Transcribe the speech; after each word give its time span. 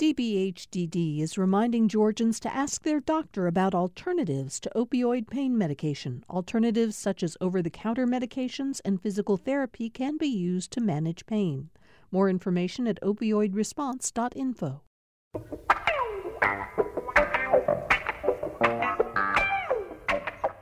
DBHDD 0.00 1.20
is 1.20 1.36
reminding 1.36 1.86
Georgians 1.86 2.40
to 2.40 2.56
ask 2.56 2.84
their 2.84 3.00
doctor 3.00 3.46
about 3.46 3.74
alternatives 3.74 4.58
to 4.60 4.70
opioid 4.74 5.28
pain 5.28 5.58
medication. 5.58 6.24
Alternatives 6.30 6.96
such 6.96 7.22
as 7.22 7.36
over 7.38 7.60
the 7.60 7.68
counter 7.68 8.06
medications 8.06 8.80
and 8.82 8.98
physical 9.02 9.36
therapy 9.36 9.90
can 9.90 10.16
be 10.16 10.26
used 10.26 10.70
to 10.70 10.80
manage 10.80 11.26
pain. 11.26 11.68
More 12.10 12.30
information 12.30 12.86
at 12.86 12.98
opioidresponse.info. 13.02 14.80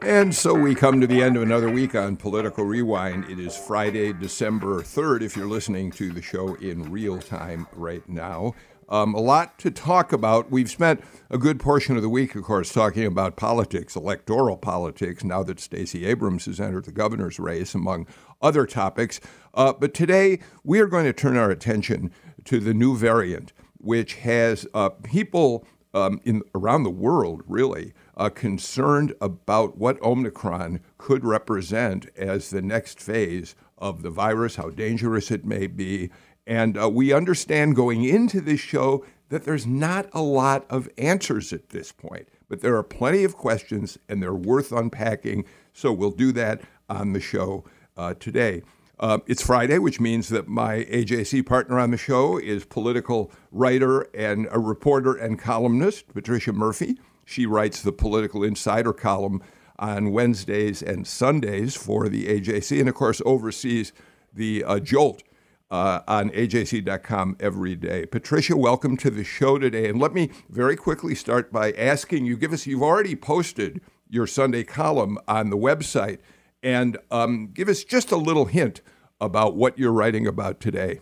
And 0.03 0.35
so 0.35 0.55
we 0.55 0.75
come 0.75 1.01
to 1.01 1.07
the 1.07 1.23
end 1.23 1.37
of 1.37 1.43
another 1.43 1.71
week 1.71 1.95
on 1.95 2.17
Political 2.17 2.65
Rewind. 2.65 3.31
It 3.31 3.39
is 3.39 3.57
Friday, 3.57 4.13
December 4.15 4.83
3rd, 4.83 5.23
if 5.23 5.37
you're 5.37 5.47
listening 5.47 5.93
to 5.93 6.11
the 6.11 6.23
show 6.23 6.57
in 6.57 6.91
real 6.91 7.21
time 7.21 7.69
right 7.77 8.09
now. 8.09 8.55
Um, 8.89 9.15
a 9.15 9.21
lot 9.21 9.59
to 9.59 9.71
talk 9.71 10.13
about. 10.13 10.51
We've 10.51 10.71
spent 10.71 11.03
a 11.31 11.37
good 11.37 11.61
portion 11.61 11.97
of 11.97 12.03
the 12.03 12.09
week, 12.09 12.35
of 12.35 12.45
course, 12.45 12.73
talking 12.73 13.05
about 13.05 13.37
politics, 13.37 13.95
electoral 13.95 14.57
politics, 14.57 15.23
now 15.23 15.43
that 15.43 15.61
Stacey 15.61 16.07
Abrams 16.07 16.47
has 16.47 16.59
entered 16.59 16.87
the 16.87 16.93
governor's 16.93 17.39
race, 17.39 17.75
among 17.75 18.07
other 18.41 18.65
topics. 18.65 19.21
Uh, 19.53 19.75
but 19.75 19.93
today, 19.93 20.39
we 20.65 20.81
are 20.81 20.87
going 20.87 21.05
to 21.05 21.13
turn 21.13 21.37
our 21.37 21.51
attention 21.51 22.11
to 22.45 22.61
the 22.61 22.73
new 22.73 22.97
variant, 22.97 23.53
which 23.77 24.15
has 24.15 24.67
uh, 24.73 24.89
people 24.89 25.67
um, 25.95 26.21
in 26.25 26.43
around 26.55 26.83
the 26.83 26.91
world 26.91 27.43
really 27.47 27.93
uh, 28.17 28.29
concerned 28.31 29.15
about 29.21 29.79
what 29.79 30.01
Omicron 30.03 30.81
could 30.97 31.25
represent 31.25 32.07
as 32.17 32.51
the 32.51 32.63
next 32.63 33.01
phase 33.01 33.55
of 33.79 34.03
the 34.03 34.11
virus, 34.11 34.57
how 34.57 34.71
dangerous 34.71 35.31
it 35.31 35.45
may 35.45 35.67
be, 35.67 36.11
and 36.49 36.79
uh, 36.79 36.89
we 36.89 37.13
understand 37.13 37.77
going 37.77 38.03
into 38.03 38.41
this 38.41 38.59
show 38.59 39.05
that 39.29 39.45
there's 39.45 39.67
not 39.67 40.09
a 40.15 40.23
lot 40.23 40.65
of 40.71 40.89
answers 40.97 41.53
at 41.53 41.69
this 41.69 41.93
point, 41.93 42.27
but 42.49 42.63
there 42.63 42.75
are 42.75 42.83
plenty 42.83 43.23
of 43.23 43.37
questions 43.37 43.99
and 44.09 44.23
they're 44.23 44.35
worth 44.35 44.73
unpacking. 44.73 45.45
So 45.75 45.93
we'll 45.93 46.11
do 46.11 46.33
that 46.33 46.63
on 46.89 47.13
the 47.13 47.21
show 47.21 47.65
uh, 47.99 48.15
today. 48.15 48.63
Uh, 48.99 49.19
it's 49.27 49.43
Friday, 49.43 49.79
which 49.79 50.01
means 50.01 50.31
that 50.31 50.49
my 50.49 50.87
AJC 50.91 51.45
partner 51.47 51.79
on 51.79 51.91
the 51.91 51.99
show 51.99 52.39
is 52.39 52.65
political 52.65 53.31
writer 53.53 54.09
and 54.15 54.49
a 54.51 54.59
reporter 54.59 55.15
and 55.15 55.39
columnist, 55.39 56.09
Patricia 56.15 56.53
Murphy. 56.53 56.99
She 57.27 57.45
writes 57.45 57.83
the 57.83 57.93
Political 57.93 58.43
Insider 58.43 58.95
column 58.95 59.43
on 59.79 60.13
Wednesdays 60.13 60.83
and 60.83 61.07
Sundays 61.07 61.77
for 61.77 62.09
the 62.09 62.27
AJC, 62.27 62.81
and 62.81 62.89
of 62.89 62.95
course, 62.95 63.21
oversees 63.27 63.93
the 64.33 64.65
uh, 64.65 64.81
Jolt 64.81 65.23
uh, 65.71 66.01
on 66.09 66.31
ajc.com 66.31 67.37
every 67.41 67.75
day. 67.75 68.07
Patricia, 68.07 68.57
welcome 68.57 68.97
to 68.97 69.11
the 69.11 69.25
show 69.25 69.59
today. 69.59 69.89
And 69.89 70.01
let 70.01 70.13
me 70.13 70.31
very 70.49 70.77
quickly 70.77 71.15
start 71.15 71.53
by 71.53 71.73
asking 71.73 72.27
you 72.27 72.37
give 72.37 72.53
us, 72.53 72.67
you've 72.67 72.83
already 72.83 73.15
posted 73.15 73.81
your 74.09 74.27
Sunday 74.27 74.65
column 74.65 75.19
on 75.29 75.51
the 75.51 75.57
website, 75.57 76.19
and 76.63 76.97
um, 77.11 77.49
give 77.53 77.69
us 77.69 77.85
just 77.85 78.11
a 78.11 78.17
little 78.17 78.47
hint 78.47 78.81
about 79.21 79.55
what 79.55 79.79
you're 79.79 79.93
writing 79.93 80.27
about 80.27 80.61
today. 80.61 81.01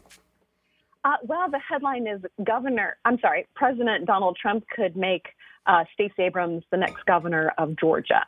Uh, 1.04 1.16
well, 1.22 1.48
the 1.48 1.60
headline 1.60 2.08
is 2.08 2.20
Governor, 2.44 2.96
I'm 3.04 3.18
sorry, 3.20 3.46
President 3.54 4.06
Donald 4.06 4.36
Trump 4.40 4.64
could 4.74 4.96
make 4.96 5.28
uh, 5.66 5.84
Stacey 5.94 6.22
Abrams 6.22 6.64
the 6.70 6.76
next 6.76 7.06
governor 7.06 7.52
of 7.58 7.76
Georgia. 7.76 8.24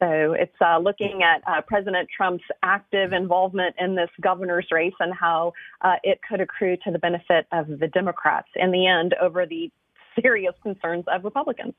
So 0.00 0.32
it's 0.32 0.54
uh, 0.60 0.78
looking 0.78 1.22
at 1.22 1.42
uh, 1.46 1.60
President 1.62 2.08
Trump's 2.14 2.44
active 2.62 3.12
involvement 3.12 3.76
in 3.78 3.94
this 3.94 4.10
governor's 4.20 4.66
race 4.70 4.94
and 5.00 5.14
how 5.14 5.52
uh, 5.82 5.94
it 6.02 6.20
could 6.28 6.40
accrue 6.40 6.76
to 6.84 6.90
the 6.90 6.98
benefit 6.98 7.46
of 7.52 7.66
the 7.68 7.88
Democrats 7.88 8.48
in 8.56 8.72
the 8.72 8.86
end 8.86 9.14
over 9.20 9.46
the 9.46 9.70
serious 10.20 10.54
concerns 10.62 11.04
of 11.12 11.24
Republicans. 11.24 11.74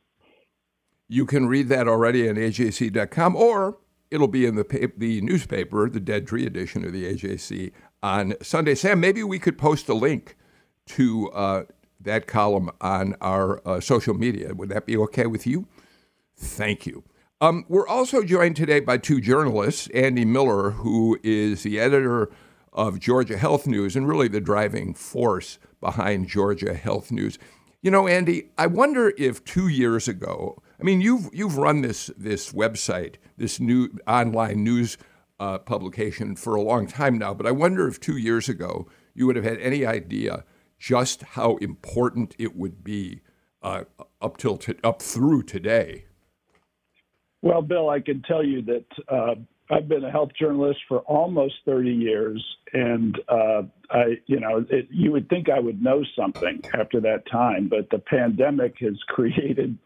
You 1.08 1.26
can 1.26 1.46
read 1.48 1.70
that 1.70 1.88
already 1.88 2.28
on 2.28 2.36
AJC.com, 2.36 3.36
or 3.36 3.78
it'll 4.10 4.28
be 4.28 4.46
in 4.46 4.56
the 4.56 4.66
pa- 4.66 4.88
the 4.98 5.22
newspaper, 5.22 5.90
the 5.90 6.00
Dead 6.00 6.26
Tree 6.26 6.46
edition 6.46 6.84
of 6.84 6.94
the 6.94 7.06
AJC 7.14 7.72
on 8.02 8.34
Sunday. 8.42 8.76
Sam, 8.76 9.00
maybe 9.00 9.24
we 9.24 9.38
could 9.38 9.58
post 9.58 9.88
a 9.90 9.94
link 9.94 10.36
to 10.88 11.30
uh, 11.32 11.64
that 12.00 12.28
column 12.28 12.72
on 12.82 13.16
our 13.22 13.62
uh, 13.68 13.80
social 13.80 14.14
media. 14.14 14.54
Would 14.54 14.70
that 14.70 14.86
be 14.86 14.98
okay 14.98 15.28
with 15.28 15.46
you? 15.46 15.68
Thank 16.38 16.86
you. 16.86 17.04
Um, 17.42 17.66
we're 17.68 17.88
also 17.88 18.24
joined 18.24 18.56
today 18.56 18.80
by 18.80 18.98
two 18.98 19.20
journalists 19.20 19.90
Andy 19.94 20.24
Miller, 20.24 20.72
who 20.72 21.20
is 21.22 21.64
the 21.64 21.82
editor 21.82 22.32
of 22.72 22.98
Georgia 22.98 23.38
Health 23.38 23.68
News 23.68 23.98
and 23.98 24.08
really 24.08 24.30
the 24.30 24.40
driving 24.40 24.94
force 24.94 25.60
behind 25.82 26.30
Georgia 26.30 26.74
Health 26.74 27.12
News. 27.12 27.38
You 27.82 27.92
know, 27.92 28.08
Andy, 28.08 28.52
I 28.58 28.68
wonder 28.68 29.14
if 29.18 29.44
two 29.44 29.68
years 29.68 30.08
ago, 30.08 30.64
I 30.80 30.84
mean, 30.84 31.02
you've 31.02 31.30
you've 31.34 31.58
run 31.58 31.82
this 31.82 32.10
this 32.18 32.54
website, 32.54 33.16
this 33.38 33.60
new 33.60 33.90
online 34.08 34.64
news 34.64 34.98
uh, 35.38 35.58
publication 35.58 36.38
for 36.38 36.56
a 36.56 36.62
long 36.62 36.88
time 36.88 37.18
now, 37.18 37.34
but 37.34 37.46
I 37.46 37.52
wonder 37.52 37.86
if 37.86 38.00
two 38.00 38.16
years 38.16 38.48
ago 38.48 38.88
you 39.14 39.28
would 39.28 39.36
have 39.36 39.44
had 39.44 39.60
any 39.60 39.86
idea 39.86 40.46
just 40.80 41.22
how 41.22 41.58
important 41.58 42.34
it 42.40 42.56
would 42.56 42.82
be 42.82 43.24
uh, 43.62 43.84
up 44.22 44.38
till 44.38 44.56
t- 44.56 44.76
up 44.86 45.02
through 45.02 45.44
today. 45.44 46.06
Well, 47.46 47.62
Bill, 47.62 47.92
I 47.92 48.00
can 48.00 48.24
tell 48.24 48.44
you 48.44 48.64
that 48.64 48.86
uh, 49.08 49.36
I've 49.70 49.88
been 49.88 50.04
a 50.04 50.10
health 50.10 50.32
journalist 50.38 50.80
for 50.88 51.02
almost 51.02 51.54
30 51.68 51.92
years, 51.92 52.44
and 52.74 53.16
uh, 53.30 53.62
I, 53.92 54.16
you 54.26 54.40
know, 54.40 54.66
it, 54.68 54.88
you 54.90 55.12
would 55.12 55.30
think 55.30 55.48
I 55.48 55.60
would 55.60 55.80
know 55.80 56.04
something 56.18 56.60
after 56.74 57.00
that 57.02 57.30
time, 57.32 57.70
but 57.70 57.88
the 57.92 58.00
pandemic 58.00 58.78
has 58.80 58.98
created 59.10 59.78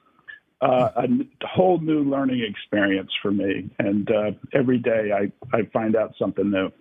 uh, 0.61 0.89
a 0.95 1.07
whole 1.45 1.79
new 1.79 2.01
learning 2.01 2.45
experience 2.49 3.11
for 3.21 3.31
me, 3.31 3.69
and 3.77 4.09
uh, 4.09 4.31
every 4.53 4.77
day 4.77 5.11
I, 5.13 5.29
I 5.53 5.63
find 5.73 5.97
out 5.97 6.13
something 6.17 6.49
new. 6.49 6.71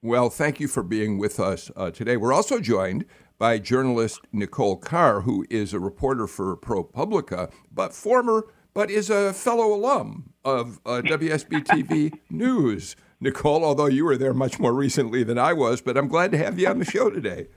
Well, 0.00 0.30
thank 0.30 0.60
you 0.60 0.68
for 0.68 0.84
being 0.84 1.18
with 1.18 1.40
us 1.40 1.72
uh, 1.74 1.90
today. 1.90 2.16
We're 2.16 2.32
also 2.32 2.60
joined 2.60 3.04
by 3.36 3.58
journalist 3.58 4.20
Nicole 4.32 4.76
Carr, 4.76 5.22
who 5.22 5.44
is 5.50 5.74
a 5.74 5.80
reporter 5.80 6.28
for 6.28 6.56
ProPublica, 6.56 7.50
but 7.72 7.92
former 7.92 8.44
but 8.74 8.90
is 8.90 9.10
a 9.10 9.32
fellow 9.32 9.74
alum 9.74 10.32
of 10.44 10.80
uh, 10.86 11.02
WSB 11.04 11.64
TV 11.64 12.18
News. 12.30 12.96
Nicole, 13.20 13.64
although 13.64 13.86
you 13.86 14.04
were 14.04 14.16
there 14.16 14.32
much 14.32 14.58
more 14.58 14.72
recently 14.72 15.22
than 15.22 15.38
I 15.38 15.52
was, 15.52 15.82
but 15.82 15.96
I'm 15.96 16.08
glad 16.08 16.32
to 16.32 16.38
have 16.38 16.58
you 16.58 16.68
on 16.68 16.78
the 16.78 16.86
show 16.86 17.10
today. 17.10 17.48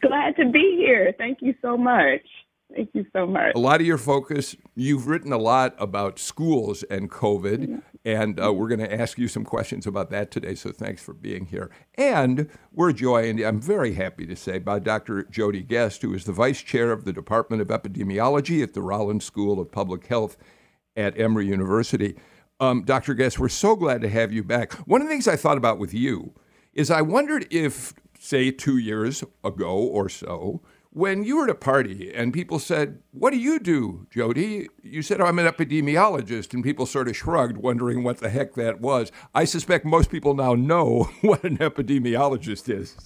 glad 0.00 0.34
to 0.36 0.50
be 0.50 0.76
here. 0.78 1.12
Thank 1.18 1.38
you 1.42 1.54
so 1.60 1.76
much. 1.76 2.22
Thank 2.74 2.90
you 2.94 3.04
so 3.12 3.26
much. 3.26 3.52
A 3.54 3.58
lot 3.58 3.80
of 3.80 3.86
your 3.86 3.98
focus, 3.98 4.56
you've 4.74 5.06
written 5.06 5.32
a 5.32 5.38
lot 5.38 5.74
about 5.78 6.18
schools 6.18 6.82
and 6.84 7.10
COVID. 7.10 7.82
And 8.04 8.38
uh, 8.38 8.52
we're 8.52 8.68
going 8.68 8.80
to 8.80 9.00
ask 9.00 9.16
you 9.16 9.28
some 9.28 9.44
questions 9.44 9.86
about 9.86 10.10
that 10.10 10.30
today. 10.30 10.54
So 10.54 10.72
thanks 10.72 11.02
for 11.02 11.14
being 11.14 11.46
here. 11.46 11.70
And 11.94 12.50
we're 12.70 12.92
joined, 12.92 13.40
I'm 13.40 13.60
very 13.60 13.94
happy 13.94 14.26
to 14.26 14.36
say, 14.36 14.58
by 14.58 14.78
Dr. 14.78 15.22
Jody 15.24 15.62
Guest, 15.62 16.02
who 16.02 16.12
is 16.12 16.24
the 16.24 16.32
vice 16.32 16.60
chair 16.60 16.92
of 16.92 17.04
the 17.04 17.12
Department 17.12 17.62
of 17.62 17.68
Epidemiology 17.68 18.62
at 18.62 18.74
the 18.74 18.82
Rollins 18.82 19.24
School 19.24 19.58
of 19.58 19.72
Public 19.72 20.06
Health 20.06 20.36
at 20.94 21.18
Emory 21.18 21.46
University. 21.46 22.16
Um, 22.60 22.84
Dr. 22.84 23.14
Guest, 23.14 23.38
we're 23.38 23.48
so 23.48 23.74
glad 23.74 24.02
to 24.02 24.08
have 24.08 24.32
you 24.32 24.44
back. 24.44 24.74
One 24.86 25.00
of 25.00 25.08
the 25.08 25.12
things 25.12 25.26
I 25.26 25.36
thought 25.36 25.56
about 25.56 25.78
with 25.78 25.94
you 25.94 26.34
is 26.74 26.90
I 26.90 27.00
wondered 27.00 27.46
if, 27.50 27.94
say, 28.18 28.50
two 28.50 28.76
years 28.76 29.24
ago 29.42 29.76
or 29.78 30.10
so, 30.10 30.60
when 30.94 31.24
you 31.24 31.36
were 31.36 31.44
at 31.44 31.50
a 31.50 31.54
party 31.54 32.14
and 32.14 32.32
people 32.32 32.58
said, 32.58 33.00
What 33.10 33.30
do 33.30 33.36
you 33.36 33.58
do, 33.58 34.06
Jody? 34.10 34.68
You 34.82 35.02
said, 35.02 35.20
oh, 35.20 35.26
I'm 35.26 35.38
an 35.38 35.46
epidemiologist, 35.46 36.54
and 36.54 36.62
people 36.64 36.86
sort 36.86 37.08
of 37.08 37.16
shrugged, 37.16 37.58
wondering 37.58 38.02
what 38.04 38.18
the 38.18 38.30
heck 38.30 38.54
that 38.54 38.80
was. 38.80 39.12
I 39.34 39.44
suspect 39.44 39.84
most 39.84 40.08
people 40.10 40.34
now 40.34 40.54
know 40.54 41.10
what 41.20 41.44
an 41.44 41.58
epidemiologist 41.58 42.72
is. 42.72 42.96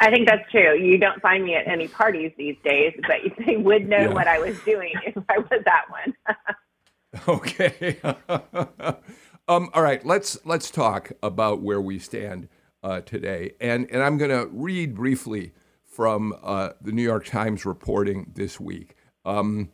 I 0.00 0.10
think 0.10 0.26
that's 0.26 0.50
true. 0.50 0.76
You 0.76 0.98
don't 0.98 1.20
find 1.22 1.44
me 1.44 1.54
at 1.54 1.68
any 1.68 1.86
parties 1.86 2.32
these 2.36 2.56
days, 2.64 2.92
but 3.02 3.18
they 3.46 3.56
would 3.56 3.88
know 3.88 3.98
yeah. 3.98 4.08
what 4.08 4.26
I 4.26 4.40
was 4.40 4.58
doing 4.62 4.94
if 5.06 5.22
I 5.28 5.38
was 5.38 5.62
at 5.66 5.90
one. 5.90 6.14
okay. 7.28 7.98
um, 9.48 9.68
all 9.74 9.82
right. 9.82 10.04
Let's 10.04 10.38
let's 10.46 10.70
talk 10.70 11.12
about 11.22 11.60
where 11.60 11.80
we 11.80 11.98
stand 11.98 12.48
uh, 12.82 13.00
today, 13.02 13.52
and 13.60 13.88
and 13.90 14.02
I'm 14.02 14.16
going 14.16 14.30
to 14.30 14.48
read 14.50 14.94
briefly 14.94 15.52
from 16.00 16.34
uh, 16.42 16.70
the 16.80 16.92
New 16.92 17.02
York 17.02 17.26
Times 17.26 17.66
reporting 17.66 18.32
this 18.34 18.58
week. 18.58 18.96
Um, 19.26 19.68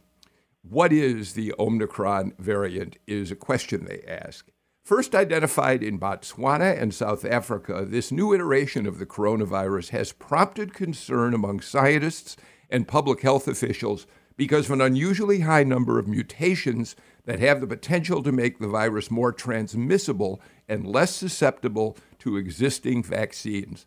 what 0.63 0.93
is 0.93 1.35
the 1.35 1.55
Omicron 1.57 2.33
variant 2.41 2.99
is 3.07 3.31
a 3.31 3.37
question 3.37 3.85
they 3.85 4.03
ask. 4.09 4.49
First 4.83 5.15
identified 5.15 5.85
in 5.85 6.01
Botswana 6.01 6.83
and 6.83 6.93
South 6.93 7.25
Africa, 7.25 7.87
this 7.89 8.11
new 8.11 8.35
iteration 8.35 8.89
of 8.89 8.99
the 8.99 9.07
coronavirus 9.07 9.91
has 9.91 10.11
prompted 10.11 10.75
concern 10.75 11.33
among 11.33 11.61
scientists 11.61 12.37
and 12.69 12.89
public 12.89 13.21
health 13.21 13.47
officials 13.47 14.09
because 14.37 14.67
of 14.67 14.73
an 14.73 14.81
unusually 14.81 15.43
high 15.43 15.63
number 15.63 15.97
of 15.97 16.09
mutations 16.09 16.97
that 17.27 17.39
have 17.39 17.61
the 17.61 17.69
potential 17.69 18.21
to 18.25 18.33
make 18.33 18.59
the 18.59 18.67
virus 18.67 19.13
more 19.13 19.31
transmissible 19.31 20.41
and 20.69 20.89
less 20.89 21.15
susceptible 21.15 21.97
to 22.19 22.37
existing 22.37 23.05
vaccines. 23.05 23.87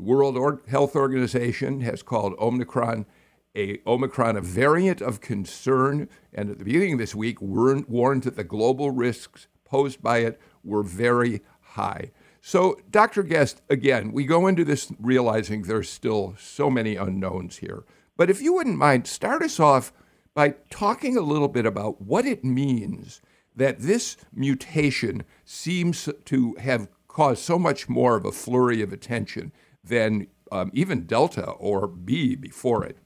The 0.00 0.06
World 0.06 0.62
Health 0.66 0.96
Organization 0.96 1.82
has 1.82 2.02
called 2.02 2.32
Omicron 2.38 3.04
a 3.54 3.82
Omicron 3.86 4.34
a 4.34 4.40
variant 4.40 5.02
of 5.02 5.20
concern, 5.20 6.08
and 6.32 6.48
at 6.48 6.58
the 6.58 6.64
beginning 6.64 6.94
of 6.94 6.98
this 6.98 7.14
week 7.14 7.36
warned 7.42 8.22
that 8.22 8.34
the 8.34 8.42
global 8.42 8.92
risks 8.92 9.46
posed 9.66 10.00
by 10.02 10.20
it 10.20 10.40
were 10.64 10.82
very 10.82 11.42
high. 11.60 12.12
So, 12.40 12.80
Dr. 12.90 13.22
Guest, 13.22 13.60
again, 13.68 14.10
we 14.10 14.24
go 14.24 14.46
into 14.46 14.64
this 14.64 14.90
realizing 14.98 15.64
there's 15.64 15.90
still 15.90 16.34
so 16.38 16.70
many 16.70 16.96
unknowns 16.96 17.58
here. 17.58 17.84
But 18.16 18.30
if 18.30 18.40
you 18.40 18.54
wouldn't 18.54 18.78
mind, 18.78 19.06
start 19.06 19.42
us 19.42 19.60
off 19.60 19.92
by 20.32 20.54
talking 20.70 21.18
a 21.18 21.20
little 21.20 21.48
bit 21.48 21.66
about 21.66 22.00
what 22.00 22.24
it 22.24 22.42
means 22.42 23.20
that 23.54 23.80
this 23.80 24.16
mutation 24.32 25.24
seems 25.44 26.08
to 26.24 26.54
have 26.54 26.88
caused 27.06 27.42
so 27.42 27.58
much 27.58 27.86
more 27.86 28.16
of 28.16 28.24
a 28.24 28.32
flurry 28.32 28.80
of 28.80 28.94
attention 28.94 29.52
than 29.90 30.28
um, 30.50 30.70
even 30.72 31.04
Delta 31.04 31.50
or 31.50 31.86
B 31.86 32.34
before 32.34 32.84
it. 32.84 32.96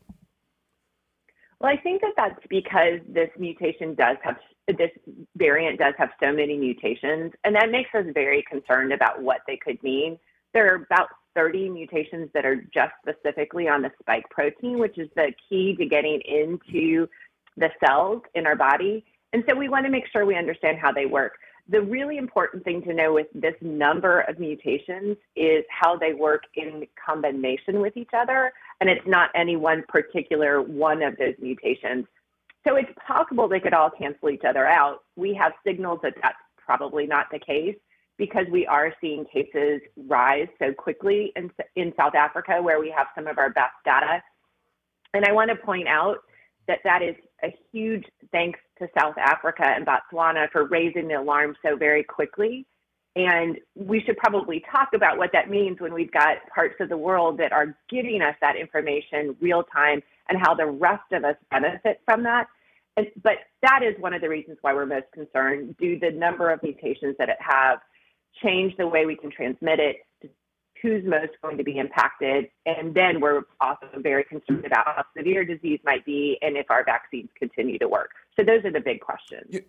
Well, 1.60 1.72
I 1.72 1.80
think 1.80 2.02
that 2.02 2.12
that's 2.16 2.46
because 2.48 3.00
this 3.08 3.30
mutation 3.38 3.94
does 3.94 4.16
have 4.22 4.36
this 4.66 4.90
variant 5.36 5.78
does 5.78 5.94
have 5.98 6.10
so 6.22 6.32
many 6.32 6.56
mutations, 6.56 7.32
and 7.44 7.54
that 7.54 7.70
makes 7.70 7.90
us 7.94 8.06
very 8.14 8.42
concerned 8.48 8.92
about 8.92 9.20
what 9.20 9.40
they 9.46 9.58
could 9.58 9.82
mean. 9.82 10.18
There 10.54 10.72
are 10.72 10.76
about 10.76 11.08
30 11.34 11.68
mutations 11.68 12.30
that 12.32 12.46
are 12.46 12.56
just 12.56 12.92
specifically 13.02 13.68
on 13.68 13.82
the 13.82 13.90
spike 14.00 14.24
protein, 14.30 14.78
which 14.78 14.96
is 14.98 15.08
the 15.16 15.32
key 15.48 15.76
to 15.76 15.84
getting 15.86 16.20
into 16.24 17.06
the 17.56 17.68
cells 17.84 18.22
in 18.34 18.46
our 18.46 18.56
body. 18.56 19.04
And 19.32 19.44
so 19.48 19.54
we 19.54 19.68
want 19.68 19.84
to 19.84 19.90
make 19.90 20.04
sure 20.12 20.24
we 20.24 20.36
understand 20.36 20.78
how 20.78 20.92
they 20.92 21.06
work. 21.06 21.32
The 21.68 21.80
really 21.80 22.18
important 22.18 22.62
thing 22.62 22.82
to 22.82 22.92
know 22.92 23.14
with 23.14 23.28
this 23.34 23.54
number 23.62 24.20
of 24.20 24.38
mutations 24.38 25.16
is 25.34 25.64
how 25.70 25.96
they 25.96 26.12
work 26.12 26.42
in 26.56 26.86
combination 27.04 27.80
with 27.80 27.96
each 27.96 28.10
other, 28.14 28.52
and 28.80 28.90
it's 28.90 29.06
not 29.06 29.30
any 29.34 29.56
one 29.56 29.82
particular 29.88 30.60
one 30.60 31.02
of 31.02 31.16
those 31.16 31.34
mutations. 31.40 32.04
So 32.66 32.76
it's 32.76 32.90
possible 33.06 33.48
they 33.48 33.60
could 33.60 33.74
all 33.74 33.90
cancel 33.90 34.30
each 34.30 34.44
other 34.46 34.66
out. 34.66 35.04
We 35.16 35.34
have 35.34 35.52
signals 35.66 36.00
that 36.02 36.14
that's 36.22 36.36
probably 36.58 37.06
not 37.06 37.26
the 37.30 37.38
case 37.38 37.76
because 38.16 38.46
we 38.50 38.66
are 38.66 38.92
seeing 39.00 39.24
cases 39.24 39.80
rise 40.06 40.48
so 40.58 40.72
quickly 40.72 41.32
in, 41.36 41.50
in 41.76 41.92
South 41.96 42.14
Africa, 42.14 42.60
where 42.62 42.78
we 42.78 42.90
have 42.90 43.06
some 43.14 43.26
of 43.26 43.38
our 43.38 43.50
best 43.50 43.74
data. 43.84 44.22
And 45.14 45.24
I 45.24 45.32
want 45.32 45.50
to 45.50 45.56
point 45.56 45.88
out 45.88 46.18
that 46.68 46.80
that 46.84 47.02
is 47.02 47.14
a 47.42 47.54
huge 47.72 48.04
thanks 48.32 48.58
to 48.78 48.88
South 48.98 49.16
Africa 49.18 49.64
and 49.64 49.86
Botswana 49.86 50.50
for 50.50 50.64
raising 50.64 51.08
the 51.08 51.14
alarm 51.14 51.56
so 51.64 51.76
very 51.76 52.02
quickly. 52.02 52.66
And 53.16 53.58
we 53.76 54.02
should 54.02 54.16
probably 54.16 54.64
talk 54.72 54.88
about 54.92 55.18
what 55.18 55.30
that 55.32 55.48
means 55.48 55.80
when 55.80 55.94
we've 55.94 56.10
got 56.10 56.38
parts 56.52 56.74
of 56.80 56.88
the 56.88 56.96
world 56.96 57.38
that 57.38 57.52
are 57.52 57.76
giving 57.88 58.22
us 58.22 58.34
that 58.40 58.56
information 58.56 59.36
real 59.40 59.62
time 59.62 60.02
and 60.28 60.38
how 60.40 60.54
the 60.54 60.66
rest 60.66 61.12
of 61.12 61.24
us 61.24 61.36
benefit 61.50 62.00
from 62.04 62.24
that. 62.24 62.48
And, 62.96 63.06
but 63.22 63.34
that 63.62 63.82
is 63.84 63.94
one 64.00 64.14
of 64.14 64.20
the 64.20 64.28
reasons 64.28 64.58
why 64.62 64.74
we're 64.74 64.86
most 64.86 65.06
concerned. 65.12 65.76
Do 65.78 65.98
the 65.98 66.10
number 66.10 66.50
of 66.50 66.62
mutations 66.62 67.14
that 67.18 67.28
it 67.28 67.36
have 67.38 67.78
change 68.42 68.76
the 68.76 68.88
way 68.88 69.06
we 69.06 69.16
can 69.16 69.30
transmit 69.30 69.78
it? 69.78 69.96
Who's 70.84 71.02
most 71.06 71.32
going 71.40 71.56
to 71.56 71.64
be 71.64 71.78
impacted. 71.78 72.50
And 72.66 72.94
then 72.94 73.18
we're 73.18 73.44
also 73.58 73.86
very 73.96 74.22
concerned 74.22 74.66
about 74.66 74.84
how 74.84 75.04
severe 75.16 75.42
disease 75.42 75.80
might 75.82 76.04
be 76.04 76.36
and 76.42 76.58
if 76.58 76.70
our 76.70 76.84
vaccines 76.84 77.30
continue 77.38 77.78
to 77.78 77.88
work. 77.88 78.10
So 78.36 78.44
those 78.44 78.66
are 78.66 78.70
the 78.70 78.80
big 78.80 79.00
questions. 79.00 79.46
Yeah. 79.48 79.60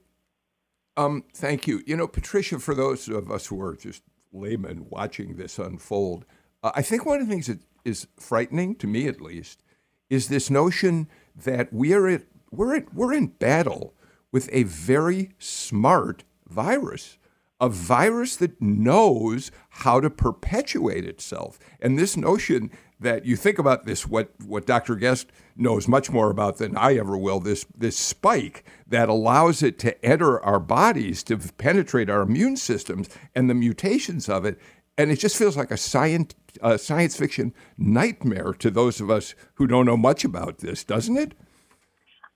Um, 0.97 1.23
thank 1.33 1.67
you. 1.67 1.81
You 1.85 1.95
know, 1.95 2.07
Patricia, 2.07 2.59
for 2.59 2.75
those 2.75 3.07
of 3.07 3.31
us 3.31 3.47
who 3.47 3.61
are 3.61 3.77
just 3.77 4.03
laymen 4.33 4.87
watching 4.89 5.37
this 5.37 5.57
unfold, 5.57 6.25
uh, 6.61 6.71
I 6.75 6.81
think 6.81 7.05
one 7.05 7.21
of 7.21 7.27
the 7.27 7.31
things 7.31 7.47
that 7.47 7.59
is 7.85 8.07
frightening, 8.19 8.75
to 8.75 8.87
me 8.87 9.07
at 9.07 9.21
least, 9.21 9.63
is 10.09 10.27
this 10.27 10.49
notion 10.49 11.07
that 11.33 11.71
we 11.71 11.93
are 11.93 12.09
at, 12.09 12.23
we're, 12.51 12.75
at, 12.75 12.93
we're 12.93 13.13
in 13.13 13.27
battle 13.27 13.93
with 14.33 14.49
a 14.51 14.63
very 14.63 15.31
smart 15.39 16.25
virus 16.45 17.17
a 17.59 17.69
virus 17.69 18.35
that 18.37 18.61
knows 18.61 19.51
how 19.69 19.99
to 19.99 20.09
perpetuate 20.09 21.05
itself. 21.05 21.57
And 21.81 21.97
this 21.97 22.17
notion 22.17 22.69
that 22.99 23.25
you 23.25 23.35
think 23.35 23.59
about 23.59 23.85
this, 23.85 24.07
what, 24.07 24.31
what 24.45 24.65
Dr. 24.65 24.95
Guest 24.95 25.31
knows 25.55 25.87
much 25.87 26.11
more 26.11 26.29
about 26.29 26.57
than 26.57 26.75
I 26.77 26.95
ever 26.97 27.17
will, 27.17 27.39
this, 27.39 27.65
this 27.77 27.97
spike 27.97 28.63
that 28.87 29.09
allows 29.09 29.61
it 29.63 29.79
to 29.79 30.05
enter 30.05 30.39
our 30.41 30.59
bodies, 30.59 31.23
to 31.23 31.37
penetrate 31.37 32.09
our 32.09 32.21
immune 32.21 32.57
systems, 32.57 33.09
and 33.33 33.49
the 33.49 33.53
mutations 33.53 34.29
of 34.29 34.45
it. 34.45 34.59
And 34.97 35.11
it 35.11 35.19
just 35.19 35.37
feels 35.37 35.57
like 35.57 35.71
a 35.71 35.77
science, 35.77 36.35
a 36.61 36.77
science 36.77 37.17
fiction 37.17 37.53
nightmare 37.77 38.53
to 38.59 38.71
those 38.71 39.01
of 39.01 39.09
us 39.09 39.35
who 39.55 39.67
don't 39.67 39.85
know 39.85 39.97
much 39.97 40.23
about 40.23 40.59
this, 40.59 40.83
doesn't 40.83 41.17
it? 41.17 41.33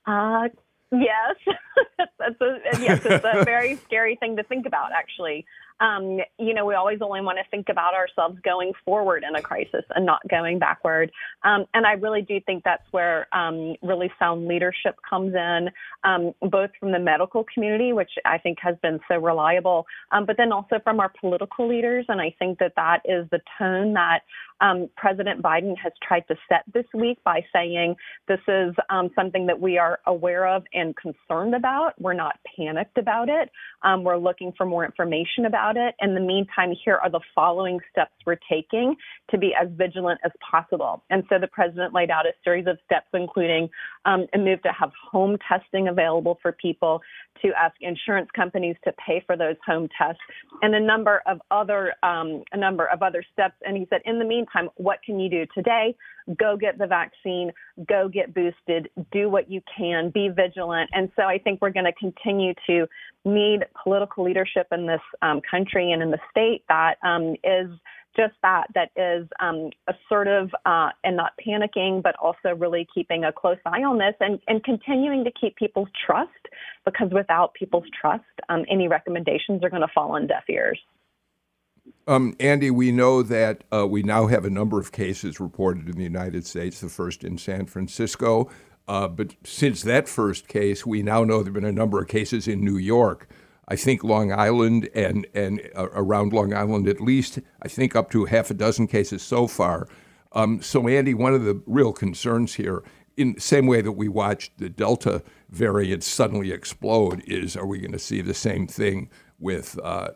Uh, 0.06 0.50
Yes, 0.92 1.36
that's 2.18 2.42
a, 2.42 2.60
yes, 2.80 3.02
it's 3.06 3.26
a 3.26 3.44
very 3.46 3.76
scary 3.76 4.16
thing 4.16 4.36
to 4.38 4.44
think 4.44 4.66
about, 4.66 4.92
actually. 4.92 5.46
Um, 5.80 6.20
you 6.38 6.54
know, 6.54 6.66
we 6.66 6.76
always 6.76 7.00
only 7.02 7.22
want 7.22 7.38
to 7.38 7.50
think 7.50 7.70
about 7.70 7.94
ourselves 7.94 8.38
going 8.44 8.74
forward 8.86 9.24
in 9.28 9.36
a 9.36 9.42
crisis 9.42 9.84
and 9.96 10.06
not 10.06 10.22
going 10.30 10.60
backward. 10.60 11.12
Um, 11.44 11.66
and 11.74 11.86
I 11.86 11.94
really 11.94 12.22
do 12.22 12.40
think 12.46 12.64
that's 12.64 12.84
where 12.92 13.28
um, 13.34 13.76
really 13.82 14.12
sound 14.20 14.48
leadership 14.48 14.96
comes 15.10 15.34
in, 15.34 15.70
um, 16.04 16.34
both 16.42 16.72
from 16.80 16.92
the 16.92 17.00
medical 17.00 17.46
community, 17.54 17.94
which 17.94 18.12
I 18.26 18.38
think 18.38 18.58
has 18.62 18.76
been 18.82 19.00
so 19.08 19.18
reliable, 19.18 19.86
um, 20.12 20.26
but 20.26 20.38
then 20.38 20.52
also 20.52 20.80
from 20.84 21.00
our 21.00 21.12
political 21.20 21.68
leaders. 21.68 22.06
And 22.10 22.20
I 22.20 22.36
think 22.40 22.60
that 22.60 22.74
that 22.76 23.02
is 23.06 23.28
the 23.32 23.40
tone 23.58 23.94
that 23.94 24.22
um, 24.62 24.90
President 24.98 25.42
Biden 25.42 25.76
has 25.82 25.94
tried 26.06 26.28
to 26.28 26.36
set 26.48 26.64
this 26.74 26.86
week 26.94 27.24
by 27.24 27.46
saying 27.54 27.96
this 28.28 28.40
is 28.48 28.74
um, 28.90 29.10
something 29.16 29.46
that 29.48 29.60
we 29.60 29.78
are 29.78 30.00
aware 30.06 30.48
of 30.48 30.64
and 30.74 30.96
concerned 30.96 31.56
about. 31.56 31.94
We're 32.00 32.14
not 32.14 32.40
panicked 32.58 32.98
about 32.98 33.30
it. 33.30 33.50
Um, 33.84 34.04
we're 34.04 34.18
looking 34.18 34.54
for 34.58 34.66
more 34.66 34.86
information 34.86 35.46
about 35.46 35.69
it. 35.78 35.96
In 36.00 36.14
the 36.14 36.20
meantime, 36.20 36.74
here 36.84 36.98
are 37.02 37.10
the 37.10 37.20
following 37.34 37.80
steps 37.92 38.12
we're 38.26 38.38
taking 38.50 38.96
to 39.32 39.38
be 39.38 39.54
as 39.60 39.68
vigilant 39.72 40.20
as 40.24 40.32
possible. 40.50 41.04
And 41.10 41.24
so 41.30 41.40
the 41.40 41.48
president 41.48 41.94
laid 41.94 42.10
out 42.10 42.26
a 42.26 42.32
series 42.44 42.68
of 42.68 42.78
steps, 42.86 43.08
including 43.14 43.70
um, 44.06 44.28
a 44.34 44.38
move 44.38 44.62
to 44.64 44.72
have 44.72 44.92
home 45.12 45.38
testing 45.48 45.88
available 45.88 46.40
for 46.42 46.52
people, 46.52 47.02
to 47.42 47.50
ask 47.58 47.76
insurance 47.82 48.30
companies 48.36 48.76
to 48.84 48.94
pay 49.06 49.24
for 49.26 49.38
those 49.38 49.56
home 49.66 49.88
tests, 49.98 50.22
and 50.62 50.76
a 50.76 50.80
number 50.80 51.22
of 51.26 51.40
other 51.52 51.94
um, 52.04 52.44
a 52.52 52.58
number 52.58 52.86
of 52.86 53.02
other 53.02 53.24
steps. 53.32 53.56
And 53.66 53.78
he 53.78 53.88
said, 53.90 54.02
in 54.06 54.20
the 54.20 54.26
meantime, 54.26 54.70
what 54.76 55.00
can 55.04 55.20
you 55.20 55.30
do 55.30 55.46
today? 55.54 55.96
Go 56.38 56.58
get 56.58 56.78
the 56.78 56.88
vaccine, 56.88 57.52
go 57.88 58.08
get 58.08 58.34
boosted, 58.34 58.90
do 59.12 59.30
what 59.30 59.50
you 59.50 59.62
can, 59.76 60.10
be 60.12 60.30
vigilant. 60.30 60.90
And 60.94 61.12
so 61.16 61.24
I 61.24 61.38
think 61.40 61.62
we're 61.62 61.72
going 61.72 61.86
to 61.86 61.94
continue 61.94 62.54
to 62.68 62.88
need 63.26 63.66
political 63.82 64.24
leadership 64.24 64.68
in 64.72 64.86
this 64.86 65.02
um, 65.22 65.42
country 65.50 65.92
and 65.92 66.02
in 66.02 66.12
the 66.12 66.20
state 66.32 66.64
that 66.70 66.96
um, 67.04 67.36
is 67.44 67.70
just 68.16 68.34
that, 68.42 68.68
that 68.74 68.92
is 68.96 69.28
um, 69.40 69.70
assertive 69.88 70.50
uh, 70.66 70.90
and 71.04 71.16
not 71.16 71.34
panicking, 71.46 72.02
but 72.02 72.16
also 72.18 72.56
really 72.58 72.88
keeping 72.94 73.24
a 73.24 73.32
close 73.32 73.58
eye 73.66 73.84
on 73.84 73.98
this 73.98 74.16
and, 74.20 74.40
and 74.48 74.64
continuing 74.64 75.24
to 75.24 75.32
keep 75.40 75.56
people's 75.56 75.90
trust 76.06 76.30
because 76.86 77.10
without 77.12 77.54
people's 77.54 77.86
trust, 78.00 78.24
um, 78.50 78.66
any 78.70 78.88
recommendations 78.88 79.64
are 79.64 79.70
going 79.70 79.82
to 79.82 79.94
fall 79.94 80.12
on 80.12 80.28
deaf 80.28 80.44
ears. 80.50 80.80
Um, 82.08 82.36
Andy, 82.40 82.72
we 82.72 82.92
know 82.92 83.22
that 83.22 83.64
uh, 83.72 83.86
we 83.88 84.02
now 84.02 84.28
have 84.28 84.46
a 84.46 84.50
number 84.50 84.80
of 84.80 84.92
cases 84.92 85.40
reported 85.40 85.88
in 85.88 85.96
the 85.98 86.04
United 86.04 86.46
States, 86.46 86.82
the 86.82 86.90
first 86.90 87.24
in 87.24 87.38
San 87.38 87.66
Francisco. 87.66 88.50
Uh, 88.88 89.08
but 89.08 89.36
since 89.44 89.84
that 89.84 90.10
first 90.10 90.48
case, 90.48 90.86
we 90.86 91.04
now 91.04 91.24
know 91.24 91.44
there 91.44 91.54
have 91.54 91.54
been 91.54 91.66
a 91.66 91.72
number 91.72 92.02
of 92.02 92.08
cases 92.08 92.48
in 92.48 92.66
New 92.66 92.78
York. 92.78 93.30
I 93.68 93.76
think 93.76 94.04
Long 94.04 94.32
Island 94.32 94.90
and 94.96 95.28
and 95.36 95.62
uh, 95.76 95.90
around 95.92 96.34
Long 96.34 96.56
Island 96.56 96.88
at 96.88 97.00
least. 97.00 97.38
I 97.62 97.68
think 97.68 97.96
up 97.96 98.10
to 98.12 98.26
half 98.26 98.50
a 98.50 98.56
dozen 98.56 98.88
cases 98.88 99.22
so 99.22 99.46
far. 99.46 99.88
Um, 100.32 100.62
so 100.62 100.88
Andy, 100.88 101.14
one 101.14 101.36
of 101.36 101.44
the 101.44 101.62
real 101.68 101.94
concerns 101.94 102.56
here, 102.56 102.84
in 103.16 103.34
the 103.34 103.42
same 103.42 103.68
way 103.68 103.82
that 103.82 103.92
we 103.92 104.08
watched 104.08 104.58
the 104.58 104.70
Delta 104.70 105.22
variant 105.50 106.04
suddenly 106.04 106.52
explode, 106.52 107.22
is 107.28 107.56
are 107.56 107.68
we 107.68 107.80
going 107.80 107.92
to 107.92 108.00
see 108.00 108.22
the 108.22 108.34
same 108.34 108.66
thing 108.66 109.10
with 109.38 109.80
uh, 109.84 110.10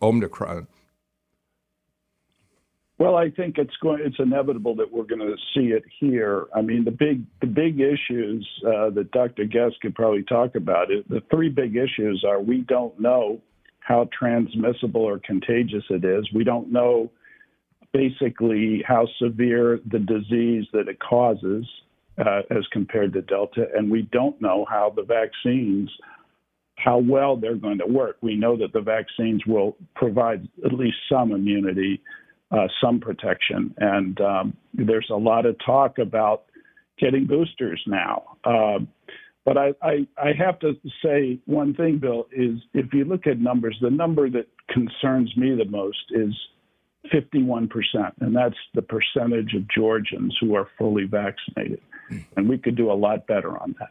Omicron? 0.00 0.68
Well, 2.98 3.16
I 3.16 3.30
think 3.30 3.58
it's 3.58 3.76
going. 3.82 4.00
It's 4.02 4.16
inevitable 4.18 4.74
that 4.76 4.90
we're 4.90 5.04
going 5.04 5.20
to 5.20 5.36
see 5.54 5.72
it 5.72 5.84
here. 6.00 6.46
I 6.54 6.62
mean, 6.62 6.84
the 6.84 6.90
big 6.90 7.24
the 7.40 7.46
big 7.46 7.78
issues 7.78 8.48
uh, 8.66 8.90
that 8.90 9.10
Dr. 9.12 9.44
Guest 9.44 9.76
could 9.82 9.94
probably 9.94 10.22
talk 10.22 10.54
about 10.54 10.90
it. 10.90 11.06
The 11.08 11.20
three 11.30 11.50
big 11.50 11.76
issues 11.76 12.24
are 12.26 12.40
we 12.40 12.62
don't 12.62 12.98
know 12.98 13.42
how 13.80 14.08
transmissible 14.18 15.02
or 15.02 15.18
contagious 15.18 15.84
it 15.90 16.04
is. 16.04 16.26
We 16.34 16.42
don't 16.42 16.72
know 16.72 17.10
basically 17.92 18.82
how 18.86 19.06
severe 19.22 19.78
the 19.90 19.98
disease 19.98 20.64
that 20.72 20.88
it 20.88 20.98
causes 20.98 21.66
uh, 22.18 22.42
as 22.50 22.66
compared 22.72 23.12
to 23.12 23.22
Delta, 23.22 23.66
and 23.76 23.90
we 23.90 24.08
don't 24.10 24.40
know 24.40 24.64
how 24.68 24.92
the 24.94 25.02
vaccines 25.02 25.90
how 26.78 26.98
well 26.98 27.36
they're 27.36 27.56
going 27.56 27.78
to 27.78 27.86
work. 27.86 28.16
We 28.20 28.36
know 28.36 28.56
that 28.58 28.72
the 28.72 28.82
vaccines 28.82 29.44
will 29.46 29.76
provide 29.94 30.46
at 30.64 30.72
least 30.72 30.96
some 31.10 31.32
immunity 31.32 32.02
uh, 32.50 32.68
some 32.80 33.00
protection. 33.00 33.74
And 33.78 34.20
um, 34.20 34.56
there's 34.74 35.08
a 35.10 35.16
lot 35.16 35.46
of 35.46 35.56
talk 35.64 35.98
about 35.98 36.44
getting 36.98 37.26
boosters 37.26 37.82
now. 37.86 38.36
Uh, 38.44 38.78
but 39.44 39.56
I, 39.56 39.74
I, 39.82 40.06
I, 40.18 40.32
have 40.36 40.58
to 40.60 40.72
say 41.04 41.38
one 41.44 41.74
thing, 41.74 41.98
Bill, 41.98 42.26
is 42.32 42.58
if 42.74 42.92
you 42.92 43.04
look 43.04 43.28
at 43.28 43.38
numbers, 43.38 43.76
the 43.80 43.90
number 43.90 44.28
that 44.30 44.48
concerns 44.68 45.36
me 45.36 45.54
the 45.54 45.64
most 45.64 45.98
is 46.10 46.34
51%, 47.12 47.68
and 48.20 48.34
that's 48.34 48.56
the 48.74 48.82
percentage 48.82 49.54
of 49.54 49.68
Georgians 49.68 50.36
who 50.40 50.56
are 50.56 50.68
fully 50.76 51.04
vaccinated. 51.04 51.80
And 52.36 52.48
we 52.48 52.58
could 52.58 52.76
do 52.76 52.90
a 52.90 52.94
lot 52.94 53.26
better 53.26 53.56
on 53.56 53.74
that. 53.78 53.90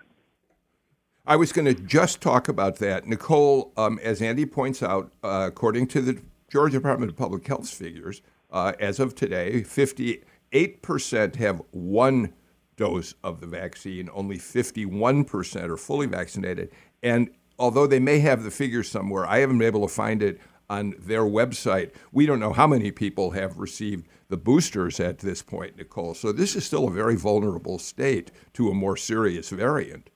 I 1.28 1.36
was 1.38 1.52
going 1.52 1.66
to 1.66 1.74
just 1.74 2.22
talk 2.22 2.48
about 2.48 2.78
that. 2.78 3.08
Nicole, 3.08 3.72
um, 3.78 4.00
as 4.04 4.22
Andy 4.22 4.46
points 4.46 4.84
out, 4.84 5.12
uh, 5.24 5.46
according 5.48 5.88
to 5.88 6.02
the 6.02 6.22
Georgia 6.50 6.78
Department 6.78 7.12
of 7.12 7.18
Public 7.18 7.48
Health 7.48 7.70
figures, 7.70 8.22
uh, 8.52 8.74
as 8.80 9.00
of 9.00 9.16
today, 9.16 9.62
58% 9.62 11.36
have 11.36 11.62
one 11.72 12.34
dose 12.76 13.14
of 13.24 13.40
the 13.40 13.48
vaccine, 13.48 14.10
only 14.14 14.38
51% 14.38 15.70
are 15.70 15.78
fully 15.78 16.08
vaccinated. 16.08 16.72
And 17.02 17.30
although 17.58 17.88
they 17.88 18.00
may 18.00 18.20
have 18.20 18.44
the 18.44 18.52
figure 18.52 18.84
somewhere, 18.84 19.26
I 19.26 19.40
haven't 19.40 19.58
been 19.58 19.68
able 19.68 19.88
to 19.88 19.94
find 19.94 20.22
it 20.22 20.40
on 20.70 20.96
their 21.00 21.24
website. 21.24 21.92
We 22.12 22.26
don't 22.26 22.40
know 22.40 22.54
how 22.54 22.68
many 22.68 22.92
people 22.92 23.32
have 23.32 23.58
received 23.58 24.08
the 24.30 24.38
boosters 24.38 25.00
at 25.00 25.20
this 25.20 25.42
point, 25.42 25.78
Nicole. 25.78 26.16
So 26.16 26.32
this 26.32 26.56
is 26.56 26.66
still 26.66 26.88
a 26.88 26.92
very 26.92 27.16
vulnerable 27.16 27.78
state 27.78 28.32
to 28.54 28.70
a 28.70 28.74
more 28.74 28.98
serious 28.98 29.50
variant. 29.50 30.10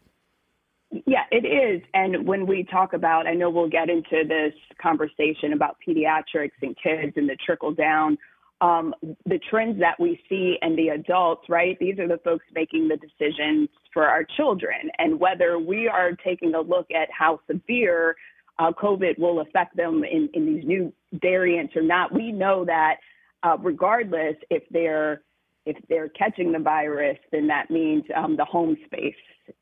Yeah, 0.92 1.26
it 1.32 1.46
is. 1.46 1.84
And 1.94 2.28
when 2.28 2.48
we 2.48 2.64
talk 2.64 2.94
about, 2.94 3.28
I 3.28 3.34
know 3.34 3.50
we'll 3.50 3.70
get 3.70 3.90
into 3.90 4.24
this 4.28 4.54
conversation 4.82 5.54
about 5.54 5.78
pediatrics 5.88 6.52
and 6.62 6.76
kids 6.82 7.14
and 7.16 7.30
the 7.30 7.38
trickle 7.46 7.74
down. 7.74 8.18
Um, 8.62 8.94
the 9.26 9.40
trends 9.50 9.80
that 9.80 10.00
we 10.00 10.20
see 10.28 10.58
and 10.62 10.78
the 10.78 10.90
adults, 10.90 11.48
right? 11.48 11.78
These 11.80 12.00
are 12.00 12.08
the 12.08 12.20
folks 12.26 12.44
making 12.54 12.90
the 12.90 12.98
decisions 12.98 13.70
for 13.94 14.06
our 14.06 14.26
children. 14.36 14.90
And 14.98 15.20
whether 15.20 15.60
we 15.60 15.88
are 15.88 16.12
taking 16.12 16.56
a 16.56 16.62
look 16.62 16.88
at 16.92 17.08
how 17.18 17.40
severe 17.48 18.16
uh, 18.58 18.72
COVID 18.72 19.18
will 19.18 19.42
affect 19.42 19.78
them 19.78 20.04
in, 20.04 20.30
in 20.34 20.46
these 20.46 20.66
new 20.66 20.92
variants 21.14 21.76
or 21.76 21.84
not, 21.84 22.14
we 22.14 22.32
know 22.32 22.66
that 22.66 22.96
uh, 23.44 23.58
regardless 23.62 24.36
if 24.50 24.64
they're 24.72 25.22
if 25.66 25.78
they're 25.88 26.10
catching 26.10 26.52
the 26.52 26.60
virus, 26.60 27.18
then 27.32 27.48
that 27.48 27.70
means 27.70 28.04
um, 28.16 28.36
the 28.36 28.46
home 28.46 28.78
space 28.86 29.16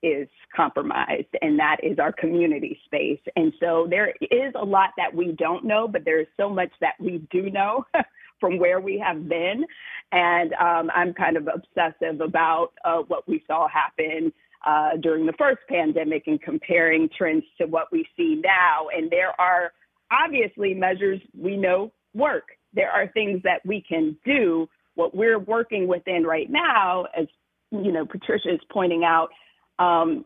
is 0.03 0.27
compromised, 0.55 1.27
and 1.41 1.57
that 1.59 1.77
is 1.83 1.99
our 1.99 2.11
community 2.11 2.79
space. 2.85 3.19
And 3.35 3.53
so 3.59 3.87
there 3.89 4.13
is 4.21 4.53
a 4.55 4.63
lot 4.65 4.91
that 4.97 5.13
we 5.13 5.31
don't 5.31 5.65
know, 5.65 5.87
but 5.87 6.05
there 6.05 6.19
is 6.19 6.27
so 6.37 6.49
much 6.49 6.71
that 6.81 6.95
we 6.99 7.25
do 7.31 7.49
know 7.49 7.85
from 8.39 8.59
where 8.59 8.79
we 8.79 8.99
have 8.99 9.27
been. 9.27 9.65
And 10.11 10.53
um, 10.53 10.91
I'm 10.93 11.13
kind 11.13 11.37
of 11.37 11.47
obsessive 11.47 12.21
about 12.21 12.73
uh, 12.85 12.99
what 13.07 13.27
we 13.27 13.43
saw 13.47 13.67
happen 13.67 14.31
uh, 14.65 14.97
during 15.01 15.25
the 15.25 15.33
first 15.33 15.59
pandemic 15.69 16.23
and 16.27 16.41
comparing 16.41 17.09
trends 17.17 17.45
to 17.59 17.65
what 17.65 17.91
we 17.91 18.05
see 18.15 18.41
now. 18.43 18.87
And 18.95 19.09
there 19.09 19.39
are 19.39 19.71
obviously 20.11 20.73
measures 20.73 21.19
we 21.37 21.57
know 21.57 21.91
work. 22.13 22.49
There 22.73 22.91
are 22.91 23.07
things 23.07 23.41
that 23.43 23.65
we 23.65 23.81
can 23.81 24.17
do. 24.25 24.67
What 24.97 25.15
we're 25.15 25.37
working 25.37 25.87
within 25.87 26.23
right 26.23 26.49
now, 26.49 27.05
as 27.15 27.27
you 27.69 27.91
know, 27.91 28.03
Patricia 28.03 28.51
is 28.51 28.59
pointing 28.71 29.03
out, 29.03 29.29
um, 29.77 30.25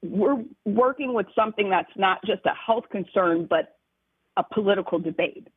we're 0.00 0.44
working 0.64 1.12
with 1.12 1.26
something 1.34 1.68
that's 1.68 1.90
not 1.96 2.24
just 2.24 2.46
a 2.46 2.54
health 2.54 2.84
concern, 2.92 3.48
but 3.50 3.76
a 4.36 4.44
political 4.54 5.00
debate. 5.00 5.48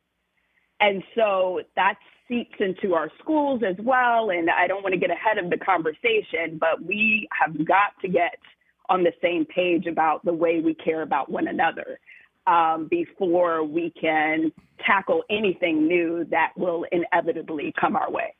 And 0.80 1.00
so 1.14 1.60
that 1.76 1.94
seeps 2.26 2.56
into 2.58 2.94
our 2.94 3.08
schools 3.20 3.62
as 3.64 3.76
well. 3.84 4.30
And 4.30 4.50
I 4.50 4.66
don't 4.66 4.82
want 4.82 4.94
to 4.94 4.98
get 4.98 5.10
ahead 5.12 5.38
of 5.38 5.48
the 5.48 5.58
conversation, 5.58 6.58
but 6.58 6.84
we 6.84 7.28
have 7.40 7.56
got 7.64 7.92
to 8.02 8.08
get 8.08 8.34
on 8.88 9.04
the 9.04 9.12
same 9.22 9.44
page 9.44 9.86
about 9.86 10.24
the 10.24 10.32
way 10.32 10.60
we 10.60 10.74
care 10.74 11.02
about 11.02 11.30
one 11.30 11.46
another 11.46 12.00
um, 12.46 12.88
before 12.90 13.64
we 13.64 13.92
can 14.00 14.52
tackle 14.86 15.22
anything 15.30 15.86
new 15.86 16.24
that 16.30 16.52
will 16.56 16.84
inevitably 16.92 17.72
come 17.80 17.96
our 17.96 18.10
way. 18.10 18.34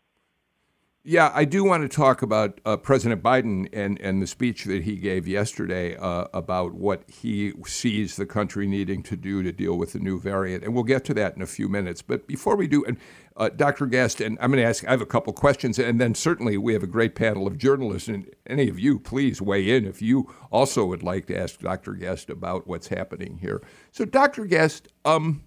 Yeah, 1.05 1.33
I 1.35 1.45
do 1.47 1.65
want 1.65 1.83
to 1.83 1.89
talk 1.89 2.23
about 2.23 2.61
uh, 2.65 2.77
President 2.77 3.25
Biden 3.25 3.69
and, 3.73 4.01
and 4.01 4.23
the 4.23 4.27
speech 4.29 4.67
that 4.67 4.85
he 4.85 4.95
gave 4.95 5.27
yesterday 5.27 5.97
uh, 5.97 6.27
about 6.33 6.75
what 6.75 7.11
he 7.11 7.55
sees 7.67 8.15
the 8.15 8.25
country 8.25 8.69
needing 8.69 9.03
to 9.05 9.17
do 9.17 9.43
to 9.43 9.51
deal 9.51 9.77
with 9.77 9.95
the 9.95 9.99
new 9.99 10.21
variant. 10.21 10.63
And 10.63 10.75
we'll 10.75 10.85
get 10.85 11.05
to 11.07 11.15
that 11.15 11.35
in 11.35 11.43
a 11.43 11.47
few 11.47 11.69
minutes. 11.69 12.03
But 12.03 12.29
before 12.29 12.55
we 12.55 12.69
do, 12.69 12.85
and 12.85 12.99
uh, 13.37 13.49
Dr. 13.49 13.87
Guest, 13.87 14.21
and 14.21 14.39
I'm 14.41 14.53
going 14.53 14.63
to 14.63 14.69
ask, 14.69 14.87
I 14.87 14.93
have 14.93 15.01
a 15.01 15.07
couple 15.07 15.33
questions, 15.33 15.77
and 15.77 16.01
then 16.01 16.15
certainly 16.15 16.57
we 16.57 16.73
have 16.73 16.85
a 16.85 16.89
great 16.89 17.17
panel 17.17 17.49
of 17.49 17.59
journalists. 17.59 18.07
And 18.07 18.31
any 18.47 18.69
of 18.69 18.79
you, 18.79 19.01
please 19.01 19.43
weigh 19.43 19.77
in 19.77 19.85
if 19.85 20.03
you 20.03 20.33
also 20.53 20.85
would 20.85 21.03
like 21.03 21.27
to 21.27 21.37
ask 21.37 21.59
Dr. 21.59 21.95
Guest 21.95 22.31
about 22.31 22.69
what's 22.69 22.87
happening 22.87 23.39
here. 23.39 23.61
So, 23.91 24.05
Dr. 24.05 24.45
Guest, 24.45 24.87
um, 25.05 25.43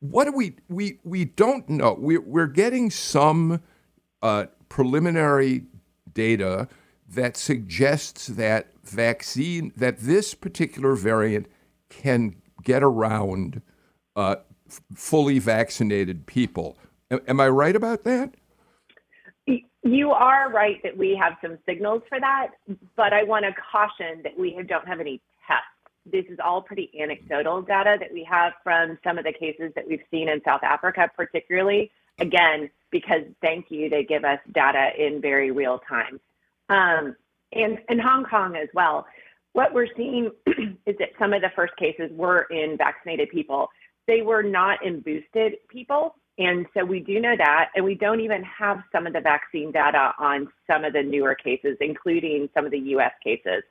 what 0.00 0.24
do 0.24 0.32
we, 0.32 0.56
we, 0.70 0.98
we 1.04 1.26
don't 1.26 1.68
know. 1.68 1.94
We, 2.00 2.16
we're 2.16 2.46
getting 2.46 2.88
some 2.90 3.60
uh, 4.26 4.46
preliminary 4.68 5.62
data 6.12 6.66
that 7.08 7.36
suggests 7.36 8.26
that 8.26 8.66
vaccine 8.82 9.72
that 9.76 9.98
this 9.98 10.34
particular 10.34 10.96
variant 10.96 11.46
can 11.88 12.34
get 12.64 12.82
around 12.82 13.62
uh, 14.16 14.34
f- 14.68 14.80
fully 14.96 15.38
vaccinated 15.38 16.26
people. 16.26 16.76
A- 17.12 17.20
am 17.30 17.40
I 17.40 17.48
right 17.48 17.76
about 17.76 18.02
that? 18.02 18.34
You 19.84 20.10
are 20.10 20.50
right 20.50 20.82
that 20.82 20.96
we 20.96 21.16
have 21.22 21.34
some 21.40 21.58
signals 21.64 22.02
for 22.08 22.18
that, 22.18 22.48
but 22.96 23.12
I 23.12 23.22
want 23.22 23.44
to 23.44 23.52
caution 23.70 24.22
that 24.24 24.36
we 24.36 24.60
don't 24.68 24.88
have 24.88 24.98
any 24.98 25.20
tests. 25.46 25.62
This 26.04 26.24
is 26.28 26.40
all 26.44 26.60
pretty 26.62 26.90
anecdotal 27.00 27.62
data 27.62 27.96
that 28.00 28.12
we 28.12 28.26
have 28.28 28.54
from 28.64 28.98
some 29.04 29.18
of 29.18 29.24
the 29.24 29.32
cases 29.32 29.70
that 29.76 29.86
we've 29.86 30.02
seen 30.10 30.28
in 30.28 30.40
South 30.44 30.64
Africa, 30.64 31.08
particularly 31.16 31.92
again, 32.18 32.70
because 32.90 33.22
thank 33.42 33.66
you, 33.70 33.88
they 33.88 34.04
give 34.04 34.24
us 34.24 34.38
data 34.52 34.90
in 34.98 35.20
very 35.20 35.50
real 35.50 35.80
time. 35.88 36.20
Um, 36.68 37.16
and 37.52 37.78
in 37.88 37.98
Hong 37.98 38.24
Kong 38.24 38.56
as 38.56 38.68
well, 38.74 39.06
what 39.52 39.72
we're 39.72 39.88
seeing 39.96 40.30
is 40.86 40.96
that 40.98 41.10
some 41.18 41.32
of 41.32 41.42
the 41.42 41.50
first 41.56 41.76
cases 41.76 42.10
were 42.12 42.42
in 42.50 42.76
vaccinated 42.76 43.30
people. 43.30 43.68
They 44.06 44.22
were 44.22 44.42
not 44.42 44.84
in 44.84 45.00
boosted 45.00 45.54
people. 45.68 46.14
And 46.38 46.66
so 46.74 46.84
we 46.84 47.00
do 47.00 47.20
know 47.20 47.34
that. 47.36 47.70
And 47.74 47.84
we 47.84 47.94
don't 47.94 48.20
even 48.20 48.42
have 48.44 48.82
some 48.92 49.06
of 49.06 49.14
the 49.14 49.20
vaccine 49.20 49.72
data 49.72 50.12
on 50.18 50.48
some 50.70 50.84
of 50.84 50.92
the 50.92 51.02
newer 51.02 51.34
cases, 51.34 51.76
including 51.80 52.48
some 52.54 52.66
of 52.66 52.70
the 52.70 52.78
US 52.78 53.12
cases. 53.24 53.62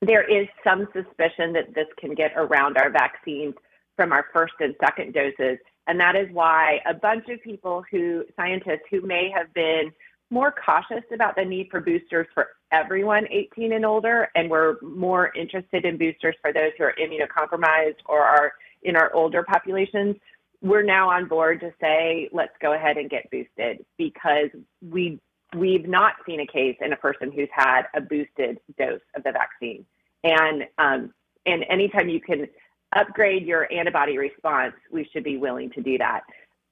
There 0.00 0.22
is 0.22 0.48
some 0.64 0.88
suspicion 0.92 1.52
that 1.52 1.74
this 1.74 1.88
can 1.98 2.14
get 2.14 2.32
around 2.36 2.78
our 2.78 2.90
vaccines 2.90 3.54
from 3.96 4.12
our 4.12 4.26
first 4.32 4.54
and 4.60 4.74
second 4.80 5.12
doses 5.12 5.58
and 5.88 5.98
that 5.98 6.14
is 6.14 6.28
why 6.32 6.80
a 6.86 6.94
bunch 6.94 7.28
of 7.28 7.42
people 7.42 7.82
who, 7.90 8.24
scientists 8.36 8.86
who 8.90 9.00
may 9.00 9.30
have 9.34 9.52
been 9.54 9.90
more 10.30 10.52
cautious 10.52 11.04
about 11.12 11.34
the 11.34 11.44
need 11.44 11.68
for 11.70 11.80
boosters 11.80 12.26
for 12.34 12.48
everyone 12.70 13.26
18 13.30 13.72
and 13.72 13.86
older, 13.86 14.28
and 14.34 14.50
we're 14.50 14.76
more 14.82 15.32
interested 15.34 15.86
in 15.86 15.96
boosters 15.96 16.36
for 16.42 16.52
those 16.52 16.72
who 16.76 16.84
are 16.84 16.94
immunocompromised 17.00 17.96
or 18.06 18.20
are 18.20 18.52
in 18.82 18.94
our 18.94 19.12
older 19.14 19.42
populations, 19.42 20.16
we're 20.60 20.82
now 20.82 21.08
on 21.08 21.26
board 21.26 21.60
to 21.60 21.72
say, 21.80 22.28
let's 22.32 22.52
go 22.60 22.74
ahead 22.74 22.98
and 22.98 23.08
get 23.08 23.30
boosted 23.30 23.84
because 23.96 24.50
we 24.82 25.18
we've 25.56 25.88
not 25.88 26.14
seen 26.26 26.40
a 26.40 26.46
case 26.46 26.76
in 26.82 26.92
a 26.92 26.96
person 26.96 27.32
who's 27.32 27.48
had 27.50 27.84
a 27.94 28.00
boosted 28.02 28.58
dose 28.78 29.00
of 29.16 29.22
the 29.24 29.32
vaccine. 29.32 29.86
And 30.22 30.64
um, 30.76 31.14
and 31.46 31.64
anytime 31.70 32.08
you 32.10 32.20
can 32.20 32.48
upgrade 32.96 33.46
your 33.46 33.70
antibody 33.72 34.18
response, 34.18 34.74
we 34.90 35.08
should 35.12 35.24
be 35.24 35.36
willing 35.36 35.70
to 35.72 35.82
do 35.82 35.98
that. 35.98 36.22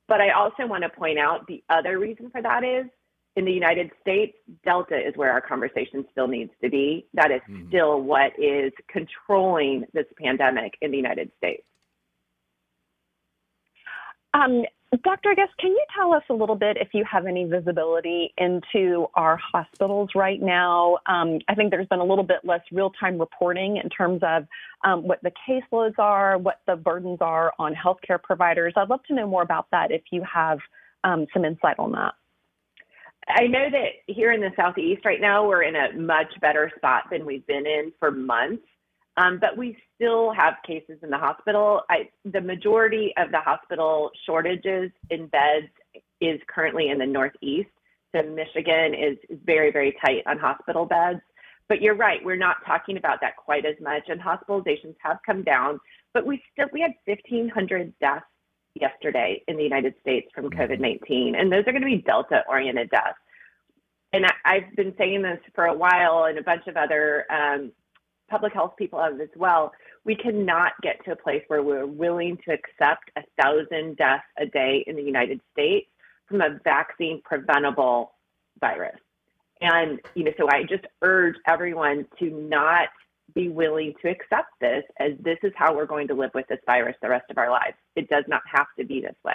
But 0.08 0.20
I 0.20 0.30
also 0.30 0.66
want 0.66 0.82
to 0.82 0.88
point 0.88 1.18
out 1.18 1.46
the 1.46 1.62
other 1.68 1.98
reason 1.98 2.30
for 2.30 2.40
that 2.42 2.64
is 2.64 2.86
in 3.36 3.44
the 3.44 3.52
United 3.52 3.90
States, 4.00 4.36
Delta 4.64 4.96
is 4.96 5.14
where 5.16 5.30
our 5.30 5.42
conversation 5.42 6.06
still 6.10 6.26
needs 6.26 6.50
to 6.62 6.70
be. 6.70 7.06
That 7.12 7.30
is 7.30 7.42
mm. 7.50 7.68
still 7.68 8.00
what 8.00 8.32
is 8.38 8.72
controlling 8.88 9.84
this 9.92 10.06
pandemic 10.20 10.72
in 10.80 10.90
the 10.90 10.96
United 10.96 11.30
States. 11.36 11.62
Um, 14.32 14.64
Doctor, 15.02 15.34
Guest, 15.34 15.50
can 15.58 15.72
you 15.72 15.84
tell 15.96 16.14
us 16.14 16.22
a 16.30 16.32
little 16.32 16.54
bit 16.54 16.76
if 16.80 16.88
you 16.92 17.04
have 17.10 17.26
any 17.26 17.44
visibility 17.44 18.32
into 18.38 19.06
our 19.14 19.36
hospitals 19.36 20.10
right 20.14 20.40
now? 20.40 20.98
Um, 21.06 21.40
I 21.48 21.56
think 21.56 21.72
there's 21.72 21.88
been 21.88 21.98
a 21.98 22.04
little 22.04 22.24
bit 22.24 22.38
less 22.44 22.60
real 22.70 22.90
time 22.90 23.18
reporting 23.18 23.78
in 23.82 23.90
terms 23.90 24.20
of 24.22 24.46
um, 24.84 25.02
what 25.02 25.20
the 25.22 25.32
caseloads 25.48 25.98
are, 25.98 26.38
what 26.38 26.60
the 26.66 26.76
burdens 26.76 27.18
are 27.20 27.52
on 27.58 27.74
healthcare 27.74 28.22
providers. 28.22 28.74
I'd 28.76 28.88
love 28.88 29.02
to 29.08 29.14
know 29.14 29.26
more 29.26 29.42
about 29.42 29.66
that 29.72 29.90
if 29.90 30.02
you 30.12 30.22
have 30.22 30.60
um, 31.02 31.26
some 31.34 31.44
insight 31.44 31.78
on 31.80 31.90
that. 31.92 32.14
I 33.28 33.48
know 33.48 33.68
that 33.68 34.14
here 34.14 34.32
in 34.32 34.40
the 34.40 34.52
Southeast 34.54 35.04
right 35.04 35.20
now, 35.20 35.48
we're 35.48 35.64
in 35.64 35.74
a 35.74 35.98
much 35.98 36.32
better 36.40 36.70
spot 36.76 37.04
than 37.10 37.26
we've 37.26 37.46
been 37.46 37.66
in 37.66 37.92
for 37.98 38.12
months. 38.12 38.62
Um, 39.16 39.38
but 39.40 39.56
we 39.56 39.76
still 39.94 40.32
have 40.32 40.54
cases 40.66 40.98
in 41.02 41.10
the 41.10 41.18
hospital. 41.18 41.82
I, 41.88 42.10
the 42.24 42.40
majority 42.40 43.14
of 43.16 43.30
the 43.30 43.40
hospital 43.40 44.10
shortages 44.26 44.90
in 45.10 45.26
beds 45.28 45.68
is 46.20 46.40
currently 46.48 46.90
in 46.90 46.98
the 46.98 47.06
Northeast. 47.06 47.70
So 48.14 48.22
Michigan 48.22 48.94
is, 48.94 49.16
is 49.28 49.38
very, 49.44 49.70
very 49.72 49.96
tight 50.04 50.22
on 50.26 50.38
hospital 50.38 50.84
beds. 50.84 51.20
But 51.68 51.82
you're 51.82 51.96
right, 51.96 52.24
we're 52.24 52.36
not 52.36 52.58
talking 52.64 52.96
about 52.96 53.20
that 53.22 53.36
quite 53.36 53.66
as 53.66 53.74
much, 53.80 54.04
and 54.08 54.20
hospitalizations 54.20 54.94
have 55.00 55.18
come 55.26 55.42
down. 55.42 55.80
But 56.14 56.24
we 56.24 56.40
still 56.52 56.68
we 56.72 56.80
had 56.80 56.92
1,500 57.06 57.92
deaths 58.00 58.24
yesterday 58.74 59.42
in 59.48 59.56
the 59.56 59.64
United 59.64 59.94
States 60.00 60.28
from 60.34 60.48
mm-hmm. 60.48 60.60
COVID 60.60 60.78
19, 60.78 61.34
and 61.34 61.50
those 61.50 61.62
are 61.66 61.72
going 61.72 61.82
to 61.82 61.86
be 61.86 62.02
Delta 62.06 62.44
oriented 62.48 62.90
deaths. 62.90 63.18
And 64.12 64.24
I, 64.44 64.60
have 64.60 64.76
been 64.76 64.94
saying 64.96 65.22
this 65.22 65.40
for 65.54 65.66
a 65.66 65.74
while, 65.74 66.26
and 66.28 66.38
a 66.38 66.42
bunch 66.42 66.68
of 66.68 66.76
other 66.76 67.26
um, 67.30 67.72
public 68.28 68.52
health 68.52 68.74
people 68.76 69.00
as 69.00 69.28
well. 69.36 69.72
We 70.04 70.16
cannot 70.16 70.72
get 70.82 71.04
to 71.04 71.12
a 71.12 71.16
place 71.16 71.42
where 71.48 71.62
we're 71.62 71.86
willing 71.86 72.38
to 72.44 72.52
accept 72.52 73.10
a 73.16 73.22
thousand 73.40 73.96
deaths 73.96 74.24
a 74.38 74.46
day 74.46 74.84
in 74.86 74.96
the 74.96 75.02
United 75.02 75.40
States 75.52 75.88
from 76.26 76.40
a 76.40 76.58
vaccine 76.64 77.20
preventable 77.24 78.12
virus. 78.60 78.98
And, 79.60 80.00
you 80.14 80.24
know, 80.24 80.32
so 80.38 80.48
I 80.50 80.64
just 80.64 80.84
urge 81.02 81.36
everyone 81.46 82.06
to 82.18 82.30
not 82.30 82.88
be 83.34 83.48
willing 83.48 83.94
to 84.02 84.08
accept 84.08 84.48
this 84.60 84.84
as 84.98 85.12
this 85.20 85.38
is 85.42 85.52
how 85.56 85.74
we're 85.74 85.86
going 85.86 86.08
to 86.08 86.14
live 86.14 86.30
with 86.34 86.46
this 86.48 86.58
virus 86.66 86.96
the 87.02 87.08
rest 87.08 87.24
of 87.30 87.38
our 87.38 87.50
lives. 87.50 87.76
It 87.96 88.08
does 88.08 88.24
not 88.28 88.42
have 88.52 88.66
to 88.78 88.84
be 88.84 89.00
this 89.00 89.16
way. 89.24 89.34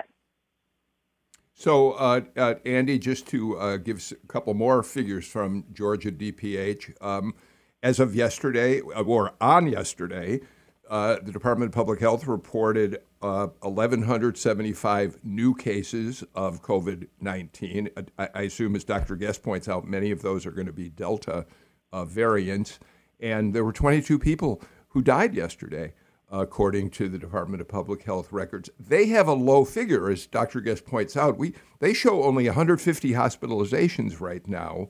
So, 1.53 1.91
uh, 1.91 2.21
uh, 2.37 2.55
Andy, 2.65 2.97
just 2.97 3.27
to 3.27 3.57
uh, 3.57 3.77
give 3.77 4.01
a 4.11 4.27
couple 4.27 4.53
more 4.53 4.81
figures 4.83 5.27
from 5.27 5.65
Georgia 5.73 6.11
DPH, 6.11 6.93
um, 7.03 7.35
as 7.83 7.99
of 7.99 8.15
yesterday, 8.15 8.79
or 8.79 9.33
on 9.41 9.67
yesterday, 9.67 10.41
uh, 10.89 11.17
the 11.23 11.31
Department 11.31 11.69
of 11.69 11.73
Public 11.73 11.99
Health 11.99 12.27
reported 12.27 12.99
uh, 13.21 13.47
1,175 13.61 15.19
new 15.23 15.55
cases 15.55 16.23
of 16.35 16.61
COVID 16.61 17.07
19. 17.19 17.89
I, 18.19 18.29
I, 18.33 18.41
assume, 18.41 18.75
as 18.75 18.83
Dr. 18.83 19.15
Guest 19.15 19.41
points 19.41 19.69
out, 19.69 19.87
many 19.87 20.11
of 20.11 20.21
those 20.21 20.45
are 20.45 20.51
going 20.51 20.67
to 20.67 20.73
be 20.73 20.89
Delta 20.89 21.45
uh, 21.93 22.05
variants. 22.05 22.79
And 23.19 23.53
there 23.53 23.63
were 23.63 23.71
22 23.71 24.19
people 24.19 24.61
who 24.89 25.01
died 25.01 25.33
yesterday, 25.33 25.93
according 26.29 26.89
to 26.89 27.07
the 27.07 27.17
Department 27.19 27.61
of 27.61 27.67
Public 27.67 28.03
Health 28.03 28.31
records. 28.31 28.69
They 28.79 29.05
have 29.07 29.27
a 29.27 29.33
low 29.33 29.63
figure, 29.63 30.09
as 30.09 30.27
Dr. 30.27 30.59
Guest 30.59 30.85
points 30.85 31.15
out. 31.15 31.37
We, 31.37 31.53
they 31.79 31.93
show 31.93 32.23
only 32.23 32.45
150 32.45 33.11
hospitalizations 33.11 34.19
right 34.19 34.45
now 34.47 34.89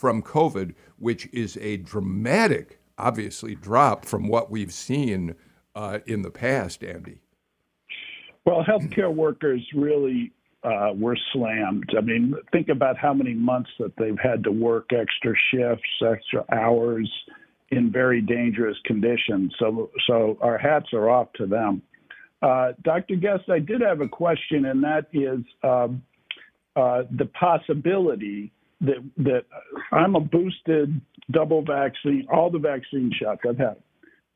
from 0.00 0.22
COVID, 0.22 0.74
which 0.98 1.28
is 1.30 1.58
a 1.58 1.76
dramatic, 1.76 2.80
obviously, 2.96 3.54
drop 3.54 4.06
from 4.06 4.28
what 4.28 4.50
we've 4.50 4.72
seen 4.72 5.34
uh, 5.74 5.98
in 6.06 6.22
the 6.22 6.30
past, 6.30 6.82
Andy. 6.82 7.20
Well, 8.46 8.64
healthcare 8.64 9.14
workers 9.14 9.60
really 9.74 10.32
uh, 10.64 10.92
were 10.96 11.18
slammed. 11.34 11.90
I 11.96 12.00
mean, 12.00 12.34
think 12.50 12.70
about 12.70 12.96
how 12.96 13.12
many 13.12 13.34
months 13.34 13.68
that 13.78 13.92
they've 13.98 14.18
had 14.18 14.42
to 14.44 14.50
work 14.50 14.88
extra 14.90 15.34
shifts, 15.52 15.90
extra 16.02 16.46
hours 16.50 17.10
in 17.70 17.92
very 17.92 18.22
dangerous 18.22 18.78
conditions. 18.86 19.54
So, 19.58 19.90
so 20.06 20.38
our 20.40 20.56
hats 20.56 20.94
are 20.94 21.10
off 21.10 21.30
to 21.34 21.46
them. 21.46 21.82
Uh, 22.40 22.72
Dr. 22.82 23.16
Guest, 23.16 23.50
I 23.50 23.58
did 23.58 23.82
have 23.82 24.00
a 24.00 24.08
question, 24.08 24.64
and 24.64 24.82
that 24.82 25.08
is 25.12 25.40
um, 25.62 26.02
uh, 26.74 27.02
the 27.10 27.26
possibility 27.38 28.50
that 28.80 29.02
that 29.18 29.44
I'm 29.92 30.16
a 30.16 30.20
boosted 30.20 31.00
double 31.30 31.62
vaccine, 31.62 32.26
all 32.32 32.50
the 32.50 32.58
vaccine 32.58 33.12
shots 33.20 33.42
I've 33.48 33.58
had. 33.58 33.76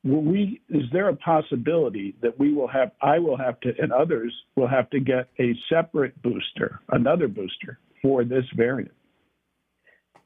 Will 0.04 0.22
we 0.22 0.60
is 0.68 0.82
there 0.92 1.08
a 1.08 1.16
possibility 1.16 2.14
that 2.22 2.38
we 2.38 2.52
will 2.52 2.68
have 2.68 2.92
I 3.00 3.18
will 3.18 3.38
have 3.38 3.58
to 3.60 3.72
and 3.80 3.92
others 3.92 4.34
will 4.56 4.68
have 4.68 4.90
to 4.90 5.00
get 5.00 5.28
a 5.40 5.54
separate 5.68 6.20
booster, 6.22 6.80
another 6.90 7.28
booster 7.28 7.78
for 8.02 8.24
this 8.24 8.44
variant? 8.54 8.92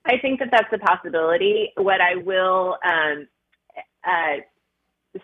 I 0.04 0.18
think 0.20 0.40
that 0.40 0.48
that's 0.50 0.72
a 0.72 0.78
possibility. 0.78 1.72
What 1.76 2.00
I 2.00 2.16
will 2.16 2.76
um, 2.84 3.28
uh, 4.04 4.40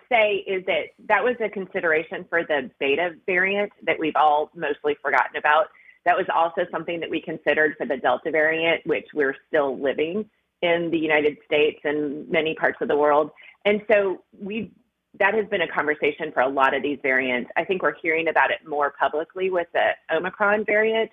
say 0.09 0.43
is 0.47 0.63
that 0.67 0.93
that 1.07 1.23
was 1.23 1.35
a 1.43 1.49
consideration 1.49 2.25
for 2.29 2.43
the 2.43 2.69
beta 2.79 3.15
variant 3.25 3.71
that 3.85 3.97
we've 3.99 4.15
all 4.15 4.51
mostly 4.55 4.95
forgotten 5.01 5.37
about. 5.37 5.67
That 6.05 6.15
was 6.15 6.27
also 6.33 6.61
something 6.71 6.99
that 6.99 7.09
we 7.09 7.21
considered 7.21 7.75
for 7.77 7.85
the 7.85 7.97
Delta 7.97 8.31
variant, 8.31 8.85
which 8.85 9.07
we're 9.13 9.35
still 9.47 9.81
living 9.81 10.29
in 10.61 10.89
the 10.91 10.97
United 10.97 11.37
States 11.45 11.79
and 11.83 12.29
many 12.29 12.55
parts 12.55 12.77
of 12.81 12.87
the 12.87 12.97
world. 12.97 13.31
And 13.65 13.81
so 13.91 14.23
we 14.39 14.71
that 15.17 15.33
has 15.33 15.47
been 15.47 15.61
a 15.61 15.67
conversation 15.67 16.31
for 16.33 16.41
a 16.41 16.47
lot 16.47 16.73
of 16.73 16.83
these 16.83 16.99
variants. 17.01 17.49
I 17.55 17.63
think 17.63 17.81
we're 17.81 17.95
hearing 18.01 18.27
about 18.27 18.51
it 18.51 18.67
more 18.67 18.93
publicly 18.99 19.49
with 19.49 19.67
the 19.73 19.91
Omicron 20.13 20.65
variant. 20.65 21.09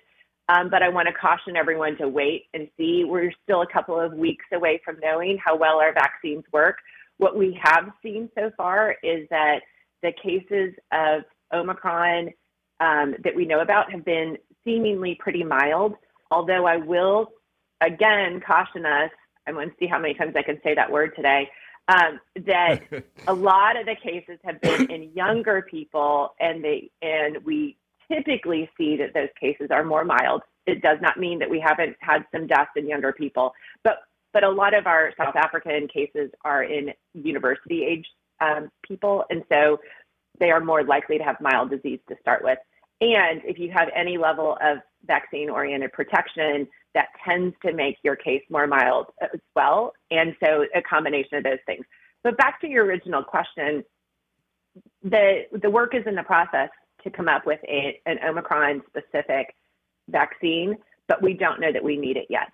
Um, 0.49 0.69
but 0.69 0.83
I 0.83 0.89
want 0.89 1.07
to 1.07 1.13
caution 1.13 1.55
everyone 1.55 1.97
to 1.97 2.09
wait 2.09 2.47
and 2.53 2.67
see. 2.77 3.05
We're 3.05 3.31
still 3.43 3.61
a 3.61 3.67
couple 3.71 3.97
of 3.97 4.13
weeks 4.13 4.45
away 4.51 4.81
from 4.83 4.97
knowing 5.01 5.37
how 5.43 5.55
well 5.55 5.79
our 5.79 5.93
vaccines 5.93 6.43
work. 6.51 6.79
What 7.17 7.37
we 7.37 7.57
have 7.63 7.91
seen 8.01 8.29
so 8.37 8.51
far 8.57 8.97
is 9.03 9.25
that 9.29 9.61
the 10.01 10.11
cases 10.11 10.73
of 10.91 11.23
Omicron 11.53 12.31
um, 12.81 13.15
that 13.23 13.33
we 13.33 13.45
know 13.45 13.61
about 13.61 13.89
have 13.91 14.03
been 14.03 14.37
seemingly 14.65 15.15
pretty 15.15 15.43
mild, 15.43 15.95
although 16.31 16.65
I 16.65 16.77
will 16.77 17.29
again 17.81 18.41
caution 18.45 18.85
us. 18.85 19.11
I 19.47 19.51
want 19.51 19.71
to 19.71 19.75
see 19.79 19.87
how 19.87 19.99
many 19.99 20.13
times 20.13 20.33
I 20.35 20.43
can 20.43 20.59
say 20.63 20.73
that 20.75 20.91
word 20.91 21.15
today. 21.15 21.49
Um, 21.89 22.19
that 22.45 22.81
a 23.27 23.33
lot 23.33 23.77
of 23.77 23.85
the 23.85 23.95
cases 23.95 24.39
have 24.45 24.61
been 24.61 24.89
in 24.89 25.11
younger 25.13 25.65
people, 25.69 26.33
and 26.39 26.63
they 26.63 26.89
and 27.01 27.43
we 27.45 27.77
typically 28.11 28.69
see 28.77 28.97
that 28.97 29.13
those 29.13 29.29
cases 29.39 29.67
are 29.71 29.83
more 29.83 30.05
mild. 30.05 30.41
It 30.65 30.81
does 30.81 30.99
not 31.01 31.19
mean 31.19 31.39
that 31.39 31.49
we 31.49 31.59
haven't 31.59 31.97
had 31.99 32.25
some 32.31 32.47
deaths 32.47 32.71
in 32.75 32.87
younger 32.87 33.11
people, 33.11 33.53
but 33.83 33.97
but 34.33 34.43
a 34.43 34.49
lot 34.49 34.73
of 34.73 34.87
our 34.87 35.13
South 35.17 35.35
African 35.35 35.87
cases 35.87 36.31
are 36.43 36.63
in 36.63 36.91
university 37.13 37.83
age 37.83 38.05
um, 38.41 38.69
people, 38.81 39.23
and 39.29 39.43
so 39.51 39.79
they 40.39 40.51
are 40.51 40.59
more 40.59 40.83
likely 40.83 41.17
to 41.17 41.23
have 41.23 41.39
mild 41.39 41.69
disease 41.69 41.99
to 42.09 42.15
start 42.19 42.43
with. 42.43 42.57
And 43.03 43.41
if 43.43 43.59
you 43.59 43.69
have 43.71 43.89
any 43.93 44.17
level 44.17 44.57
of 44.61 44.77
vaccine 45.05 45.49
oriented 45.49 45.91
protection, 45.91 46.67
that 46.93 47.07
tends 47.27 47.53
to 47.65 47.73
make 47.73 47.97
your 48.03 48.15
case 48.15 48.43
more 48.49 48.65
mild 48.65 49.07
as 49.21 49.39
well. 49.55 49.93
And 50.09 50.35
so 50.41 50.65
a 50.73 50.81
combination 50.81 51.37
of 51.37 51.43
those 51.43 51.59
things. 51.65 51.85
But 52.23 52.37
back 52.37 52.61
to 52.61 52.67
your 52.67 52.85
original 52.85 53.23
question, 53.23 53.83
the 55.03 55.43
the 55.61 55.69
work 55.69 55.93
is 55.93 56.03
in 56.07 56.15
the 56.15 56.23
process 56.23 56.69
to 57.03 57.09
come 57.09 57.27
up 57.27 57.45
with 57.45 57.59
a, 57.67 57.99
an 58.05 58.17
Omicron 58.25 58.81
specific 58.87 59.53
vaccine, 60.09 60.77
but 61.09 61.21
we 61.21 61.33
don't 61.33 61.59
know 61.59 61.73
that 61.73 61.83
we 61.83 61.97
need 61.97 62.15
it 62.15 62.27
yet. 62.29 62.47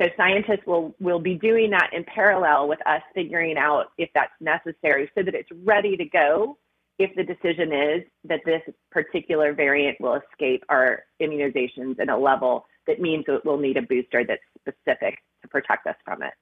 So 0.00 0.08
scientists 0.18 0.66
will 0.66 0.94
will 1.00 1.18
be 1.18 1.34
doing 1.34 1.70
that 1.70 1.90
in 1.94 2.04
parallel 2.04 2.68
with 2.68 2.86
us 2.86 3.00
figuring 3.14 3.56
out 3.56 3.86
if 3.96 4.10
that's 4.14 4.32
necessary 4.40 5.10
so 5.16 5.22
that 5.22 5.34
it's 5.34 5.48
ready 5.64 5.96
to 5.96 6.04
go 6.04 6.58
if 6.98 7.14
the 7.14 7.22
decision 7.22 7.72
is 7.72 8.04
that 8.24 8.40
this 8.44 8.62
particular 8.90 9.52
variant 9.52 10.00
will 10.00 10.14
escape 10.14 10.64
our 10.68 11.04
immunizations 11.20 11.98
in 12.00 12.08
a 12.08 12.18
level 12.18 12.66
that 12.86 13.00
means 13.00 13.24
that 13.26 13.44
we'll 13.44 13.58
need 13.58 13.76
a 13.76 13.82
booster 13.82 14.24
that's 14.24 14.42
specific 14.60 15.18
to 15.42 15.48
protect 15.48 15.86
us 15.86 15.96
from 16.04 16.22
it. 16.22 16.32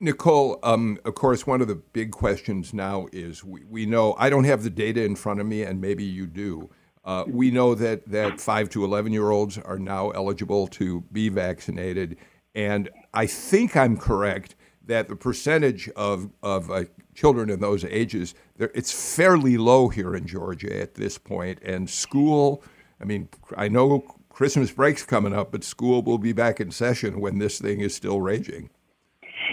Nicole, 0.00 0.58
um, 0.62 0.98
of 1.04 1.14
course, 1.14 1.46
one 1.46 1.60
of 1.60 1.68
the 1.68 1.74
big 1.74 2.10
questions 2.10 2.72
now 2.72 3.06
is 3.12 3.44
we, 3.44 3.64
we 3.64 3.84
know, 3.84 4.14
I 4.18 4.30
don't 4.30 4.44
have 4.44 4.62
the 4.62 4.70
data 4.70 5.04
in 5.04 5.14
front 5.14 5.40
of 5.40 5.46
me, 5.46 5.62
and 5.62 5.80
maybe 5.80 6.04
you 6.04 6.26
do. 6.26 6.70
Uh, 7.04 7.24
we 7.26 7.50
know 7.50 7.74
that, 7.74 8.08
that 8.08 8.40
5 8.40 8.70
to 8.70 8.84
11 8.84 9.12
year 9.12 9.30
olds 9.30 9.58
are 9.58 9.78
now 9.78 10.10
eligible 10.10 10.66
to 10.68 11.02
be 11.12 11.28
vaccinated. 11.28 12.16
And 12.54 12.88
I 13.12 13.26
think 13.26 13.76
I'm 13.76 13.96
correct 13.96 14.56
that 14.86 15.08
the 15.08 15.16
percentage 15.16 15.88
of, 15.90 16.30
of 16.42 16.70
uh, 16.70 16.84
children 17.20 17.50
in 17.50 17.60
those 17.60 17.84
ages, 17.84 18.34
it's 18.58 19.14
fairly 19.14 19.58
low 19.58 19.88
here 19.88 20.16
in 20.16 20.26
Georgia 20.26 20.80
at 20.80 20.94
this 20.94 21.18
point. 21.18 21.58
And 21.62 21.88
school, 21.88 22.64
I 22.98 23.04
mean, 23.04 23.28
I 23.56 23.68
know 23.68 24.00
Christmas 24.30 24.70
break's 24.70 25.04
coming 25.04 25.34
up, 25.34 25.52
but 25.52 25.62
school 25.62 26.02
will 26.02 26.18
be 26.18 26.32
back 26.32 26.60
in 26.60 26.70
session 26.70 27.20
when 27.20 27.38
this 27.38 27.60
thing 27.60 27.80
is 27.80 27.94
still 27.94 28.22
raging. 28.22 28.70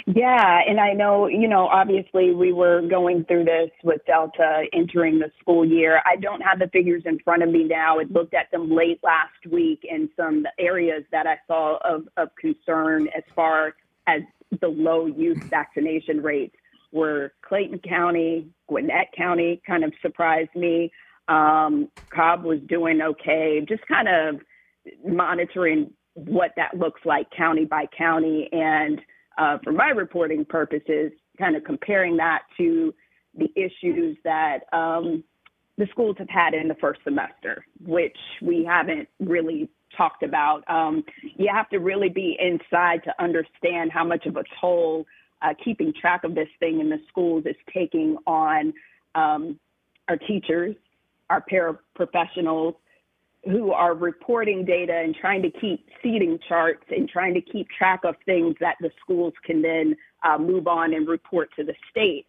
Yeah, 0.06 0.62
and 0.66 0.80
I 0.80 0.94
know, 0.94 1.28
you 1.28 1.50
know, 1.50 1.68
obviously 1.68 2.32
we 2.32 2.54
were 2.54 2.88
going 2.88 3.26
through 3.26 3.46
this 3.46 3.72
with 3.84 4.00
Delta 4.06 4.64
entering 4.72 5.20
the 5.20 5.30
school 5.42 5.66
year. 5.66 6.02
I 6.06 6.16
don't 6.16 6.42
have 6.42 6.60
the 6.60 6.68
figures 6.68 7.04
in 7.06 7.20
front 7.20 7.44
of 7.44 7.50
me 7.50 7.66
now. 7.66 8.00
I 8.00 8.04
looked 8.10 8.34
at 8.34 8.50
them 8.52 8.70
late 8.70 9.02
last 9.04 9.52
week 9.52 9.86
and 9.92 10.08
some 10.16 10.46
areas 10.58 11.04
that 11.12 11.28
I 11.28 11.38
saw 11.48 11.80
of, 11.84 12.08
of 12.16 12.30
concern 12.40 13.10
as 13.18 13.24
far 13.36 13.76
as 14.08 14.22
the 14.62 14.70
low 14.70 15.08
youth 15.08 15.44
vaccination 15.50 16.22
rates 16.22 16.56
were 16.92 17.34
Clayton 17.42 17.80
County, 17.80 18.48
Gwinnett 18.68 19.12
County 19.16 19.62
kind 19.66 19.84
of 19.84 19.94
surprised 20.02 20.56
me. 20.56 20.92
Um, 21.28 21.90
Cobb 22.10 22.44
was 22.44 22.60
doing 22.68 23.02
okay, 23.02 23.66
just 23.68 23.86
kind 23.88 24.08
of 24.08 24.42
monitoring 25.06 25.92
what 26.14 26.52
that 26.56 26.78
looks 26.78 27.02
like 27.06 27.28
county 27.32 27.66
by 27.66 27.86
county 27.98 28.50
and– 28.52 29.02
uh, 29.38 29.58
for 29.64 29.72
my 29.72 29.90
reporting 29.90 30.46
purposes, 30.46 31.12
kind 31.38 31.56
of 31.56 31.64
comparing 31.64 32.18
that 32.18 32.42
to 32.58 32.94
the 33.36 33.50
issues 33.56 34.18
that 34.24 34.60
um, 34.74 35.24
the 35.78 35.88
schools 35.92 36.16
have 36.18 36.30
had 36.30 36.54
in 36.54 36.68
the 36.68 36.76
first 36.76 37.00
semester, 37.04 37.64
which 37.86 38.18
we 38.42 38.66
haven't 38.66 39.08
really 39.20 39.70
talked 39.96 40.24
about. 40.24 40.64
Um, 40.68 41.04
you 41.36 41.50
have 41.54 41.70
to 41.70 41.78
really 41.78 42.10
be 42.10 42.38
inside 42.40 43.04
to 43.04 43.24
understand 43.24 43.92
how 43.92 44.04
much 44.04 44.26
of 44.26 44.38
a 44.38 44.44
toll 44.60 45.06
uh, 45.42 45.54
keeping 45.64 45.94
track 45.94 46.24
of 46.24 46.36
this 46.36 46.50
thing 46.60 46.80
in 46.80 46.90
the 46.90 47.00
schools 47.08 47.44
is 47.46 47.56
taking 47.74 48.18
on 48.26 48.74
um, 49.16 49.60
our 50.08 50.18
teachers, 50.18 50.76
our 51.30 51.44
paraprofessionals, 51.52 52.76
who 53.46 53.72
are 53.72 53.94
reporting 53.94 54.66
data 54.66 54.94
and 54.94 55.16
trying 55.16 55.42
to 55.42 55.50
keep 55.50 55.86
seating 56.04 56.38
charts 56.48 56.84
and 56.90 57.08
trying 57.08 57.34
to 57.34 57.42
keep 57.42 57.68
track 57.70 58.02
of 58.04 58.16
things 58.26 58.56
that 58.60 58.76
the 58.82 58.90
schools 59.02 59.34
can 59.46 59.62
then 59.62 59.96
uh, 60.24 60.38
move 60.38 60.68
on 60.68 60.94
and 60.94 61.08
report 61.08 61.50
to 61.56 61.64
the 61.64 61.74
state. 61.90 62.26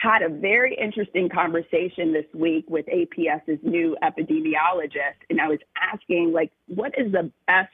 Had 0.00 0.22
a 0.22 0.28
very 0.28 0.76
interesting 0.80 1.28
conversation 1.28 2.12
this 2.12 2.24
week 2.34 2.64
with 2.68 2.86
APS's 2.86 3.58
new 3.62 3.96
epidemiologist, 4.02 5.18
and 5.28 5.40
I 5.40 5.48
was 5.48 5.58
asking, 5.76 6.32
like, 6.32 6.52
what 6.68 6.92
is 6.96 7.12
the 7.12 7.30
best 7.46 7.68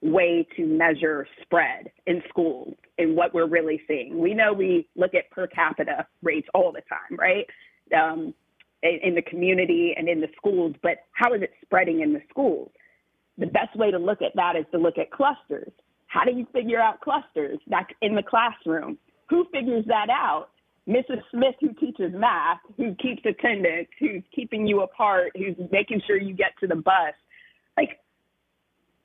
way 0.00 0.46
to 0.56 0.64
measure 0.64 1.26
spread 1.42 1.90
in 2.06 2.22
schools 2.28 2.74
and 2.98 3.16
what 3.16 3.34
we're 3.34 3.48
really 3.48 3.80
seeing? 3.88 4.18
We 4.18 4.34
know 4.34 4.52
we 4.52 4.88
look 4.96 5.14
at 5.14 5.30
per 5.30 5.46
capita 5.46 6.06
rates 6.22 6.48
all 6.54 6.72
the 6.72 6.82
time, 6.82 7.18
right? 7.18 7.46
Um, 7.96 8.34
in 8.82 9.14
the 9.16 9.22
community 9.22 9.94
and 9.96 10.08
in 10.08 10.20
the 10.20 10.28
schools, 10.36 10.74
but 10.82 10.98
how 11.12 11.34
is 11.34 11.42
it 11.42 11.50
spreading 11.64 12.00
in 12.00 12.12
the 12.12 12.22
schools? 12.30 12.70
The 13.36 13.46
best 13.46 13.76
way 13.76 13.90
to 13.90 13.98
look 13.98 14.22
at 14.22 14.34
that 14.36 14.54
is 14.56 14.66
to 14.72 14.78
look 14.78 14.98
at 14.98 15.10
clusters. 15.10 15.72
How 16.06 16.24
do 16.24 16.32
you 16.32 16.46
figure 16.52 16.80
out 16.80 17.00
clusters? 17.00 17.58
That's 17.66 17.90
in 18.02 18.14
the 18.14 18.22
classroom. 18.22 18.98
Who 19.30 19.46
figures 19.52 19.84
that 19.88 20.10
out? 20.10 20.48
Mrs. 20.88 21.20
Smith, 21.30 21.54
who 21.60 21.74
teaches 21.74 22.12
math, 22.14 22.60
who 22.76 22.94
keeps 22.94 23.22
attendance, 23.26 23.88
who's 24.00 24.22
keeping 24.34 24.66
you 24.66 24.80
apart, 24.80 25.32
who's 25.36 25.56
making 25.70 26.00
sure 26.06 26.16
you 26.16 26.34
get 26.34 26.52
to 26.60 26.66
the 26.66 26.76
bus. 26.76 27.14
Like, 27.76 28.00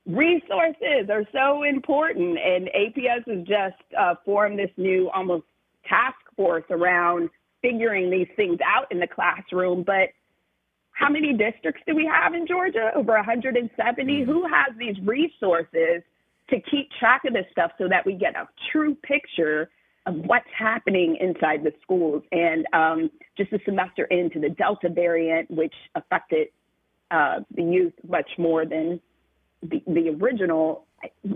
resources 0.06 1.10
are 1.10 1.24
so 1.32 1.64
important. 1.64 2.38
And 2.38 2.70
APS 2.76 3.28
has 3.28 3.48
just 3.48 3.82
uh, 3.98 4.16
formed 4.26 4.60
this 4.60 4.72
new 4.78 5.10
almost 5.10 5.46
task 5.88 6.18
force 6.36 6.66
around 6.70 7.30
figuring 7.62 8.10
these 8.10 8.28
things 8.36 8.60
out 8.66 8.92
in 8.92 9.00
the 9.00 9.08
classroom, 9.08 9.84
but 9.84 10.10
how 10.92 11.10
many 11.10 11.34
districts 11.34 11.82
do 11.88 11.96
we 11.96 12.06
have 12.06 12.34
in 12.34 12.46
Georgia? 12.46 12.92
Over 12.96 13.14
170. 13.14 14.14
Mm-hmm. 14.14 14.32
Who 14.32 14.48
has 14.48 14.78
these 14.78 14.96
resources 15.04 16.04
to 16.50 16.60
keep 16.70 16.90
track 17.00 17.24
of 17.26 17.34
this 17.34 17.46
stuff 17.52 17.72
so 17.78 17.88
that 17.88 18.06
we 18.06 18.14
get 18.14 18.36
a 18.36 18.48
true 18.72 18.96
picture 18.96 19.70
of 20.06 20.16
what's 20.16 20.50
happening 20.56 21.18
inside 21.20 21.64
the 21.64 21.74
schools? 21.82 22.22
And 22.32 22.68
um, 22.74 23.10
just 23.38 23.52
a 23.54 23.60
semester 23.66 24.06
into 24.06 24.40
the 24.40 24.50
Delta 24.50 24.90
variant, 24.90 25.50
which 25.50 25.74
affected 25.96 26.50
uh, 27.10 27.40
the 27.56 27.64
youth 27.64 27.94
much 28.08 28.30
more 28.38 28.66
than 28.66 29.00
the, 29.64 29.82
the 29.88 30.10
original, 30.10 30.86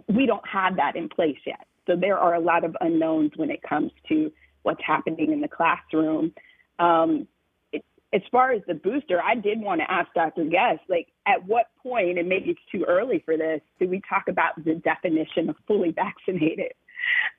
we 0.08 0.26
don't 0.26 0.48
have 0.48 0.76
that 0.78 0.96
in 0.96 1.10
place 1.10 1.38
yet. 1.46 1.66
So 1.86 1.96
there 1.96 2.18
are 2.18 2.36
a 2.36 2.40
lot 2.40 2.63
of 2.63 2.76
unknowns 2.82 3.32
when 3.36 3.50
it 3.50 3.62
comes 3.63 3.92
to 4.10 4.32
what's 4.63 4.82
happening 4.86 5.32
in 5.32 5.42
the 5.42 5.48
classroom. 5.48 6.34
Um, 6.80 7.28
it, 7.72 7.84
as 8.13 8.22
far 8.32 8.52
as 8.52 8.62
the 8.68 8.74
booster, 8.74 9.22
I 9.22 9.36
did 9.36 9.60
want 9.60 9.82
to 9.82 9.90
ask 9.90 10.13
Dr. 10.13 10.46
Guest, 10.46 10.82
like, 10.90 11.08
at 11.26 11.46
what 11.46 11.68
point, 11.82 12.20
and 12.20 12.28
maybe 12.28 12.52
it's 12.52 12.60
too 12.72 12.84
early 12.88 13.22
for 13.26 13.38
this, 13.38 13.62
do 13.80 13.88
we 13.88 14.02
talk 14.08 14.28
about 14.28 14.63
the 14.63 14.76
definition 14.76 15.50
of 15.50 15.56
fully 15.66 15.92
vaccinated? 15.92 16.74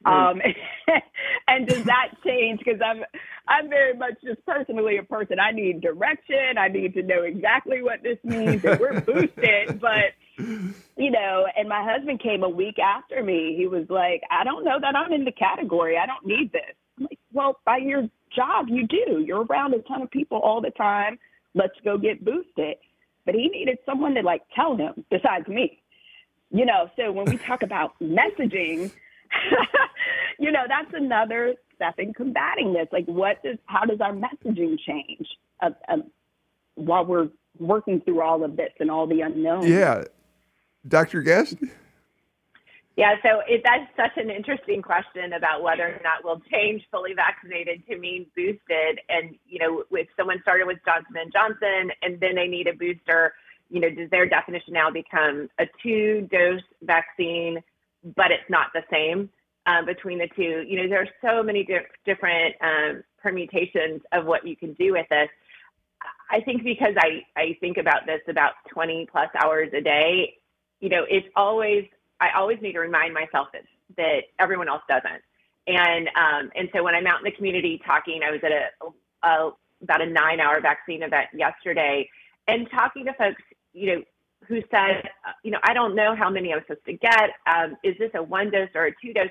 Um, 0.05 0.41
and 1.49 1.67
does 1.67 1.85
that 1.85 2.11
change? 2.25 2.61
Because 2.65 2.81
I'm, 2.85 3.05
I'm 3.47 3.69
very 3.69 3.95
much 3.95 4.15
just 4.25 4.45
personally 4.47 4.97
a 4.99 5.03
person. 5.03 5.39
I 5.39 5.53
need 5.53 5.81
direction. 5.81 6.59
I 6.59 6.69
need 6.69 6.95
to 6.95 7.03
know 7.03 7.23
exactly 7.23 7.83
what 7.83 8.03
this 8.03 8.19
means. 8.25 8.65
And 8.65 8.81
we're 8.81 9.01
boosted, 9.07 9.81
but 9.81 10.15
you 10.39 11.11
know. 11.11 11.47
And 11.57 11.69
my 11.69 11.83
husband 11.83 12.21
came 12.21 12.43
a 12.43 12.49
week 12.49 12.79
after 12.79 13.23
me. 13.23 13.55
He 13.57 13.67
was 13.67 13.87
like, 13.89 14.23
"I 14.31 14.45
don't 14.45 14.65
know 14.65 14.79
that 14.81 14.97
I'm 14.97 15.13
in 15.13 15.25
the 15.25 15.33
category. 15.33 15.97
I 15.99 16.07
don't 16.07 16.27
need 16.27 16.53
this." 16.53 16.75
I'm 16.99 17.05
like, 17.05 17.19
well, 17.33 17.61
by 17.65 17.79
your 17.79 18.09
job, 18.35 18.67
you 18.69 18.87
do. 18.87 19.21
You're 19.25 19.45
around 19.45 19.75
a 19.75 19.83
ton 19.83 20.03
of 20.03 20.11
people 20.11 20.39
all 20.39 20.61
the 20.61 20.71
time. 20.71 21.19
Let's 21.55 21.75
go 21.85 21.99
get 21.99 22.25
boosted. 22.25 22.77
But 23.25 23.35
he 23.35 23.49
needed 23.49 23.79
someone 23.85 24.15
to 24.15 24.23
like 24.23 24.43
tell 24.55 24.77
him 24.77 25.05
besides 25.11 25.49
me. 25.49 25.81
You 26.51 26.65
know, 26.65 26.91
so 26.97 27.13
when 27.13 27.27
we 27.27 27.37
talk 27.37 27.63
about 27.63 27.93
messaging, 28.01 28.91
you 30.39 30.51
know, 30.51 30.65
that's 30.67 30.93
another 30.95 31.55
step 31.75 31.99
in 31.99 32.13
combating 32.13 32.73
this. 32.73 32.89
Like, 32.93 33.07
what 33.07 33.43
does, 33.43 33.57
how 33.67 33.85
does 33.85 34.01
our 34.01 34.13
messaging 34.13 34.79
change 34.87 35.27
uh, 35.61 35.71
uh, 35.89 35.99
while 36.75 37.05
we're 37.05 37.29
working 37.59 38.01
through 38.01 38.23
all 38.23 38.45
of 38.45 38.57
this 38.57 38.73
and 38.81 38.91
all 38.91 39.07
the 39.07 39.21
unknowns? 39.21 39.67
Yeah. 39.67 40.05
Dr. 40.87 41.23
Guest? 41.23 41.57
Yeah, 42.99 43.15
so 43.23 43.43
it, 43.47 43.63
that's 43.65 43.87
such 43.97 44.21
an 44.21 44.29
interesting 44.29 44.83
question 44.83 45.33
about 45.33 45.63
whether 45.63 45.87
or 45.87 46.01
not 46.03 46.25
we'll 46.25 46.43
change 46.51 46.83
fully 46.91 47.15
vaccinated 47.15 47.87
to 47.87 47.97
mean 47.97 48.27
boosted. 48.35 48.99
And 49.09 49.37
you 49.47 49.61
know, 49.61 49.85
if 49.93 50.09
someone 50.17 50.41
started 50.43 50.67
with 50.67 50.79
Johnson 50.85 51.15
and 51.15 51.33
Johnson 51.33 51.93
and 52.03 52.19
then 52.19 52.35
they 52.35 52.49
need 52.49 52.67
a 52.67 52.73
booster, 52.73 53.35
you 53.71 53.81
know, 53.81 53.89
does 53.89 54.11
their 54.11 54.29
definition 54.29 54.73
now 54.73 54.91
become 54.91 55.49
a 55.61 55.67
two-dose 55.81 56.63
vaccine, 56.83 57.63
but 58.17 58.33
it's 58.33 58.51
not 58.51 58.69
the 58.75 58.83
same 58.91 59.31
uh, 59.67 59.85
between 59.85 60.19
the 60.19 60.29
two? 60.35 60.65
You 60.67 60.83
know, 60.83 60.89
there 60.89 61.03
are 61.03 61.09
so 61.23 61.41
many 61.43 61.63
di- 61.63 61.87
different 62.05 62.57
um, 62.61 63.05
permutations 63.23 64.01
of 64.11 64.27
what 64.27 64.45
you 64.45 64.57
can 64.57 64.73
do 64.73 64.93
with 64.93 65.07
this. 65.09 65.29
I 66.33 66.41
think 66.41 66.65
because 66.65 66.95
I 66.99 67.23
I 67.37 67.57
think 67.61 67.77
about 67.77 68.07
this 68.07 68.21
about 68.29 68.55
20 68.73 69.07
plus 69.11 69.29
hours 69.41 69.71
a 69.73 69.81
day, 69.81 70.38
you 70.81 70.89
know, 70.89 71.05
it's 71.09 71.27
always 71.37 71.85
I 72.21 72.31
always 72.37 72.59
need 72.61 72.73
to 72.73 72.81
remind 72.81 73.15
myself 73.15 73.49
that 73.53 73.63
that 73.97 74.23
everyone 74.39 74.69
else 74.69 74.83
doesn't. 74.89 75.23
And 75.67 76.09
um, 76.09 76.51
and 76.55 76.69
so 76.75 76.83
when 76.83 76.95
I'm 76.95 77.07
out 77.07 77.19
in 77.19 77.25
the 77.25 77.33
community 77.33 77.81
talking, 77.87 78.21
I 78.27 78.31
was 78.31 78.41
at 78.43 78.53
a, 78.53 79.27
a 79.29 79.51
about 79.83 80.03
a 80.03 80.07
nine 80.07 80.41
hour 80.41 80.61
vaccine 80.61 81.03
event 81.03 81.29
yesterday, 81.35 82.09
and 82.47 82.69
talking 82.71 83.05
to 83.05 83.13
folks, 83.15 83.43
you 83.73 83.95
know, 83.95 84.03
who 84.47 84.63
said, 84.71 85.09
you 85.45 85.51
know, 85.51 85.59
I 85.63 85.75
don't 85.75 85.95
know 85.95 86.17
how 86.17 86.31
many 86.31 86.53
I'm 86.53 86.61
supposed 86.63 86.87
to 86.87 86.95
get. 86.95 87.31
Um, 87.47 87.77
is 87.85 87.97
this 87.99 88.11
a 88.15 88.23
one 88.23 88.51
dose 88.51 88.71
or 88.75 88.87
a 88.87 88.93
two 89.05 89.13
dose? 89.13 89.29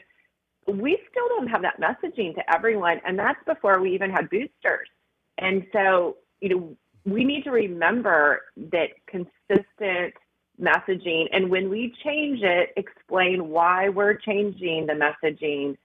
We 0.68 1.00
still 1.10 1.28
don't 1.30 1.48
have 1.48 1.62
that 1.64 1.80
messaging 1.80 2.36
to 2.36 2.54
everyone, 2.54 3.02
and 3.06 3.18
that's 3.18 3.40
before 3.46 3.80
we 3.82 3.94
even 3.96 4.12
had 4.12 4.30
boosters. 4.30 4.90
And 5.38 5.66
so, 5.72 6.18
you 6.42 6.50
know, 6.50 6.78
we 7.06 7.24
need 7.24 7.44
to 7.46 7.52
remember 7.52 8.42
that 8.72 8.90
consistent 9.08 10.14
messaging. 10.62 11.26
And 11.32 11.50
when 11.50 11.70
we 11.70 11.94
change 12.04 12.42
it, 12.42 12.74
explain 12.78 13.50
why 13.50 13.90
we're 13.90 14.16
changing 14.16 14.88
the 14.88 14.94
messaging 14.94 15.78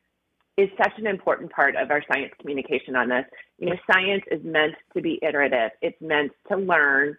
is 0.56 0.68
such 0.76 0.92
an 0.98 1.06
important 1.06 1.50
part 1.50 1.76
of 1.76 1.90
our 1.90 2.02
science 2.10 2.32
communication 2.40 2.94
on 2.94 3.08
this. 3.08 3.24
You 3.58 3.70
know, 3.70 3.76
science 3.90 4.22
is 4.30 4.40
meant 4.44 4.74
to 4.94 5.00
be 5.00 5.18
iterative, 5.22 5.70
it's 5.80 6.00
meant 6.00 6.32
to 6.48 6.56
learn 6.56 7.16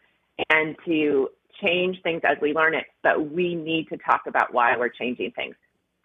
and 0.50 0.76
to 0.86 1.30
change 1.62 2.02
things 2.04 2.22
as 2.24 2.38
we 2.42 2.54
learn 2.54 2.74
it, 2.74 2.86
but 3.02 3.32
we 3.32 3.56
need 3.56 3.88
to 3.90 3.98
talk 3.98 4.22
about 4.28 4.54
why 4.54 4.76
we're 4.78 4.90
changing 4.90 5.32
things. 5.32 5.56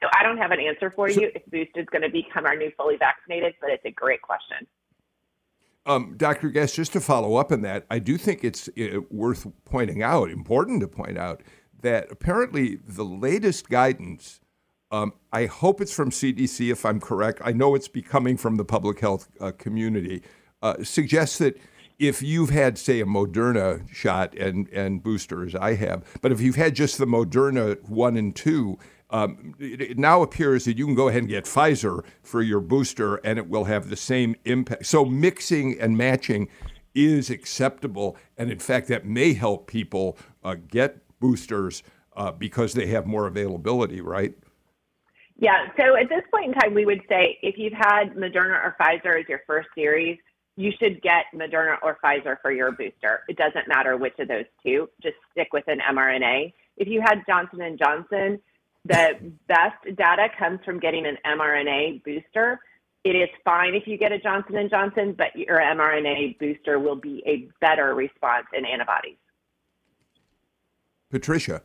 So 0.03 0.09
I 0.15 0.23
don't 0.23 0.39
have 0.39 0.53
an 0.53 0.61
answer 0.61 0.93
for 0.95 1.11
you 1.11 1.31
if 1.35 1.45
Boost 1.51 1.73
is 1.75 1.87
going 1.91 2.03
to 2.03 2.11
become 2.11 2.47
our 2.47 2.57
new 2.57 2.71
fully 2.77 2.97
vaccinated, 2.97 3.55
but 3.61 3.71
it's 3.71 3.85
a 3.85 3.91
great 3.91 4.23
question. 4.23 4.67
Um, 5.89 6.17
Dr. 6.19 6.51
Guest, 6.51 6.75
just 6.75 6.93
to 6.93 7.01
follow 7.01 7.37
up 7.37 7.51
on 7.51 7.63
that, 7.63 7.87
I 7.91 7.99
do 7.99 8.19
think 8.19 8.45
it's 8.45 8.69
worth 9.11 9.47
pointing 9.65 10.03
out, 10.03 10.31
important 10.31 10.83
to 10.83 10.87
point 10.87 11.17
out, 11.17 11.43
that 11.81 12.13
apparently 12.13 12.77
the 12.87 13.05
latest 13.05 13.71
guidance, 13.71 14.41
um, 14.93 15.15
I 15.33 15.47
hope 15.47 15.81
it's 15.81 15.95
from 15.95 16.11
CDC 16.11 16.71
if 16.71 16.85
I'm 16.85 17.01
correct, 17.01 17.41
I 17.43 17.53
know 17.53 17.75
it's 17.75 17.89
becoming 17.89 18.37
from 18.37 18.57
the 18.57 18.67
public 18.67 19.01
health 19.01 19.29
uh, 19.41 19.53
community, 19.53 20.23
uh, 20.61 20.83
suggests 20.83 21.39
that 21.39 21.57
if 21.99 22.23
you've 22.23 22.51
had, 22.51 22.77
say, 22.77 23.01
a 23.01 23.07
Moderna 23.07 23.89
shot 23.91 24.37
and, 24.37 24.69
and 24.69 25.03
booster, 25.03 25.47
as 25.47 25.55
I 25.55 25.75
have, 25.77 26.05
but 26.21 26.33
if 26.33 26.41
you've 26.43 26.57
had 26.57 26.75
just 26.75 26.99
the 26.99 27.07
Moderna 27.07 27.83
one 27.89 28.19
and 28.19 28.37
two, 28.37 28.79
um, 29.11 29.55
it, 29.59 29.81
it, 29.81 29.99
now 29.99 30.23
appears 30.23 30.65
that 30.67 30.77
you 30.77 30.85
can 30.85 30.95
go 30.95 31.09
ahead 31.09 31.23
and 31.23 31.29
get 31.29 31.45
Pfizer 31.45 32.05
for 32.23 32.43
your 32.43 32.61
booster 32.61 33.17
and 33.17 33.39
it 33.39 33.49
will 33.49 33.65
have 33.65 33.89
the 33.89 33.97
same 33.97 34.37
impact. 34.45 34.87
So 34.87 35.05
mixing 35.05 35.81
and 35.81 35.97
matching 35.97 36.49
is 36.95 37.31
acceptable. 37.31 38.17
And 38.37 38.51
in 38.51 38.59
fact, 38.59 38.89
that 38.89 39.07
may 39.07 39.33
help 39.33 39.67
people 39.67 40.19
uh, 40.45 40.57
get 40.69 40.99
boosters 41.21 41.83
uh, 42.17 42.33
because 42.33 42.75
they 42.75 42.87
have 42.87 43.07
more 43.07 43.27
availability, 43.27 44.01
right? 44.01 44.35
Yeah. 45.39 45.69
So 45.79 45.97
at 45.97 46.09
this 46.09 46.23
point 46.33 46.47
in 46.47 46.53
time, 46.55 46.75
we 46.75 46.85
would 46.85 47.03
say 47.09 47.39
if 47.43 47.57
you've 47.57 47.73
had 47.73 48.15
Moderna 48.15 48.63
or 48.63 48.77
Pfizer 48.81 49.21
as 49.21 49.29
your 49.29 49.41
first 49.47 49.69
series, 49.75 50.19
you 50.57 50.73
should 50.81 51.01
get 51.01 51.27
Moderna 51.33 51.77
or 51.83 51.97
Pfizer 52.03 52.37
for 52.43 52.51
your 52.51 52.73
booster. 52.73 53.21
It 53.29 53.37
doesn't 53.37 53.69
matter 53.69 53.97
which 53.97 54.19
of 54.19 54.27
those 54.27 54.47
two. 54.65 54.91
Just 55.01 55.15
stick 55.31 55.53
with 55.53 55.65
an 55.69 55.79
mRNA. 55.89 56.53
If 56.77 56.89
you 56.89 57.01
had 57.01 57.23
Johnson 57.29 57.61
and 57.61 57.79
Johnson, 57.79 58.41
the 58.89 59.33
best 59.47 59.97
data 59.97 60.29
comes 60.39 60.61
from 60.65 60.81
getting 60.81 61.07
an 61.07 61.17
mRNA 61.25 62.03
booster. 62.05 62.61
it 63.05 63.11
is 63.11 63.29
fine 63.45 63.75
if 63.75 63.87
you 63.87 63.97
get 63.97 64.13
a 64.13 64.19
Johnson 64.19 64.57
and 64.57 64.71
Johnson, 64.71 65.15
but 65.17 65.35
your 65.37 65.59
mRNA 65.59 66.39
booster 66.39 66.79
will 66.79 66.97
be 66.97 67.23
a 67.27 67.49
better 67.61 67.95
response 67.95 68.47
in 68.53 68.65
antibodies. 68.65 69.17
Patricia. 71.11 71.63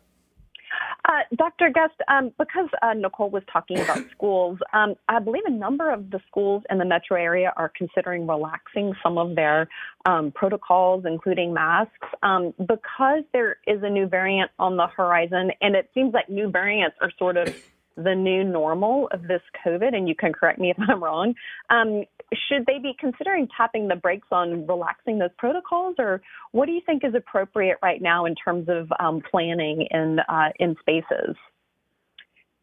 Uh, 1.06 1.20
Dr. 1.36 1.70
Guest, 1.70 1.94
um, 2.08 2.32
because 2.40 2.70
uh, 2.82 2.94
Nicole 2.94 3.30
was 3.30 3.44
talking 3.52 3.80
about 3.80 4.00
schools, 4.12 4.58
um, 4.74 4.96
I 5.10 5.20
believe 5.20 5.44
a 5.46 5.52
number 5.52 5.92
of 5.92 6.10
the 6.12 6.20
schools 6.28 6.64
in 6.70 6.78
the 6.78 6.86
metro 6.86 7.18
area 7.18 7.54
are 7.58 7.72
considering 7.76 8.26
relaxing 8.26 8.94
some 9.04 9.18
of 9.18 9.36
their 9.36 9.68
um, 10.06 10.32
protocols, 10.32 11.04
including 11.06 11.54
masks, 11.54 12.08
um, 12.24 12.54
because 12.58 13.24
there 13.34 13.58
is 13.68 13.84
a 13.84 13.90
new 13.90 14.08
variant 14.08 14.52
on 14.60 14.78
the 14.78 14.88
horizon, 14.88 15.52
and 15.62 15.76
it 15.76 15.90
seems 15.94 16.14
like 16.14 16.30
new 16.30 16.50
variants 16.50 16.96
are 17.02 17.12
sort 17.18 17.38
of 17.38 17.54
the 17.96 18.16
new 18.16 18.44
normal 18.44 19.08
of 19.12 19.24
this 19.24 19.42
COVID, 19.66 19.96
and 19.96 20.08
you 20.08 20.16
can 20.16 20.34
correct 20.34 20.60
me 20.60 20.72
if 20.72 20.78
I'm 20.80 21.04
wrong. 21.04 21.36
Um, 21.70 22.04
should 22.50 22.66
they 22.66 22.80
be 22.80 22.94
considering 23.00 23.48
tapping 23.56 23.88
the 23.88 23.96
brakes 23.96 24.28
on 24.32 24.66
relaxing 24.66 25.20
those 25.20 25.30
protocols, 25.38 25.96
or 26.00 26.22
what 26.52 26.66
do 26.66 26.72
you 26.72 26.82
think 26.86 27.04
is 27.04 27.14
appropriate 27.16 27.78
right 27.84 28.02
now 28.02 28.26
in 28.26 28.36
terms 28.36 28.68
of 28.70 28.92
um, 29.00 29.22
planning 29.30 29.88
in 29.92 30.20
uh, 30.28 30.50
in 30.60 30.76
spaces? 30.80 31.36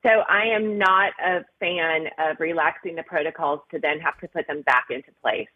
So 0.05 0.11
I 0.11 0.45
am 0.55 0.79
not 0.79 1.13
a 1.23 1.45
fan 1.59 2.07
of 2.19 2.41
relaxing 2.41 2.97
the 2.97 3.03
protocols 3.03 3.61
to 3.71 3.79
then 3.79 4.01
have 4.01 4.19
to 4.21 4.29
put 4.29 4.47
them 4.47 4.63
back 4.63 4.87
into 4.91 5.11
place. 5.23 5.49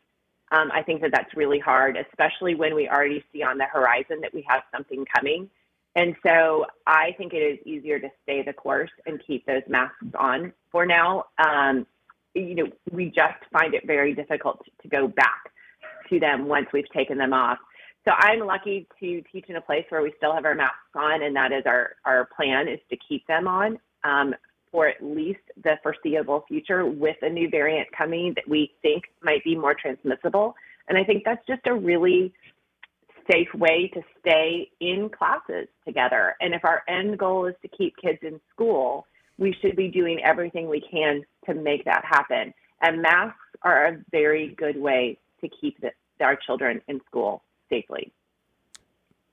Um, 0.53 0.71
I 0.73 0.83
think 0.83 1.01
that 1.01 1.11
that's 1.13 1.35
really 1.35 1.59
hard, 1.59 1.97
especially 1.97 2.55
when 2.55 2.75
we 2.75 2.87
already 2.87 3.25
see 3.33 3.43
on 3.43 3.57
the 3.57 3.65
horizon 3.65 4.21
that 4.21 4.35
we 4.35 4.45
have 4.47 4.63
something 4.73 5.05
coming. 5.17 5.49
And 5.97 6.17
so 6.25 6.67
I 6.87 7.13
think 7.17 7.33
it 7.33 7.39
is 7.39 7.59
easier 7.67 8.01
to 8.01 8.09
stay 8.23 8.43
the 8.43 8.53
course 8.53 8.91
and 9.07 9.21
keep 9.25 9.47
those 9.47 9.63
masks 9.69 9.97
on 10.19 10.53
for 10.73 10.85
now. 10.85 11.27
Um, 11.39 11.87
you 12.35 12.57
know, 12.57 12.67
we 12.91 13.07
just 13.07 13.39
find 13.53 13.75
it 13.75 13.87
very 13.87 14.15
difficult 14.15 14.61
to 14.83 14.89
go 14.89 15.07
back 15.07 15.53
to 16.11 16.19
them 16.19 16.47
once 16.47 16.67
we've 16.73 16.91
taken 16.93 17.17
them 17.17 17.33
off. 17.33 17.59
So 18.05 18.11
I'm 18.19 18.41
lucky 18.41 18.87
to 19.01 19.23
teach 19.33 19.47
in 19.49 19.57
a 19.57 19.61
place 19.61 19.87
where 19.89 20.03
we 20.03 20.13
still 20.17 20.35
have 20.35 20.45
our 20.45 20.55
masks 20.55 20.77
on, 20.95 21.23
and 21.23 21.35
that 21.37 21.53
is 21.53 21.63
our, 21.65 21.97
our 22.05 22.29
plan 22.37 22.69
is 22.69 22.81
to 22.91 22.97
keep 23.09 23.27
them 23.27 23.49
on 23.49 23.79
um, 24.03 24.35
for 24.71 24.89
at 24.89 25.03
least 25.03 25.41
the 25.63 25.77
foreseeable 25.83 26.45
future 26.49 26.85
with 26.85 27.17
a 27.23 27.31
new 27.31 27.49
variant 27.49 27.89
coming 27.97 28.33
that 28.35 28.47
we 28.49 28.73
think 28.83 29.05
might 29.23 29.43
be 29.45 29.57
more 29.57 29.75
transmissible. 29.75 30.55
And 30.89 30.99
I 30.99 31.05
think 31.05 31.23
that's 31.25 31.47
just 31.47 31.63
a 31.67 31.73
really 31.73 32.35
safe 33.31 33.53
way 33.55 33.91
to 33.95 34.03
stay 34.21 34.71
in 34.81 35.09
classes 35.09 35.69
together. 35.87 36.37
And 36.41 36.55
if 36.55 36.65
our 36.65 36.83
end 36.89 37.19
goal 37.19 37.47
is 37.47 37.55
to 37.63 37.69
keep 37.69 37.97
kids 37.97 38.19
in 38.23 38.41
school, 38.53 39.07
we 39.39 39.55
should 39.61 39.77
be 39.77 39.89
doing 39.89 40.21
everything 40.25 40.69
we 40.69 40.81
can 40.81 41.25
to 41.47 41.55
make 41.55 41.85
that 41.85 42.05
happen. 42.05 42.55
And 42.81 43.03
masks 43.03 43.39
are 43.63 43.87
a 43.87 43.99
very 44.11 44.55
good 44.57 44.77
way 44.77 45.19
to 45.41 45.49
keep 45.61 45.81
the, 45.81 45.91
our 46.25 46.37
children 46.37 46.81
in 46.89 47.01
school 47.07 47.43
safely. 47.71 48.13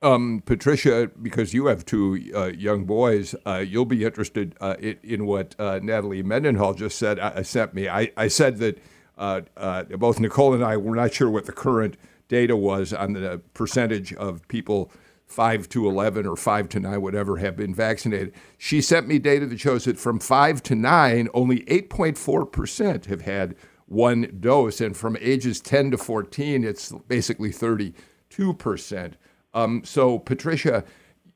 Um, 0.04 0.42
Patricia, 0.44 1.12
because 1.22 1.54
you 1.54 1.68
have 1.68 1.86
two 1.86 2.32
uh, 2.36 2.46
young 2.46 2.86
boys, 2.86 3.36
uh, 3.46 3.58
you'll 3.58 3.86
be 3.86 4.04
interested 4.04 4.56
uh, 4.60 4.76
in, 4.80 4.98
in, 5.04 5.26
what 5.28 5.54
uh, 5.60 5.80
Natalie 5.84 6.24
Mendenhall 6.24 6.74
just 6.74 6.98
said. 6.98 7.20
Uh, 7.20 7.44
sent 7.44 7.76
me. 7.76 7.88
I, 7.88 8.12
I 8.18 8.28
said 8.28 8.58
that 8.58 8.80
uh, 9.16 9.84
both 9.98 10.20
Nicole 10.20 10.56
and 10.56 10.64
I 10.64 10.76
were 10.78 10.96
not 10.96 11.14
sure 11.14 11.30
what 11.30 11.46
the 11.46 11.52
current 11.52 11.98
data 12.32 12.56
was 12.56 12.94
on 12.94 13.12
the 13.12 13.42
percentage 13.54 14.14
of 14.14 14.48
people 14.48 14.90
5 15.28 15.68
to 15.68 15.86
11 15.88 16.26
or 16.26 16.38
5 16.38 16.70
to 16.70 16.80
9, 16.80 17.02
whatever, 17.02 17.38
have 17.38 17.58
been 17.58 17.76
vaccinated. 17.76 18.34
She 18.58 18.82
sent 18.82 19.06
me 19.06 19.20
data 19.20 19.46
that 19.46 19.60
shows 19.60 19.84
that 19.84 20.00
from 20.00 20.18
5 20.18 20.64
to 20.64 20.76
9, 20.76 21.28
only 21.34 21.60
8.4% 21.66 23.06
have 23.06 23.22
had 23.22 23.56
one 23.86 24.38
dose. 24.40 24.80
And 24.80 24.96
from 24.96 25.18
ages 25.20 25.60
10 25.60 25.92
to 25.92 25.98
14, 25.98 26.64
it's 26.64 26.94
basically 27.10 27.50
32%. 27.50 29.14
Um, 29.54 29.84
so, 29.84 30.18
Patricia, 30.18 30.86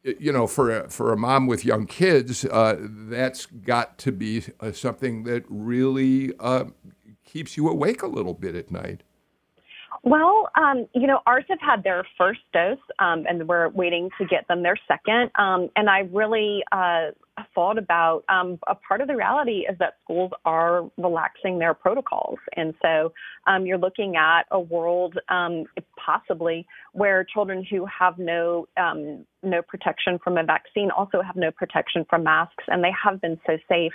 you 0.04 0.32
know, 0.32 0.48
for 0.48 0.80
a, 0.80 0.90
for 0.90 1.12
a 1.12 1.18
mom 1.18 1.46
with 1.46 1.66
young 1.66 1.88
kids, 1.88 2.46
uh, 2.46 2.78
that's 2.80 3.48
got 3.48 3.98
to 3.98 4.14
be 4.14 4.44
uh, 4.62 4.72
something 4.72 5.24
that 5.24 5.44
really 5.50 6.32
uh, 6.40 6.66
keeps 7.26 7.58
you 7.58 7.68
awake 7.68 8.02
a 8.02 8.08
little 8.08 8.34
bit 8.34 8.56
at 8.56 8.72
night. 8.72 9.04
Well, 10.06 10.50
um, 10.56 10.86
you 10.94 11.08
know, 11.08 11.22
ours 11.26 11.46
have 11.50 11.60
had 11.60 11.84
their 11.84 12.06
first 12.15 12.41
dose, 12.54 12.78
um, 13.00 13.26
and 13.28 13.48
we're 13.48 13.70
waiting 13.70 14.12
to 14.20 14.26
get 14.28 14.48
them 14.48 14.62
their 14.62 14.78
second. 14.88 15.32
Um, 15.34 15.70
and 15.76 15.89
I 15.89 16.02
really 16.13 16.63
uh, 16.72 17.08
thought 17.56 17.80
about 17.80 18.24
um, 18.30 18.60
a 18.68 18.76
part 18.76 19.02
of 19.02 19.08
the 19.08 19.15
reality 19.15 19.65
is 19.68 19.76
that 19.80 19.96
schools 20.04 20.30
are 20.46 20.84
relaxing 20.98 21.58
their 21.58 21.74
protocols, 21.74 22.38
and 22.56 22.76
so 22.84 23.13
um, 23.48 23.65
you're 23.65 23.80
looking 23.80 24.15
at 24.15 24.44
a 24.52 24.60
world 24.60 25.18
um, 25.30 25.63
possibly 25.98 26.68
where 26.94 27.24
children 27.24 27.65
who 27.68 27.88
have 27.88 28.20
no 28.20 28.68
no 29.41 29.62
protection 29.62 30.20
from 30.24 30.38
a 30.38 30.44
vaccine 30.44 30.91
also 30.91 31.22
have 31.22 31.36
no 31.36 31.50
protection 31.50 32.06
from 32.08 32.24
masks, 32.24 32.63
and 32.68 32.84
they 32.84 32.91
have 33.04 33.20
been 33.22 33.39
so 33.48 33.58
safe 33.68 33.94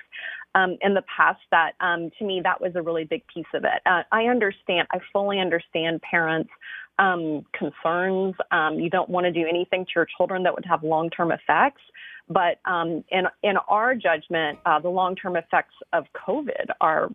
um, 0.55 0.77
in 0.81 0.95
the 0.95 1.03
past 1.17 1.41
that 1.51 1.73
um, 1.81 2.11
to 2.19 2.25
me 2.25 2.41
that 2.43 2.61
was 2.61 2.73
a 2.75 2.83
really 2.83 3.05
big 3.05 3.23
piece 3.33 3.47
of 3.55 3.65
it. 3.65 3.81
Uh, 3.87 4.03
I 4.13 4.25
understand, 4.25 4.89
I 4.93 4.99
fully 5.13 5.39
understand 5.41 6.03
parents. 6.03 6.51
Um, 6.99 7.47
concerns. 7.55 8.35
Um, 8.51 8.79
you 8.79 8.91
don't 8.91 9.09
want 9.09 9.25
to 9.25 9.33
do 9.33 9.47
anything 9.49 9.87
to 9.87 9.91
your 9.97 10.07
children 10.19 10.43
that 10.43 10.55
would 10.55 10.67
have 10.67 10.83
long-term 10.83 11.33
effects. 11.33 11.81
But 12.29 12.61
um, 12.67 13.03
in 13.11 13.25
in 13.43 13.57
our 13.69 13.95
judgment, 13.95 14.59
uh, 14.67 14.81
the 14.81 14.91
long-term 14.91 15.37
effects 15.37 15.75
of 15.95 16.05
COVID 16.15 16.67
are 16.83 17.09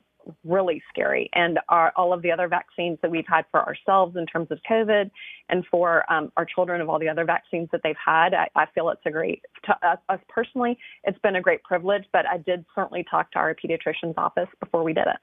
really 0.44 0.82
scary. 0.90 1.30
And 1.34 1.60
our, 1.70 1.92
all 1.96 2.14
of 2.14 2.22
the 2.22 2.32
other 2.32 2.48
vaccines 2.48 2.98
that 3.02 3.12
we've 3.12 3.28
had 3.28 3.46
for 3.52 3.62
ourselves 3.66 4.16
in 4.16 4.26
terms 4.26 4.48
of 4.52 4.60
COVID 4.70 5.10
and 5.50 5.66
for 5.70 6.12
um, 6.12 6.32
our 6.38 6.46
children 6.46 6.82
of 6.82 6.90
all 6.90 7.00
the 7.00 7.10
other 7.10 7.26
vaccines 7.26 7.70
that 7.72 7.82
they've 7.84 7.96
had, 8.04 8.34
I, 8.34 8.50
I 8.56 8.66
feel 8.74 8.90
it's 8.90 9.02
a 9.06 9.12
great, 9.12 9.44
to 9.66 9.88
us, 9.88 9.98
us, 10.10 10.20
personally, 10.28 10.78
it's 11.04 11.20
been 11.20 11.36
a 11.36 11.42
great 11.42 11.64
privilege, 11.64 12.06
but 12.12 12.26
I 12.26 12.38
did 12.38 12.66
certainly 12.74 13.06
talk 13.10 13.32
to 13.32 13.40
our 13.40 13.56
pediatrician's 13.56 14.16
office 14.18 14.50
before 14.60 14.84
we 14.84 14.94
did 14.94 15.08
it. 15.08 15.18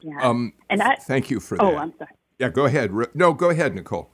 Yeah. 0.00 0.20
Um, 0.22 0.52
and 0.70 0.80
that, 0.80 1.02
thank 1.02 1.30
you 1.30 1.40
for 1.40 1.60
oh, 1.60 1.66
that. 1.66 1.74
Oh, 1.74 1.78
I'm 1.78 1.94
sorry. 1.98 2.10
Yeah, 2.38 2.50
go 2.50 2.66
ahead. 2.66 2.92
No, 3.14 3.32
go 3.32 3.50
ahead, 3.50 3.74
Nicole. 3.74 4.10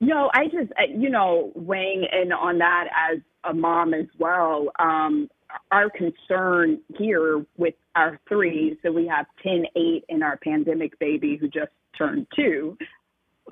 No, 0.00 0.30
I 0.34 0.46
just, 0.46 0.72
uh, 0.78 0.90
you 0.92 1.10
know, 1.10 1.52
weighing 1.54 2.06
in 2.10 2.32
on 2.32 2.58
that 2.58 2.88
as 3.10 3.18
a 3.44 3.54
mom 3.54 3.94
as 3.94 4.06
well. 4.18 4.68
Um, 4.78 5.28
our 5.70 5.90
concern 5.90 6.80
here 6.96 7.44
with 7.56 7.74
our 7.94 8.18
three, 8.28 8.78
so 8.82 8.92
we 8.92 9.06
have 9.06 9.26
10, 9.42 9.64
8, 9.76 10.04
and 10.08 10.22
our 10.22 10.36
pandemic 10.38 10.98
baby 10.98 11.36
who 11.36 11.48
just 11.48 11.72
turned 11.96 12.26
two, 12.34 12.76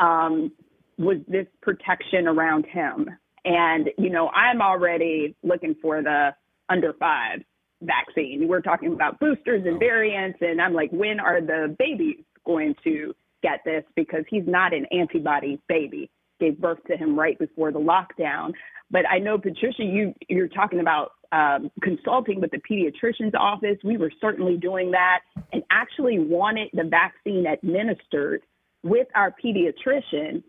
um, 0.01 0.53
was 0.97 1.19
this 1.29 1.47
protection 1.63 2.27
around 2.27 2.67
him. 2.67 3.09
And, 3.45 3.91
you 3.97 4.11
know, 4.11 4.29
I'm 4.29 4.61
already 4.61 5.37
looking 5.43 5.77
for 5.81 6.03
the 6.03 6.35
under 6.69 6.93
five 6.95 7.41
vaccine. 7.83 8.49
We're 8.49 8.61
talking 8.61 8.93
about 8.93 9.21
boosters 9.21 9.65
and 9.67 9.79
variants, 9.79 10.39
and 10.41 10.61
I'm 10.61 10.75
like, 10.75 10.91
when 10.91 11.21
are 11.21 11.41
the 11.41 11.75
babies 11.79 12.25
going 12.45 12.75
to 12.85 13.15
get 13.43 13.61
this? 13.65 13.85
Because 13.95 14.25
he's 14.29 14.47
not 14.47 14.75
an 14.75 14.87
antibody 14.91 15.61
baby. 15.69 16.11
Gave 16.41 16.61
birth 16.61 16.79
to 16.87 16.97
him 16.97 17.19
right 17.19 17.39
before 17.39 17.73
the 17.73 17.81
lockdown. 17.81 18.53
But 18.91 19.03
I 19.09 19.19
know, 19.19 19.39
Patricia, 19.39 19.83
you 19.83 20.15
you're 20.29 20.49
talking 20.49 20.81
about 20.81 21.13
um, 21.33 21.71
consulting 21.83 22.41
with 22.41 22.51
the 22.51 22.59
pediatrician's 22.59 23.35
office. 23.39 23.77
We 23.85 23.97
were 23.97 24.13
certainly 24.21 24.57
doing 24.57 24.91
that 24.93 25.21
and 25.53 25.63
actually 25.71 26.19
wanted 26.19 26.71
the 26.73 26.85
vaccine 26.85 27.47
administered 27.47 28.43
with 28.83 29.09
our 29.15 29.35
pediatrician 29.45 30.43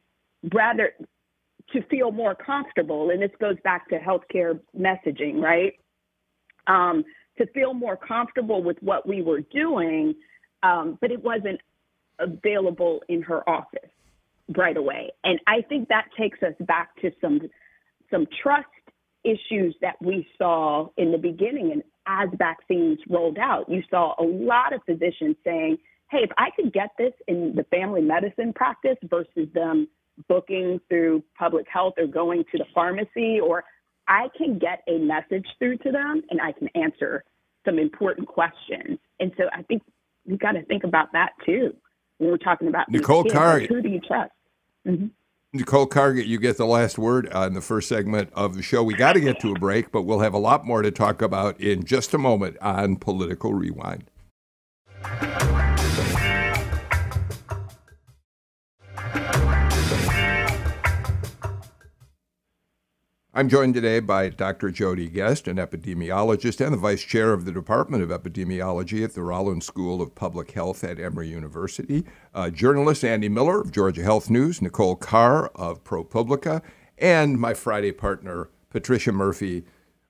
rather 0.54 0.93
to 1.73 1.82
feel 1.84 2.12
more 2.12 2.34
comfortable. 2.36 3.10
And 3.10 3.21
this 3.21 3.32
goes 3.39 3.58
back 3.63 3.89
to 3.89 3.99
healthcare 3.99 4.60
messaging, 4.78 5.41
right? 5.41 5.73
Um, 6.67 7.04
to 7.38 7.45
feel 7.47 7.73
more 7.73 7.97
comfortable 7.97 8.63
with 8.63 8.78
what 8.82 9.08
we 9.08 9.21
were 9.21 9.41
doing, 9.41 10.15
um, 10.63 10.97
but 11.02 11.12
it 11.12 11.23
wasn't 11.23 11.60
available 12.19 13.02
in 13.08 13.21
her 13.21 13.47
office 13.49 13.89
right 14.57 14.77
away. 14.77 15.12
And 15.23 15.39
I 15.47 15.62
think 15.67 15.89
that 15.89 16.05
takes 16.17 16.41
us 16.43 16.53
back 16.62 16.95
to 17.01 17.12
some 17.21 17.41
some 18.12 18.25
trust 18.41 18.67
issues 19.23 19.75
that 19.81 19.95
we 20.01 20.27
saw 20.38 20.88
in 20.97 21.12
the 21.12 21.17
beginning 21.17 21.71
and 21.71 21.83
as 22.09 22.29
vaccines 22.38 22.97
rolled 23.07 23.38
out, 23.38 23.69
you 23.69 23.83
saw 23.89 24.15
a 24.19 24.23
lot 24.23 24.73
of 24.73 24.81
physicians 24.85 25.35
saying, 25.43 25.77
hey, 26.09 26.19
if 26.23 26.31
I 26.38 26.49
could 26.55 26.73
get 26.73 26.89
this 26.97 27.13
in 27.27 27.53
the 27.55 27.63
family 27.65 28.01
medicine 28.01 28.51
practice 28.53 28.97
versus 29.03 29.47
them 29.53 29.88
booking 30.27 30.81
through 30.89 31.23
public 31.38 31.67
health 31.71 31.93
or 31.97 32.07
going 32.07 32.43
to 32.51 32.57
the 32.57 32.65
pharmacy, 32.73 33.39
or 33.39 33.63
I 34.07 34.27
can 34.35 34.57
get 34.57 34.81
a 34.88 34.97
message 34.97 35.45
through 35.59 35.77
to 35.77 35.91
them 35.91 36.23
and 36.31 36.41
I 36.41 36.51
can 36.51 36.67
answer 36.75 37.23
some 37.63 37.77
important 37.77 38.27
questions. 38.27 38.97
And 39.19 39.31
so 39.38 39.43
I 39.53 39.62
think 39.62 39.83
we 40.25 40.35
got 40.38 40.53
to 40.53 40.65
think 40.65 40.83
about 40.83 41.12
that 41.13 41.29
too 41.45 41.75
when 42.17 42.31
we're 42.31 42.38
talking 42.38 42.67
about 42.67 42.89
Nicole 42.89 43.23
Carr. 43.23 43.59
Who 43.59 43.81
do 43.81 43.89
you 43.89 44.01
trust? 44.01 44.31
Mm-hmm. 44.89 45.08
Nicole 45.52 45.88
Cargett, 45.88 46.28
you 46.28 46.38
get 46.39 46.58
the 46.58 46.65
last 46.65 46.99
word 46.99 47.28
on 47.34 47.54
the 47.54 47.62
first 47.62 47.89
segment 47.89 48.30
of 48.34 48.56
the 48.56 48.62
show. 48.62 48.84
We 48.84 48.93
got 48.93 49.13
to 49.13 49.19
get 49.19 49.39
to 49.39 49.52
a 49.52 49.60
break, 49.60 49.91
but 49.91 50.04
we'll 50.04 50.19
have 50.19 50.36
a 50.36 50.39
lot 50.39 50.63
more 50.63 50.84
to 50.84 50.91
talk 50.91 51.23
about 51.23 51.60
in 51.60 51.86
just 51.86 52.13
a 52.13 52.19
moment 52.19 52.58
on 52.62 52.97
Political 52.97 53.56
Rewind. 53.56 54.04
I'm 63.39 63.47
joined 63.47 63.73
today 63.73 64.02
by 64.02 64.28
Dr. 64.28 64.69
Jody 64.69 65.08
Guest, 65.08 65.47
an 65.47 65.56
epidemiologist 65.56 66.60
and 66.60 66.73
the 66.73 66.78
vice 66.78 67.02
chair 67.02 67.32
of 67.32 67.45
the 67.45 67.54
Department 67.54 68.04
of 68.04 68.10
Epidemiology 68.10 69.02
at 69.02 69.13
the 69.13 69.23
Rollins 69.23 69.65
School 69.65 70.02
of 70.02 70.13
Public 70.13 70.52
Health 70.52 70.84
at 70.84 70.99
Emory 70.99 71.30
University, 71.30 72.04
uh, 72.36 72.49
journalist 72.49 73.06
Andy 73.06 73.30
Miller 73.30 73.62
of 73.62 73.71
Georgia 73.71 74.04
Health 74.04 74.30
News, 74.30 74.62
Nicole 74.62 74.97
Carr 74.97 75.47
of 75.56 75.86
ProPublica, 75.86 76.62
and 76.97 77.39
my 77.39 77.54
Friday 77.54 77.93
partner, 77.93 78.49
Patricia 78.71 79.13
Murphy, 79.13 79.63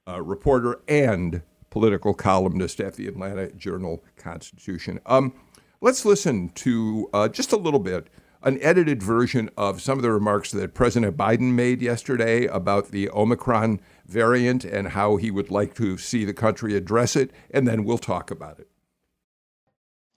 uh, 0.07 0.23
reporter 0.23 0.81
and 0.87 1.43
political 1.69 2.15
columnist 2.15 2.79
at 2.79 2.95
the 2.95 3.07
Atlanta 3.07 3.51
Journal 3.51 4.03
Constitution. 4.17 4.99
Um, 5.05 5.35
let's 5.81 6.03
listen 6.03 6.49
to 6.55 7.07
uh, 7.13 7.27
just 7.27 7.51
a 7.51 7.57
little 7.57 7.79
bit 7.79 8.07
an 8.41 8.57
edited 8.61 9.03
version 9.03 9.49
of 9.57 9.81
some 9.81 9.97
of 9.97 10.01
the 10.01 10.11
remarks 10.11 10.51
that 10.51 10.73
President 10.73 11.17
Biden 11.17 11.53
made 11.53 11.81
yesterday 11.81 12.45
about 12.45 12.91
the 12.91 13.09
Omicron 13.09 13.81
variant 14.05 14.63
and 14.63 14.89
how 14.89 15.17
he 15.17 15.29
would 15.29 15.51
like 15.51 15.73
to 15.75 15.97
see 15.97 16.23
the 16.23 16.33
country 16.33 16.75
address 16.75 17.15
it, 17.15 17.31
and 17.51 17.67
then 17.67 17.83
we'll 17.83 17.97
talk 17.97 18.31
about 18.31 18.59
it. 18.59 18.69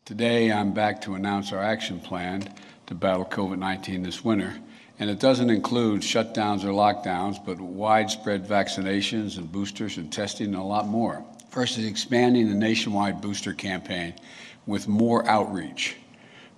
Today, 0.05 0.53
I'm 0.53 0.73
back 0.73 1.01
to 1.03 1.15
announce 1.15 1.53
our 1.53 1.63
action 1.63 2.01
plan 2.01 2.53
to 2.87 2.95
battle 2.95 3.25
COVID 3.25 3.59
19 3.59 4.03
this 4.03 4.25
winter. 4.25 4.55
And 4.99 5.11
it 5.11 5.19
doesn't 5.19 5.51
include 5.51 6.03
shutdowns 6.03 6.65
or 6.65 6.69
lockdowns, 6.69 7.45
but 7.45 7.61
widespread 7.61 8.47
vaccinations 8.47 9.39
and 9.39 9.51
boosters 9.51 9.97
and 9.97 10.13
testing 10.13 10.49
and 10.49 10.57
a 10.57 10.63
lot 10.63 10.87
more. 10.87 11.25
First 11.49 11.79
is 11.79 11.87
expanding 11.87 12.49
the 12.49 12.55
nationwide 12.55 13.21
booster 13.21 13.53
campaign 13.53 14.15
with 14.67 14.87
more 14.87 15.27
outreach 15.29 15.97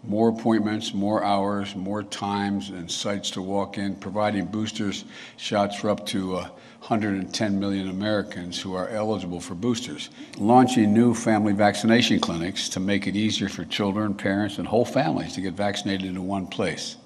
more 0.07 0.29
appointments, 0.29 0.93
more 0.93 1.25
hours, 1.25 1.75
more 1.75 2.03
times 2.03 2.71
and 2.71 2.91
sites 2.91 3.31
to 3.33 3.43
walk 3.43 3.79
in, 3.79 3.97
providing 3.97 4.45
boosters 4.47 5.05
shots 5.37 5.77
for 5.77 5.91
up 5.91 6.05
to 6.07 6.37
uh, 6.37 6.49
110 6.81 7.59
million 7.59 7.89
Americans 7.89 8.61
who 8.61 8.75
are 8.75 8.89
eligible 8.89 9.41
for 9.41 9.55
boosters. 9.55 10.11
Launching 10.37 10.93
new 10.93 11.15
family 11.15 11.55
vaccination 11.55 12.21
clinics 12.21 12.69
to 12.69 12.81
make 12.81 13.07
it 13.07 13.17
easier 13.17 13.49
for 13.49 13.65
children, 13.65 14.15
parents, 14.15 14.59
and 14.59 14.69
whole 14.69 14.85
families 14.85 15.33
to 15.33 15.41
get 15.41 15.55
vaccinated 15.55 16.07
in 16.07 16.27
one 16.27 16.47
place. 16.47 16.97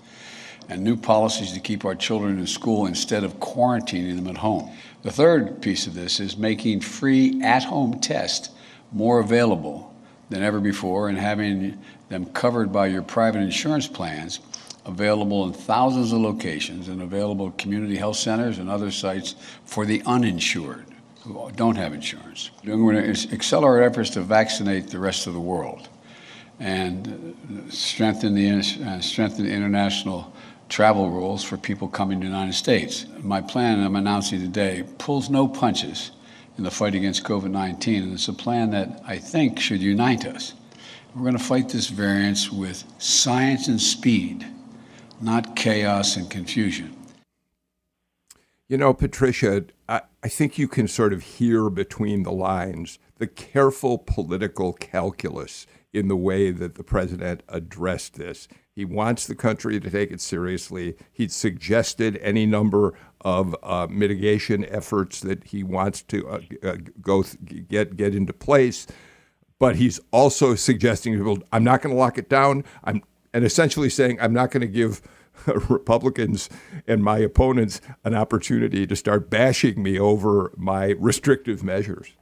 And 0.69 0.83
new 0.83 0.97
policies 0.97 1.53
to 1.53 1.61
keep 1.61 1.85
our 1.85 1.95
children 1.95 2.39
in 2.39 2.47
school 2.47 2.87
instead 2.87 3.23
of 3.23 3.39
quarantining 3.39 4.17
them 4.17 4.27
at 4.27 4.39
home. 4.39 4.71
The 5.03 5.13
third 5.13 5.63
piece 5.63 5.87
of 5.87 5.95
this 5.95 6.19
is 6.19 6.37
making 6.37 6.81
free 6.81 7.41
at 7.43 7.63
home 7.63 8.01
tests 8.01 8.51
more 8.91 9.21
available 9.21 9.95
than 10.29 10.43
ever 10.43 10.61
before 10.61 11.09
and 11.09 11.17
having 11.17 11.79
them 12.09 12.27
covered 12.27 12.73
by 12.73 12.87
your 12.87 13.03
private 13.03 13.41
insurance 13.41 13.87
plans, 13.87 14.41
available 14.87 15.45
in 15.45 15.53
thousands 15.53 16.13
of 16.13 16.21
locations 16.21 16.89
and 16.89 17.03
available 17.03 17.51
community 17.53 17.97
health 17.97 18.17
centers 18.17 18.59
and 18.59 18.71
other 18.71 18.91
sites 18.91 19.35
for 19.65 19.85
the 19.85 20.03
uninsured 20.07 20.87
who 21.23 21.51
don't 21.57 21.77
have 21.77 21.93
insurance. 21.93 22.51
We're 22.65 22.77
going 22.77 23.15
to 23.15 23.33
accelerate 23.33 23.91
efforts 23.91 24.11
to 24.11 24.23
vaccinate 24.23 24.89
the 24.89 24.99
rest 24.99 25.27
of 25.27 25.35
the 25.35 25.41
world 25.41 25.89
and 26.61 27.67
strengthen 27.69 28.35
the, 28.35 28.51
uh, 28.51 29.01
strengthen 29.01 29.45
the 29.45 29.53
international 29.53 30.33
travel 30.69 31.11
rules 31.11 31.45
for 31.45 31.57
people 31.57 31.89
coming 31.89 32.21
to 32.21 32.27
the 32.27 32.33
United 32.33 32.55
States. 32.55 33.07
My 33.21 33.41
plan 33.41 33.83
I'm 33.83 33.97
announcing 33.97 34.41
today 34.41 34.85
pulls 34.99 35.31
no 35.31 35.49
punches 35.49 36.11
in 36.57 36.65
the 36.65 36.71
fight 36.71 36.95
against 36.95 37.25
COVID 37.25 37.51
19, 37.51 38.03
and 38.03 38.13
it's 38.15 38.29
a 38.29 38.33
plan 38.33 38.71
that 38.71 39.01
I 39.07 39.19
think 39.19 39.61
should 39.61 39.81
unite 39.81 40.27
us. 40.27 40.55
We're 41.15 41.23
going 41.23 41.39
to 41.39 41.43
fight 41.43 41.69
this 41.69 41.89
variance 41.89 42.53
with 42.53 42.85
science 42.99 43.69
and 43.69 43.81
speed, 43.81 44.47
not 45.21 45.57
chaos 45.57 46.17
and 46.17 46.31
confusion. 46.31 46.95
You 48.69 48.77
know, 48.77 48.93
Patricia, 48.93 49.65
I, 49.89 50.03
I 50.23 50.29
think 50.29 50.59
you 50.59 50.69
can 50.69 50.87
sort 50.87 51.15
of 51.15 51.23
hear 51.23 51.71
between 51.71 52.23
the 52.23 52.33
lines 52.33 52.99
the 53.17 53.27
careful 53.27 53.99
political 53.99 54.75
calculus 54.75 55.67
in 55.93 56.09
the 56.09 56.17
way 56.17 56.51
that 56.51 56.75
the 56.75 56.85
president 56.85 57.43
addressed 57.49 58.15
this. 58.15 58.47
He 58.71 58.85
wants 58.85 59.27
the 59.27 59.35
country 59.35 59.81
to 59.81 59.91
take 59.91 60.13
it 60.13 60.21
seriously. 60.21 60.95
He's 61.11 61.35
suggested 61.35 62.19
any 62.23 62.47
number 62.47 62.95
of 63.23 63.57
uh, 63.63 63.89
mitigation 63.91 64.65
efforts 64.67 65.21
that 65.23 65.45
he 65.45 65.65
wants 65.65 66.03
to 66.03 66.29
uh, 66.29 66.41
uh, 66.63 66.77
go 67.01 67.23
th- 67.23 67.67
get 67.67 67.97
get 67.97 68.15
into 68.15 68.33
place 68.33 68.87
but 69.59 69.77
he's 69.77 70.01
also 70.11 70.55
suggesting 70.55 71.17
people, 71.17 71.39
I'm 71.53 71.65
not 71.65 71.83
going 71.83 71.95
to 71.95 71.99
lock 71.99 72.19
it 72.19 72.29
down. 72.29 72.65
I'm 72.85 73.03
and 73.33 73.45
essentially 73.45 73.91
saying 73.91 74.19
I'm 74.21 74.33
not 74.33 74.51
going 74.51 74.63
to 74.63 74.67
give 74.67 75.03
Republicans 75.69 76.49
and 76.87 77.03
my 77.03 77.19
opponents 77.19 77.81
an 78.05 78.15
opportunity 78.15 78.87
to 78.87 78.97
start 78.97 79.31
bashing 79.31 79.83
me 79.83 79.99
over 79.99 80.53
my 80.57 80.95
restrictive 80.99 81.63
measures. 81.63 82.13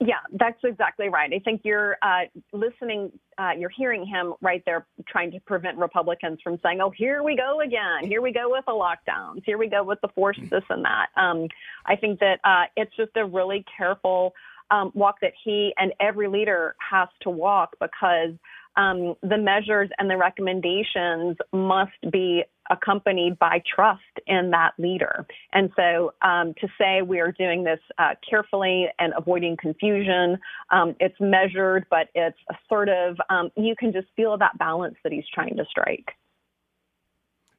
Yeah, 0.00 0.16
that's 0.32 0.58
exactly 0.64 1.08
right. 1.08 1.32
I 1.32 1.38
think 1.38 1.60
you're 1.62 1.96
uh, 2.02 2.22
listening, 2.52 3.12
uh, 3.38 3.52
you're 3.56 3.70
hearing 3.70 4.04
him 4.04 4.34
right 4.40 4.60
there 4.66 4.88
trying 5.06 5.30
to 5.30 5.40
prevent 5.40 5.78
Republicans 5.78 6.40
from 6.42 6.58
saying, 6.64 6.80
oh, 6.80 6.90
here 6.90 7.22
we 7.22 7.36
go 7.36 7.60
again. 7.60 8.04
Here 8.04 8.20
we 8.20 8.32
go 8.32 8.50
with 8.50 8.64
the 8.66 8.72
lockdowns. 8.72 9.42
Here 9.46 9.56
we 9.56 9.68
go 9.68 9.84
with 9.84 10.00
the 10.00 10.08
force 10.08 10.36
this 10.50 10.64
and 10.68 10.84
that. 10.84 11.10
Um, 11.16 11.46
I 11.86 11.94
think 11.94 12.18
that 12.18 12.40
uh, 12.42 12.64
it's 12.76 12.94
just 12.96 13.12
a 13.16 13.24
really 13.24 13.64
careful 13.76 14.34
um, 14.70 14.92
walk 14.94 15.16
that 15.22 15.32
he 15.44 15.72
and 15.78 15.92
every 16.00 16.28
leader 16.28 16.76
has 16.90 17.08
to 17.22 17.30
walk 17.30 17.76
because 17.80 18.34
um, 18.76 19.14
the 19.22 19.36
measures 19.36 19.90
and 19.98 20.08
the 20.08 20.16
recommendations 20.16 21.36
must 21.52 21.98
be 22.12 22.44
accompanied 22.70 23.38
by 23.38 23.62
trust 23.74 24.02
in 24.26 24.50
that 24.50 24.72
leader. 24.78 25.26
And 25.52 25.70
so 25.74 26.12
um, 26.22 26.54
to 26.60 26.68
say 26.78 27.02
we 27.02 27.18
are 27.18 27.32
doing 27.32 27.64
this 27.64 27.80
uh, 27.98 28.14
carefully 28.28 28.86
and 28.98 29.12
avoiding 29.16 29.56
confusion, 29.56 30.38
um, 30.70 30.94
it's 31.00 31.16
measured, 31.18 31.86
but 31.90 32.08
it's 32.14 32.38
assertive. 32.50 33.16
Um, 33.30 33.50
you 33.56 33.74
can 33.76 33.92
just 33.92 34.08
feel 34.16 34.36
that 34.38 34.56
balance 34.58 34.96
that 35.02 35.12
he's 35.12 35.24
trying 35.34 35.56
to 35.56 35.64
strike. 35.68 36.10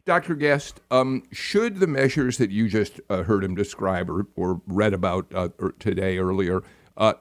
Dr. 0.06 0.36
Guest, 0.36 0.80
um, 0.90 1.24
should 1.32 1.80
the 1.80 1.88
measures 1.88 2.38
that 2.38 2.50
you 2.50 2.68
just 2.68 3.02
uh, 3.10 3.24
heard 3.24 3.44
him 3.44 3.54
describe 3.54 4.10
or, 4.10 4.26
or 4.36 4.62
read 4.66 4.94
about 4.94 5.28
uh, 5.36 5.50
er, 5.62 5.76
today 5.78 6.18
earlier 6.18 6.64
uh, 6.98 7.14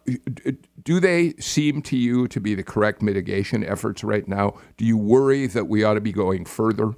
do 0.83 1.01
they 1.01 1.35
seem 1.35 1.83
to 1.83 1.97
you 1.97 2.29
to 2.29 2.41
be 2.41 2.55
the 2.55 2.63
correct 2.63 3.03
mitigation 3.03 3.65
efforts 3.65 4.03
right 4.03 4.27
now? 4.27 4.59
Do 4.77 4.85
you 4.85 4.97
worry 4.97 5.47
that 5.47 5.67
we 5.67 5.85
ought 5.85 5.95
to 5.95 6.01
be 6.01 6.13
going 6.13 6.45
further? 6.45 6.95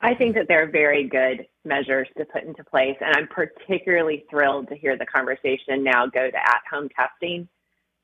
I 0.00 0.14
think 0.14 0.34
that 0.34 0.46
they're 0.48 0.70
very 0.70 1.08
good 1.08 1.46
measures 1.64 2.08
to 2.18 2.26
put 2.26 2.44
into 2.44 2.62
place. 2.62 2.96
And 3.00 3.16
I'm 3.16 3.26
particularly 3.26 4.26
thrilled 4.28 4.68
to 4.68 4.76
hear 4.76 4.98
the 4.98 5.06
conversation 5.06 5.82
now 5.82 6.06
go 6.06 6.30
to 6.30 6.36
at 6.36 6.60
home 6.70 6.88
testing. 6.94 7.48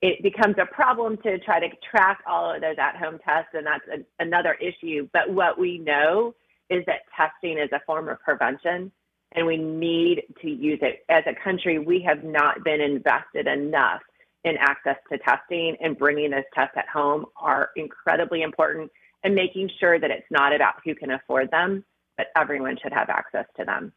It 0.01 0.23
becomes 0.23 0.57
a 0.59 0.65
problem 0.65 1.19
to 1.19 1.39
try 1.41 1.61
to 1.61 1.69
track 1.91 2.21
all 2.27 2.55
of 2.55 2.63
those 2.63 2.77
at 2.79 2.97
home 2.97 3.19
tests, 3.23 3.51
and 3.53 3.67
that's 3.67 3.85
a, 3.93 4.23
another 4.25 4.55
issue. 4.55 5.09
But 5.13 5.31
what 5.31 5.59
we 5.59 5.77
know 5.77 6.35
is 6.71 6.87
that 6.87 7.01
testing 7.15 7.59
is 7.59 7.69
a 7.73 7.81
form 7.85 8.09
of 8.09 8.19
prevention 8.21 8.91
and 9.33 9.47
we 9.47 9.57
need 9.57 10.23
to 10.43 10.49
use 10.49 10.79
it. 10.83 11.05
As 11.09 11.25
a 11.27 11.35
country, 11.45 11.79
we 11.79 12.03
have 12.07 12.25
not 12.25 12.65
been 12.65 12.81
invested 12.81 13.47
enough 13.47 14.01
in 14.45 14.57
access 14.59 14.97
to 15.13 15.19
testing 15.19 15.77
and 15.81 15.99
bringing 15.99 16.31
those 16.31 16.45
tests 16.55 16.75
at 16.77 16.89
home 16.89 17.27
are 17.37 17.71
incredibly 17.77 18.43
important 18.43 18.91
and 19.23 19.35
making 19.35 19.69
sure 19.79 20.01
that 20.01 20.11
it's 20.11 20.27
not 20.31 20.55
about 20.55 20.75
who 20.85 20.95
can 20.95 21.11
afford 21.11 21.51
them, 21.51 21.85
but 22.17 22.27
everyone 22.37 22.77
should 22.83 22.93
have 22.93 23.11
access 23.11 23.45
to 23.59 23.65
them. 23.65 23.93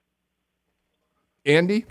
Andy? 1.46 1.86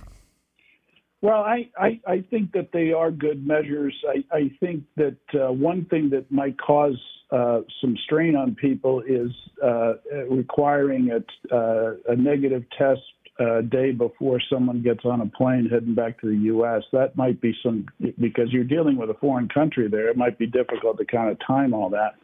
Well, 1.22 1.42
I, 1.42 1.70
I, 1.78 2.00
I 2.06 2.24
think 2.30 2.52
that 2.52 2.70
they 2.72 2.92
are 2.92 3.10
good 3.10 3.46
measures. 3.46 3.94
I, 4.08 4.36
I 4.36 4.50
think 4.58 4.82
that 4.96 5.16
uh, 5.34 5.52
one 5.52 5.84
thing 5.86 6.10
that 6.10 6.30
might 6.30 6.58
cause 6.58 6.98
uh, 7.30 7.60
some 7.80 7.96
strain 8.04 8.34
on 8.34 8.56
people 8.56 9.02
is 9.06 9.30
uh, 9.64 9.94
requiring 10.28 11.10
a, 11.10 11.54
uh, 11.54 11.94
a 12.08 12.16
negative 12.16 12.64
test 12.76 13.00
uh, 13.40 13.62
day 13.62 13.92
before 13.92 14.40
someone 14.50 14.82
gets 14.82 15.04
on 15.04 15.20
a 15.20 15.26
plane 15.26 15.68
heading 15.70 15.94
back 15.94 16.20
to 16.20 16.28
the 16.28 16.36
U.S. 16.44 16.82
That 16.92 17.16
might 17.16 17.40
be 17.40 17.54
some 17.62 17.86
because 18.20 18.48
you're 18.50 18.64
dealing 18.64 18.96
with 18.96 19.10
a 19.10 19.14
foreign 19.14 19.48
country 19.48 19.88
there. 19.88 20.08
It 20.08 20.16
might 20.16 20.38
be 20.38 20.46
difficult 20.46 20.98
to 20.98 21.04
kind 21.04 21.30
of 21.30 21.38
time 21.46 21.72
all 21.72 21.88
that. 21.90 22.14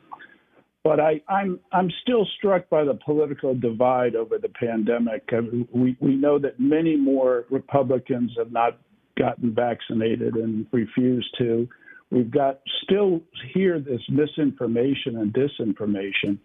But 0.85 1.01
I, 1.01 1.20
I'm 1.28 1.61
I'm 1.72 1.91
still 2.03 2.26
struck 2.37 2.68
by 2.68 2.85
the 2.85 2.95
political 3.05 3.55
divide 3.55 4.14
over 4.14 4.39
the 4.39 4.49
pandemic. 4.49 5.28
We 5.72 5.97
we 6.01 6.14
know 6.14 6.39
that 6.39 6.61
many 6.61 6.97
more 6.97 7.47
Republicans 7.51 8.32
have 8.39 8.53
not 8.53 8.78
gotten 9.18 9.55
vaccinated 9.55 10.35
and 10.35 10.66
refused 10.72 11.35
to. 11.39 11.68
We've 12.11 12.30
got 12.30 12.61
still 12.85 13.20
here 13.53 13.80
this 13.80 14.01
misinformation 14.09 15.18
and 15.18 15.35
disinformation, 15.35 16.39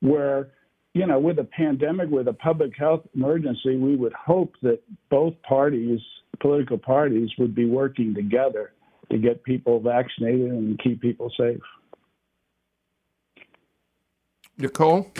where 0.00 0.48
you 0.94 1.06
know, 1.06 1.18
with 1.18 1.38
a 1.38 1.44
pandemic, 1.44 2.10
with 2.10 2.28
a 2.28 2.32
public 2.32 2.76
health 2.76 3.02
emergency, 3.14 3.76
we 3.76 3.96
would 3.96 4.12
hope 4.12 4.54
that 4.62 4.80
both 5.08 5.34
parties, 5.42 6.00
political 6.40 6.78
parties, 6.78 7.30
would 7.38 7.54
be 7.54 7.64
working 7.64 8.14
together 8.14 8.72
to 9.10 9.18
get 9.18 9.42
people 9.44 9.80
vaccinated 9.80 10.50
and 10.50 10.78
keep 10.80 11.00
people 11.00 11.30
safe. 11.38 11.60
Nicole? 14.58 15.10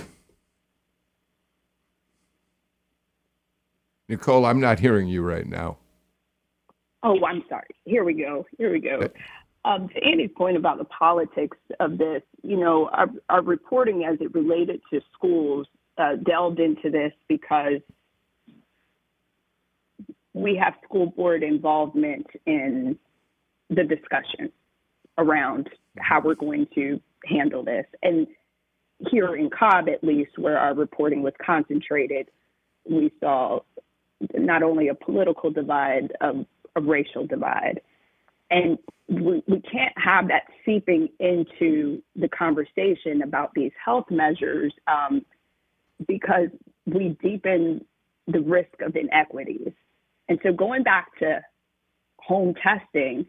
Nicole, 4.08 4.44
I'm 4.44 4.60
not 4.60 4.80
hearing 4.80 5.08
you 5.08 5.22
right 5.22 5.46
now. 5.46 5.78
Oh, 7.02 7.24
I'm 7.24 7.42
sorry. 7.48 7.68
Here 7.84 8.04
we 8.04 8.14
go. 8.14 8.44
Here 8.58 8.72
we 8.72 8.80
go. 8.80 8.98
Uh, 9.02 9.08
Um, 9.62 9.88
to 9.88 10.02
Andy's 10.02 10.30
point 10.36 10.56
about 10.56 10.78
the 10.78 10.86
politics 10.86 11.58
of 11.80 11.98
this, 11.98 12.22
you 12.42 12.56
know, 12.56 12.88
our, 12.92 13.08
our 13.28 13.42
reporting 13.42 14.04
as 14.10 14.18
it 14.20 14.34
related 14.34 14.80
to 14.90 15.00
schools 15.12 15.66
uh, 15.98 16.16
delved 16.26 16.60
into 16.60 16.90
this 16.90 17.12
because 17.28 17.80
we 20.32 20.56
have 20.56 20.74
school 20.84 21.06
board 21.06 21.42
involvement 21.42 22.26
in 22.46 22.98
the 23.68 23.84
discussion 23.84 24.50
around 25.18 25.68
how 25.98 26.20
we're 26.20 26.34
going 26.34 26.66
to 26.74 27.00
handle 27.26 27.62
this. 27.62 27.84
And 28.02 28.26
here 29.10 29.36
in 29.36 29.50
Cobb, 29.50 29.88
at 29.88 30.02
least, 30.02 30.38
where 30.38 30.58
our 30.58 30.74
reporting 30.74 31.22
was 31.22 31.32
concentrated, 31.44 32.28
we 32.88 33.12
saw 33.20 33.60
not 34.34 34.62
only 34.62 34.88
a 34.88 34.94
political 34.94 35.50
divide, 35.50 36.12
a, 36.20 36.32
a 36.76 36.80
racial 36.80 37.26
divide. 37.26 37.80
And 38.50 38.78
we, 39.08 39.42
we 39.46 39.60
can't 39.60 39.94
have 39.96 40.28
that 40.28 40.44
seeping 40.64 41.08
into 41.18 42.02
the 42.16 42.28
conversation 42.28 43.22
about 43.22 43.52
these 43.54 43.72
health 43.84 44.06
measures 44.10 44.72
um, 44.86 45.22
because 46.06 46.48
we 46.86 47.16
deepen 47.22 47.84
the 48.26 48.40
risk 48.40 48.80
of 48.84 48.96
inequities. 48.96 49.72
And 50.28 50.38
so 50.42 50.52
going 50.52 50.82
back 50.82 51.06
to 51.18 51.40
home 52.18 52.54
testing, 52.62 53.26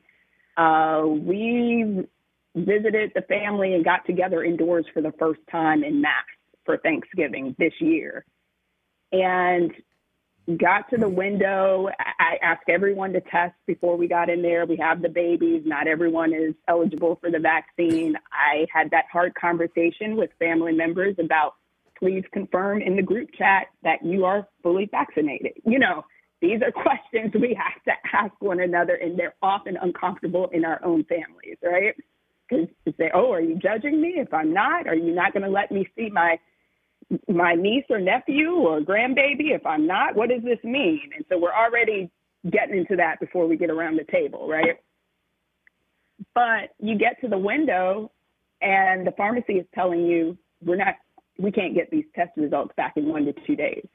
uh, 0.58 1.04
we 1.06 2.06
visited 2.56 3.12
the 3.16 3.22
family 3.24 3.74
and 3.74 3.84
got 3.84 4.06
together 4.06 4.44
indoors 4.44 4.86
for 4.94 5.02
the 5.02 5.14
first 5.18 5.40
time 5.52 5.84
in 5.84 6.02
mass 6.02 6.26
for 6.66 6.78
Thanksgiving 6.78 7.56
this 7.58 7.74
year. 7.80 8.26
And 9.12 9.72
got 10.58 10.90
to 10.90 10.98
the 10.98 11.10
window. 11.10 11.88
I 12.20 12.38
asked 12.42 12.68
everyone 12.68 13.14
to 13.14 13.22
test 13.22 13.54
before 13.68 13.96
we 13.96 14.08
got 14.08 14.30
in 14.30 14.42
there. 14.42 14.66
We 14.66 14.78
have 14.78 15.02
the 15.02 15.10
babies. 15.10 15.64
Not 15.66 15.88
everyone 15.88 16.34
is 16.34 16.54
eligible 16.68 17.18
for 17.22 17.30
the 17.30 17.40
vaccine. 17.40 18.16
I 18.32 18.66
had 18.74 18.92
that 18.92 19.06
hard 19.12 19.36
conversation 19.36 20.16
with 20.16 20.32
family 20.40 20.74
members 20.74 21.16
about 21.20 21.56
please 21.98 22.24
confirm 22.34 22.82
in 22.82 22.96
the 22.96 23.02
group 23.04 23.30
chat 23.38 23.68
that 23.84 24.04
you 24.04 24.26
are 24.26 24.48
fully 24.64 24.88
vaccinated. 24.90 25.54
You 25.66 25.78
know, 25.78 26.04
these 26.42 26.60
are 26.62 26.72
questions 26.84 27.32
we 27.36 27.56
have 27.58 27.84
to 27.84 27.92
ask 28.16 28.34
one 28.40 28.60
another, 28.60 28.96
and 28.96 29.18
they're 29.18 29.36
often 29.42 29.78
uncomfortable 29.82 30.50
in 30.52 30.66
our 30.66 30.84
own 30.84 31.04
families, 31.06 31.58
right? 31.64 31.96
Because 32.50 32.68
say, 32.98 33.12
oh, 33.14 33.32
are 33.32 33.42
you 33.42 33.56
judging 33.56 34.02
me 34.02 34.16
if 34.18 34.34
I'm 34.34 34.54
not? 34.54 34.88
Are 34.88 34.96
you 34.96 35.14
not 35.14 35.32
going 35.32 35.44
to 35.44 35.50
let 35.50 35.72
me 35.72 35.88
see 35.96 36.10
my 36.10 36.38
my 37.28 37.56
niece 37.56 37.86
or 37.90 38.00
nephew 38.00 38.52
or 38.54 38.80
grandbaby 38.80 39.54
if 39.56 39.66
I'm 39.66 39.88
not? 39.88 40.16
What 40.16 40.30
does 40.30 40.44
this 40.44 40.60
mean? 40.64 41.12
And 41.16 41.26
so 41.30 41.38
we're 41.38 41.54
already 41.54 42.10
getting 42.50 42.80
into 42.80 42.96
that 42.96 43.20
before 43.20 43.48
we 43.48 43.58
get 43.58 43.70
around 43.70 43.98
the 43.98 44.12
table, 44.12 44.48
right? 44.48 44.80
But 46.34 46.72
you 46.80 46.98
get 46.98 47.20
to 47.22 47.28
the 47.28 47.38
window 47.38 48.12
and 48.62 49.06
the 49.06 49.12
pharmacy 49.12 49.54
is 49.54 49.66
telling 49.74 50.06
you 50.06 50.38
we're 50.64 50.76
not 50.76 50.96
we 51.38 51.52
can't 51.52 51.74
get 51.74 51.90
these 51.90 52.06
test 52.16 52.32
results 52.38 52.72
back 52.78 52.94
in 52.98 53.08
one 53.08 53.26
to 53.26 53.34
two 53.48 53.56
days. 53.56 53.88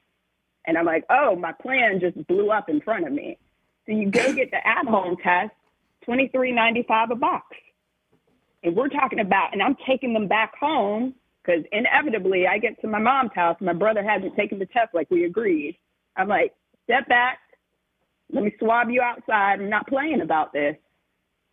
And 0.67 0.77
I'm 0.77 0.85
like, 0.85 1.05
oh, 1.11 1.37
my 1.37 1.53
plan 1.53 2.01
just 2.01 2.27
blew 2.27 2.51
up 2.51 2.69
in 2.69 2.81
front 2.81 3.07
of 3.07 3.12
me. 3.12 3.39
So 3.87 3.93
you 3.93 4.11
go 4.11 4.33
get 4.33 4.51
the 4.51 4.67
at 4.67 4.87
home 4.87 5.17
test, 5.23 5.53
twenty 6.05 6.29
three 6.29 6.53
ninety 6.53 6.85
five 6.87 7.11
a 7.11 7.14
box. 7.14 7.57
And 8.64 8.75
we're 8.75 8.89
talking 8.89 9.21
about 9.21 9.53
and 9.53 9.62
I'm 9.62 9.77
taking 9.87 10.12
them 10.12 10.27
back 10.27 10.57
home 10.59 11.14
because 11.47 11.64
inevitably 11.72 12.47
I 12.47 12.59
get 12.59 12.80
to 12.80 12.88
my 12.88 12.99
mom's 12.99 13.32
house, 13.34 13.57
my 13.61 13.72
brother 13.72 14.03
hasn't 14.03 14.36
taken 14.36 14.59
the 14.59 14.66
test 14.66 14.94
like 14.94 15.11
we 15.11 15.24
agreed. 15.24 15.78
I'm 16.16 16.28
like, 16.28 16.55
step 16.84 17.09
back, 17.09 17.38
let 18.32 18.42
me 18.42 18.55
swab 18.59 18.90
you 18.90 19.01
outside. 19.03 19.61
I'm 19.61 19.70
not 19.70 19.86
playing 19.86 20.20
about 20.20 20.53
this. 20.53 20.76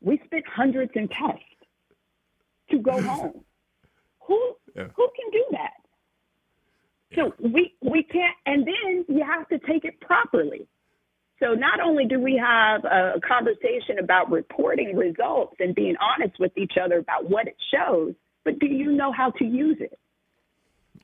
We 0.01 0.19
spent 0.25 0.45
hundreds 0.47 0.91
in 0.95 1.07
tests 1.07 1.43
to 2.71 2.79
go 2.79 3.01
home. 3.01 3.43
Who 4.27 4.55
yeah. 4.75 4.87
who 4.95 5.09
can 5.15 5.31
do 5.31 5.45
that? 5.51 5.73
So 7.15 7.33
we 7.39 7.75
we 7.81 8.03
can't, 8.03 8.35
and 8.45 8.65
then 8.65 9.05
you 9.07 9.23
have 9.23 9.47
to 9.49 9.59
take 9.59 9.85
it 9.85 9.99
properly. 10.01 10.67
So 11.39 11.53
not 11.53 11.81
only 11.81 12.05
do 12.05 12.19
we 12.19 12.37
have 12.37 12.85
a 12.85 13.19
conversation 13.27 13.99
about 13.99 14.31
reporting 14.31 14.95
results 14.95 15.55
and 15.59 15.75
being 15.75 15.95
honest 15.97 16.39
with 16.39 16.57
each 16.57 16.73
other 16.81 16.99
about 16.99 17.29
what 17.29 17.47
it 17.47 17.57
shows, 17.73 18.13
but 18.43 18.59
do 18.59 18.67
you 18.67 18.91
know 18.91 19.11
how 19.11 19.31
to 19.31 19.45
use 19.45 19.77
it? 19.79 19.97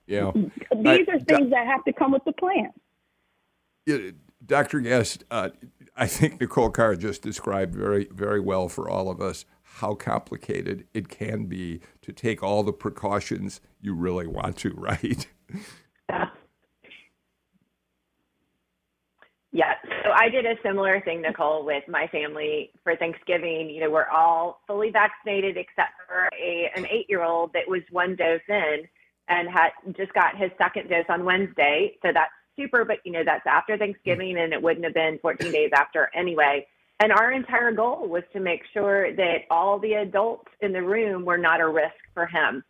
Yeah. 0.06 0.32
These 0.34 0.52
I, 0.86 1.14
are 1.14 1.20
things 1.20 1.52
that 1.52 1.68
have 1.68 1.84
to 1.86 1.94
come 1.94 2.12
with 2.12 2.24
the 2.26 2.34
plan. 2.34 2.72
Yeah, 3.86 4.12
Dr. 4.46 4.80
Guest, 4.82 5.24
uh, 5.30 5.50
I 5.96 6.08
think 6.08 6.40
Nicole 6.42 6.70
Carr 6.70 6.96
just 6.96 7.22
described 7.22 7.76
very, 7.76 8.08
very 8.12 8.40
well 8.40 8.70
for 8.70 8.90
all 8.90 9.10
of 9.10 9.22
us 9.22 9.46
how 9.62 9.94
complicated 9.94 10.86
it 10.94 11.10
can 11.10 11.46
be 11.46 11.80
to 12.02 12.12
take 12.12 12.42
all 12.42 12.64
the 12.64 12.74
precautions 12.74 13.62
you 13.80 13.94
really 13.94 14.28
want 14.28 14.58
to, 14.58 14.70
right? 14.76 15.28
Yeah. 19.52 19.74
So 20.04 20.12
I 20.12 20.30
did 20.30 20.46
a 20.46 20.56
similar 20.64 21.02
thing, 21.02 21.22
Nicole, 21.22 21.66
with 21.66 21.84
my 21.88 22.08
family 22.08 22.72
for 22.84 22.96
Thanksgiving. 22.96 23.70
You 23.70 23.82
know, 23.82 23.90
we're 23.90 24.08
all 24.08 24.62
fully 24.68 24.92
vaccinated 24.92 25.58
except 25.58 25.94
for 26.08 26.30
a 26.40 26.72
an 26.76 26.86
eight 26.86 27.08
year 27.10 27.24
old 27.24 27.54
that 27.54 27.68
was 27.68 27.82
one 27.92 28.16
dose 28.16 28.42
in 28.48 28.88
and 29.28 29.50
had 29.50 29.70
just 29.98 30.14
got 30.14 30.38
his 30.38 30.52
second 30.58 30.90
dose 30.90 31.06
on 31.10 31.26
Wednesday. 31.26 31.96
So 32.04 32.12
that's 32.14 32.32
super, 32.56 32.86
but 32.86 32.98
you 33.06 33.12
know, 33.12 33.24
that's 33.26 33.46
after 33.48 33.78
Thanksgiving 33.78 34.38
and 34.38 34.54
it 34.54 34.62
wouldn't 34.62 34.86
have 34.86 34.94
been 34.94 35.18
14 35.22 35.52
days 35.52 35.72
after 35.74 36.12
anyway. 36.14 36.68
And 37.00 37.12
our 37.12 37.32
entire 37.32 37.72
goal 37.72 38.08
was 38.08 38.24
to 38.34 38.40
make 38.40 38.62
sure 38.74 39.16
that 39.16 39.44
all 39.50 39.80
the 39.80 39.94
adults 39.94 40.50
in 40.62 40.74
the 40.74 40.82
room 40.82 41.26
were 41.26 41.38
not 41.38 41.62
a 41.62 41.68
risk 41.68 41.96
for 42.14 42.28
him. 42.28 42.64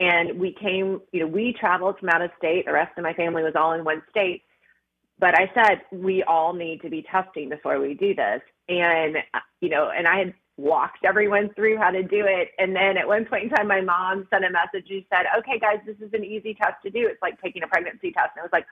And 0.00 0.40
we 0.40 0.52
came, 0.52 1.00
you 1.12 1.20
know, 1.20 1.26
we 1.26 1.54
traveled 1.58 1.98
from 1.98 2.08
out 2.08 2.22
of 2.22 2.30
state. 2.38 2.64
The 2.66 2.72
rest 2.72 2.96
of 2.96 3.04
my 3.04 3.12
family 3.12 3.42
was 3.42 3.52
all 3.54 3.74
in 3.74 3.84
one 3.84 4.02
state 4.10 4.42
but 5.18 5.38
I 5.38 5.50
said 5.54 5.82
we 5.92 6.22
all 6.24 6.52
need 6.52 6.82
to 6.82 6.90
be 6.90 7.02
testing 7.10 7.48
before 7.48 7.80
we 7.80 7.94
do 7.94 8.14
this. 8.14 8.40
And 8.68 9.16
you 9.60 9.68
know, 9.68 9.90
and 9.90 10.06
I 10.06 10.18
had 10.18 10.34
walked 10.56 11.04
everyone 11.04 11.52
through 11.54 11.76
how 11.76 11.90
to 11.90 12.02
do 12.02 12.24
it. 12.26 12.50
And 12.58 12.74
then 12.74 12.96
at 12.96 13.06
one 13.06 13.24
point 13.24 13.44
in 13.44 13.50
time, 13.50 13.68
my 13.68 13.80
mom 13.80 14.26
sent 14.30 14.44
a 14.44 14.50
message 14.50 14.90
and 14.90 15.04
said, 15.10 15.26
"Okay, 15.38 15.58
guys, 15.58 15.78
this 15.86 15.96
is 15.96 16.12
an 16.14 16.24
easy 16.24 16.54
test 16.54 16.76
to 16.84 16.90
do. 16.90 17.06
It's 17.06 17.20
like 17.22 17.40
taking 17.40 17.62
a 17.62 17.66
pregnancy 17.66 18.12
test." 18.12 18.30
And 18.36 18.40
I 18.40 18.42
was 18.42 18.52
like, 18.52 18.66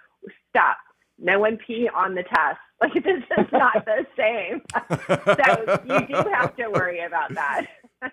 "Stop! 0.50 0.78
No 1.18 1.38
one 1.38 1.58
pee 1.58 1.88
on 1.94 2.14
the 2.14 2.22
test. 2.22 2.58
Like 2.82 2.94
this 2.94 3.22
is 3.38 3.46
not 3.52 3.84
the 3.84 4.04
same." 4.18 4.60
so 4.72 5.78
you 5.84 6.06
do 6.08 6.30
have 6.34 6.56
to 6.56 6.68
worry 6.68 7.04
about 7.04 7.32
that. 7.32 7.66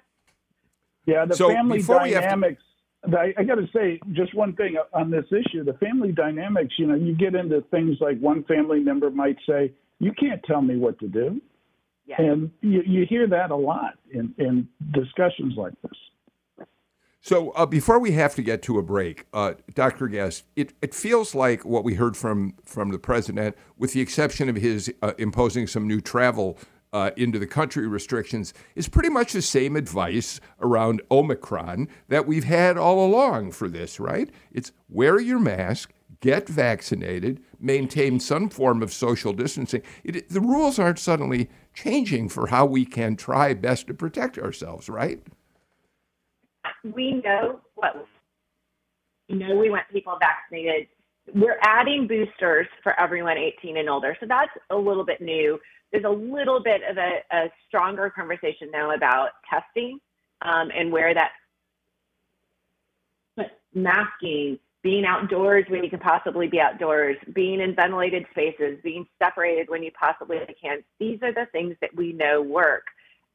yeah, 1.07 1.25
the 1.25 1.35
so 1.35 1.49
family 1.49 1.81
dynamics 1.81 2.61
I, 3.05 3.33
I 3.37 3.43
got 3.43 3.55
to 3.55 3.67
say 3.73 3.99
just 4.11 4.33
one 4.35 4.55
thing 4.55 4.75
on 4.93 5.09
this 5.09 5.25
issue: 5.31 5.63
the 5.63 5.73
family 5.73 6.11
dynamics. 6.11 6.75
You 6.77 6.87
know, 6.87 6.95
you 6.95 7.15
get 7.15 7.35
into 7.35 7.61
things 7.71 7.97
like 8.01 8.19
one 8.19 8.43
family 8.43 8.79
member 8.79 9.09
might 9.09 9.37
say, 9.47 9.73
"You 9.99 10.11
can't 10.13 10.43
tell 10.43 10.61
me 10.61 10.77
what 10.77 10.99
to 10.99 11.07
do," 11.07 11.41
yeah. 12.05 12.21
and 12.21 12.51
you, 12.61 12.81
you 12.85 13.05
hear 13.07 13.27
that 13.27 13.51
a 13.51 13.55
lot 13.55 13.97
in, 14.11 14.33
in 14.37 14.67
discussions 14.91 15.53
like 15.55 15.73
this. 15.81 15.97
So 17.21 17.51
uh, 17.51 17.65
before 17.65 17.99
we 17.99 18.11
have 18.13 18.33
to 18.35 18.41
get 18.41 18.61
to 18.63 18.79
a 18.79 18.81
break, 18.81 19.27
uh, 19.33 19.55
Dr. 19.73 20.07
Guest, 20.07 20.45
it, 20.55 20.73
it 20.81 20.95
feels 20.95 21.35
like 21.35 21.65
what 21.65 21.83
we 21.83 21.95
heard 21.95 22.15
from 22.15 22.55
from 22.65 22.89
the 22.89 22.99
president, 22.99 23.57
with 23.77 23.93
the 23.93 24.01
exception 24.01 24.49
of 24.49 24.55
his 24.55 24.93
uh, 25.01 25.13
imposing 25.17 25.67
some 25.67 25.87
new 25.87 26.01
travel 26.01 26.57
uh, 26.91 27.11
into 27.17 27.39
the 27.39 27.47
country 27.47 27.87
restrictions 27.87 28.53
is 28.75 28.87
pretty 28.87 29.09
much 29.09 29.33
the 29.33 29.41
same 29.41 29.75
advice 29.75 30.39
around 30.59 31.01
Omicron 31.11 31.87
that 32.07 32.25
we've 32.25 32.43
had 32.43 32.77
all 32.77 33.05
along 33.05 33.51
for 33.51 33.69
this, 33.69 33.99
right? 33.99 34.29
It's 34.51 34.71
wear 34.89 35.19
your 35.19 35.39
mask, 35.39 35.93
get 36.21 36.47
vaccinated, 36.47 37.41
maintain 37.59 38.19
some 38.19 38.49
form 38.49 38.81
of 38.81 38.91
social 38.91 39.33
distancing. 39.33 39.81
It, 40.03 40.29
the 40.29 40.41
rules 40.41 40.79
aren't 40.79 40.99
suddenly 40.99 41.49
changing 41.73 42.29
for 42.29 42.47
how 42.47 42.65
we 42.65 42.85
can 42.85 43.15
try 43.15 43.53
best 43.53 43.87
to 43.87 43.93
protect 43.93 44.37
ourselves, 44.37 44.89
right? 44.89 45.21
We 46.83 47.21
know 47.23 47.61
what 47.75 48.05
we 49.29 49.35
know 49.35 49.55
we 49.55 49.69
want 49.69 49.83
people 49.91 50.17
vaccinated. 50.19 50.87
We're 51.35 51.59
adding 51.61 52.07
boosters 52.07 52.65
for 52.81 52.99
everyone 52.99 53.37
18 53.37 53.77
and 53.77 53.87
older. 53.87 54.17
So 54.19 54.25
that's 54.27 54.49
a 54.71 54.75
little 54.75 55.05
bit 55.05 55.21
new 55.21 55.59
there's 55.91 56.05
a 56.05 56.09
little 56.09 56.61
bit 56.61 56.81
of 56.89 56.97
a, 56.97 57.19
a 57.31 57.51
stronger 57.67 58.09
conversation 58.09 58.69
now 58.71 58.91
about 58.91 59.29
testing 59.49 59.99
um, 60.41 60.69
and 60.75 60.91
where 60.91 61.13
that 61.13 61.31
masking, 63.73 64.59
being 64.81 65.05
outdoors 65.05 65.65
when 65.67 65.83
you 65.83 65.89
can 65.89 65.99
possibly 65.99 66.47
be 66.47 66.59
outdoors, 66.59 67.17
being 67.33 67.59
in 67.59 67.75
ventilated 67.75 68.25
spaces, 68.31 68.79
being 68.83 69.05
separated 69.21 69.69
when 69.69 69.83
you 69.83 69.91
possibly 69.99 70.39
can. 70.61 70.83
These 70.99 71.19
are 71.21 71.33
the 71.33 71.47
things 71.51 71.75
that 71.81 71.95
we 71.95 72.13
know 72.13 72.41
work, 72.41 72.85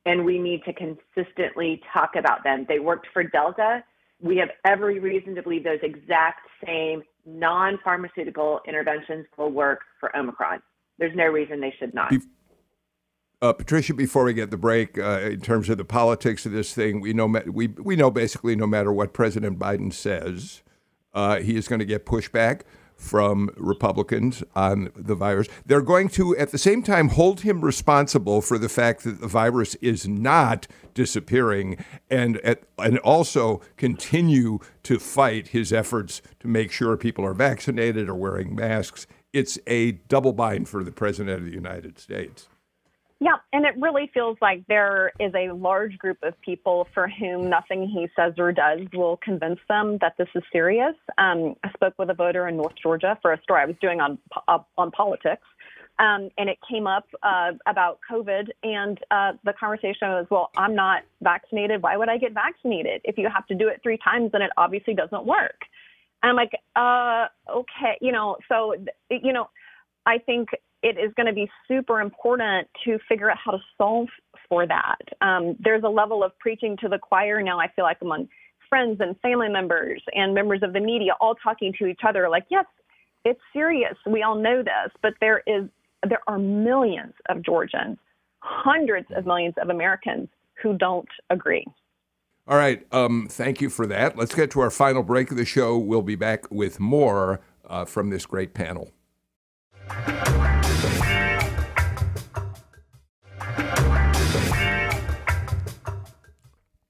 and 0.07 0.25
we 0.25 0.39
need 0.39 0.63
to 0.65 0.73
consistently 0.73 1.83
talk 1.93 2.17
about 2.17 2.45
them. 2.45 2.67
They 2.69 2.79
worked 2.79 3.09
for 3.13 3.23
Delta. 3.23 3.85
We 4.21 4.37
have 4.39 4.51
every 4.65 5.01
reason 5.01 5.35
to 5.35 5.43
believe 5.43 5.65
those 5.65 5.81
exact 5.83 6.49
same 6.65 7.03
non 7.27 7.79
pharmaceutical 7.85 8.61
interventions 8.67 9.27
will 9.37 9.51
work 9.51 9.81
for 10.01 10.15
Omicron 10.17 10.63
There's 10.99 11.17
no 11.17 11.27
reason 11.27 11.61
they 11.61 11.75
should 11.79 11.95
not. 11.95 12.13
Uh, 13.45 13.53
Patricia, 13.53 13.93
before 13.93 14.25
we 14.25 14.33
get 14.33 14.51
the 14.51 14.57
break, 14.57 14.97
uh, 14.97 15.21
in 15.21 15.39
terms 15.39 15.69
of 15.69 15.77
the 15.77 15.85
politics 15.85 16.47
of 16.47 16.53
this 16.53 16.73
thing, 16.73 16.99
we 17.03 17.13
know 17.13 17.27
we 17.27 17.67
we 17.67 17.95
know 17.95 18.11
basically 18.11 18.57
no 18.57 18.67
matter 18.67 18.91
what 18.91 19.13
President 19.13 19.59
Biden 19.59 19.93
says, 19.93 20.63
uh, 21.13 21.41
he 21.41 21.55
is 21.55 21.69
going 21.69 21.79
to 21.79 21.85
get 21.85 22.07
pushback 22.07 22.63
from 22.97 23.51
Republicans 23.59 24.43
on 24.57 24.91
the 24.97 25.15
virus. 25.15 25.47
They're 25.67 25.83
going 25.83 26.09
to, 26.11 26.35
at 26.39 26.53
the 26.53 26.59
same 26.59 26.83
time, 26.83 27.11
hold 27.11 27.43
him 27.43 27.61
responsible 27.61 28.41
for 28.41 28.57
the 28.57 28.71
fact 28.71 29.05
that 29.05 29.21
the 29.21 29.29
virus 29.29 29.75
is 29.83 30.09
not 30.09 30.67
disappearing, 30.95 31.85
and 32.09 32.41
and 32.79 32.99
also 33.01 33.61
continue 33.77 34.59
to 34.85 34.99
fight 34.99 35.49
his 35.49 35.71
efforts 35.71 36.23
to 36.41 36.49
make 36.49 36.73
sure 36.73 36.97
people 36.97 37.27
are 37.27 37.35
vaccinated 37.35 38.09
or 38.09 38.15
wearing 38.15 38.55
masks. 38.55 39.07
It's 39.35 39.59
a 39.67 39.93
double 40.09 40.33
bind 40.33 40.67
for 40.67 40.83
the 40.83 40.93
president 40.93 41.41
of 41.41 41.45
the 41.45 41.53
United 41.53 41.99
States. 41.99 42.49
Yeah, 43.21 43.37
and 43.53 43.65
it 43.65 43.75
really 43.81 44.11
feels 44.13 44.37
like 44.43 44.65
there 44.67 45.13
is 45.21 45.33
a 45.35 45.53
large 45.53 45.97
group 45.99 46.19
of 46.23 46.39
people 46.41 46.89
for 46.93 47.09
whom 47.09 47.49
nothing 47.49 47.89
he 47.89 48.09
says 48.17 48.35
or 48.39 48.51
does 48.53 48.81
will 48.93 49.19
convince 49.19 49.61
them 49.69 49.99
that 50.01 50.15
this 50.19 50.29
is 50.35 50.43
serious. 50.53 50.95
Um, 51.17 51.55
I 51.63 51.71
spoke 51.73 51.95
with 51.99 52.11
a 52.11 52.15
voter 52.15 52.49
in 52.49 52.57
North 52.57 52.75
Georgia 52.83 53.17
for 53.23 53.33
a 53.33 53.41
story 53.43 53.63
I 53.63 53.67
was 53.67 53.77
doing 53.81 54.01
on 54.01 54.19
uh, 54.49 54.59
on 54.77 54.91
politics, 54.91 55.47
um, 56.01 56.29
and 56.39 56.51
it 56.51 56.59
came 56.69 56.89
up 56.89 57.07
uh, 57.23 57.53
about 57.67 58.01
COVID, 58.11 58.49
and 58.65 58.99
uh, 59.13 59.33
the 59.45 59.53
conversation 59.53 60.09
was, 60.09 60.27
"Well, 60.29 60.51
I'm 60.57 60.75
not 60.75 61.03
vaccinated. 61.23 61.83
Why 61.83 61.97
would 61.97 62.09
I 62.09 62.19
get 62.19 62.33
vaccinated? 62.35 63.01
If 63.05 63.17
you 63.17 63.29
have 63.33 63.47
to 63.47 63.55
do 63.55 63.69
it 63.69 63.81
three 63.83 63.99
times, 63.99 64.33
then 64.33 64.43
it 64.43 64.51
obviously 64.57 64.95
doesn't 64.95 65.25
work." 65.25 65.61
And 66.23 66.31
I'm 66.31 66.37
like, 66.37 66.53
uh, 66.75 67.29
"Okay, 67.49 67.97
you 68.01 68.11
know." 68.11 68.39
So, 68.49 68.75
you 69.09 69.33
know, 69.33 69.49
I 70.05 70.19
think 70.19 70.49
it 70.85 70.99
is 70.99 71.13
going 71.17 71.27
to 71.27 71.33
be 71.33 71.51
super 71.67 72.01
important 72.03 72.69
to 72.85 72.99
figure 73.09 73.31
out 73.31 73.39
how 73.43 73.53
to 73.53 73.59
solve 73.79 74.07
for 74.49 74.67
that. 74.67 74.99
Um, 75.23 75.57
there's 75.59 75.83
a 75.83 75.89
level 75.89 76.23
of 76.23 76.39
preaching 76.39 76.77
to 76.83 76.89
the 76.89 76.99
choir 76.99 77.43
now, 77.43 77.59
I 77.59 77.69
feel 77.75 77.87
like, 77.87 77.97
among 78.03 78.29
friends 78.69 78.99
and 79.01 79.19
family 79.21 79.49
members 79.49 80.03
and 80.13 80.35
members 80.35 80.61
of 80.63 80.75
the 80.75 80.81
media 80.81 81.13
all 81.21 81.35
talking 81.37 81.73
to 81.79 81.87
each 81.87 82.01
other 82.07 82.29
like, 82.29 82.45
yes, 82.51 82.67
it's 83.25 83.41
serious. 83.53 83.95
We 84.07 84.23
all 84.23 84.37
know 84.37 84.63
this, 84.63 84.93
but 85.03 85.15
there 85.21 85.43
is 85.47 85.65
there 86.07 86.21
are 86.29 86.39
millions 86.39 87.15
of 87.31 87.41
Georgians, 87.43 87.97
hundreds 88.41 89.07
of 89.17 89.25
millions 89.25 89.55
of 89.63 89.71
Americans 89.71 90.29
who 90.63 90.77
don't 90.77 91.09
agree. 91.31 91.65
All 92.47 92.59
right. 92.59 92.87
Um, 92.93 93.27
thank 93.31 93.63
you 93.63 93.71
for 93.71 93.87
that. 93.87 94.19
Let's 94.19 94.35
get 94.35 94.51
to 94.51 94.61
our 94.61 94.71
final 94.71 95.03
break 95.03 95.31
of 95.31 95.39
the 95.39 95.47
show. 95.47 95.79
We'll 95.79 96.03
be 96.03 96.17
back 96.17 96.51
with 96.51 96.79
more 96.79 97.41
uh, 97.67 97.87
from 97.87 98.11
this 98.11 98.27
great 98.27 98.53
panel. 98.53 98.91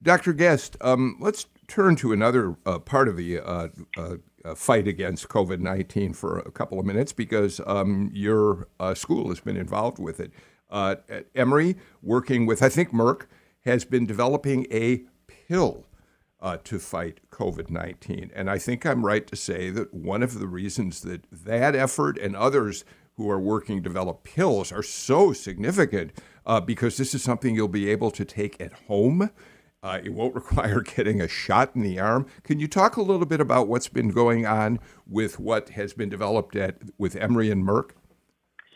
Dr. 0.05 0.33
Guest, 0.33 0.77
um, 0.81 1.17
let's 1.19 1.47
turn 1.67 1.95
to 1.95 2.13
another 2.13 2.55
uh, 2.67 2.77
part 2.77 3.07
of 3.07 3.17
the 3.17 3.39
uh, 3.39 3.69
uh, 3.97 4.15
uh 4.45 4.53
fight 4.53 4.87
against 4.87 5.27
COVID 5.29 5.59
19 5.59 6.13
for 6.13 6.37
a 6.37 6.51
couple 6.51 6.79
of 6.79 6.85
minutes 6.85 7.11
because 7.11 7.59
um, 7.65 8.11
your 8.13 8.67
uh, 8.79 8.93
school 8.93 9.29
has 9.29 9.39
been 9.39 9.57
involved 9.57 9.97
with 9.97 10.19
it. 10.19 10.31
Uh, 10.69 10.97
Emory, 11.33 11.75
working 12.03 12.45
with, 12.45 12.61
I 12.61 12.69
think, 12.69 12.91
Merck, 12.91 13.23
has 13.61 13.83
been 13.83 14.05
developing 14.05 14.67
a 14.71 15.05
pill 15.27 15.87
to 16.63 16.77
fight 16.77 17.21
COVID 17.31 17.71
19. 17.71 18.29
And 18.35 18.51
I 18.51 18.59
think 18.59 18.85
I'm 18.85 19.03
right 19.03 19.25
to 19.25 19.35
say 19.35 19.71
that 19.71 19.91
one 19.91 20.21
of 20.21 20.37
the 20.37 20.45
reasons 20.45 21.01
that 21.01 21.25
that 21.31 21.75
effort 21.75 22.19
and 22.19 22.35
others 22.35 22.85
who 23.15 23.27
are 23.31 23.39
working 23.39 23.77
to 23.77 23.89
develop 23.89 24.23
pills 24.23 24.71
are 24.71 24.83
so 24.83 25.33
significant 25.33 26.11
because 26.65 26.97
this 26.97 27.15
is 27.15 27.23
something 27.23 27.55
you'll 27.55 27.67
be 27.67 27.89
able 27.89 28.11
to 28.11 28.23
take 28.23 28.61
at 28.61 28.73
home. 28.87 29.31
Uh, 29.85 29.99
it 30.03 30.13
won't 30.13 30.33
require 30.41 30.81
getting 30.81 31.21
a 31.21 31.27
shot 31.27 31.75
in 31.75 31.83
the 31.83 31.99
arm. 31.99 32.25
Can 32.43 32.59
you 32.59 32.67
talk 32.67 32.97
a 32.97 33.01
little 33.01 33.27
bit 33.27 33.39
about 33.39 33.67
what's 33.67 33.87
been 33.87 34.09
going 34.09 34.45
on 34.45 34.79
with 35.07 35.39
what 35.39 35.69
has 35.69 35.93
been 35.93 36.09
developed 36.09 36.55
at 36.55 36.77
with 36.97 37.15
Emory 37.15 37.51
and 37.51 37.63
Merck? 37.63 37.91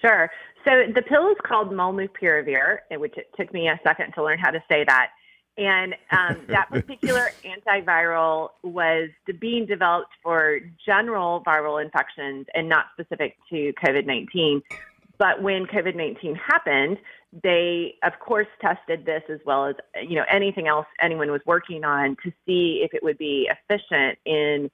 Sure. 0.01 0.30
So 0.66 0.72
the 0.93 1.01
pill 1.01 1.30
is 1.30 1.38
called 1.43 1.72
Molnupiravir, 1.72 2.80
which 2.91 3.18
it 3.18 3.32
took 3.36 3.51
me 3.51 3.68
a 3.68 3.80
second 3.84 4.12
to 4.14 4.24
learn 4.24 4.38
how 4.38 4.51
to 4.51 4.64
say 4.70 4.84
that. 4.86 5.10
And 5.57 5.95
um, 6.12 6.41
that 6.47 6.70
particular 6.70 7.32
antiviral 7.43 8.49
was 8.62 9.10
being 9.39 9.66
developed 9.66 10.12
for 10.22 10.60
general 10.86 11.43
viral 11.43 11.84
infections 11.84 12.45
and 12.53 12.70
not 12.70 12.86
specific 12.93 13.36
to 13.49 13.74
COVID 13.84 14.05
19. 14.05 14.62
But 15.18 15.41
when 15.41 15.66
COVID 15.66 15.95
19 15.95 16.36
happened, 16.36 16.97
they, 17.32 17.95
of 18.03 18.13
course, 18.19 18.47
tested 18.61 19.05
this 19.05 19.23
as 19.30 19.39
well 19.45 19.67
as 19.67 19.75
you 20.01 20.15
know 20.15 20.25
anything 20.32 20.67
else 20.67 20.88
anyone 21.01 21.32
was 21.32 21.41
working 21.45 21.84
on 21.84 22.15
to 22.23 22.32
see 22.45 22.82
if 22.84 22.93
it 22.93 23.03
would 23.03 23.17
be 23.17 23.49
efficient 23.49 24.17
in 24.25 24.69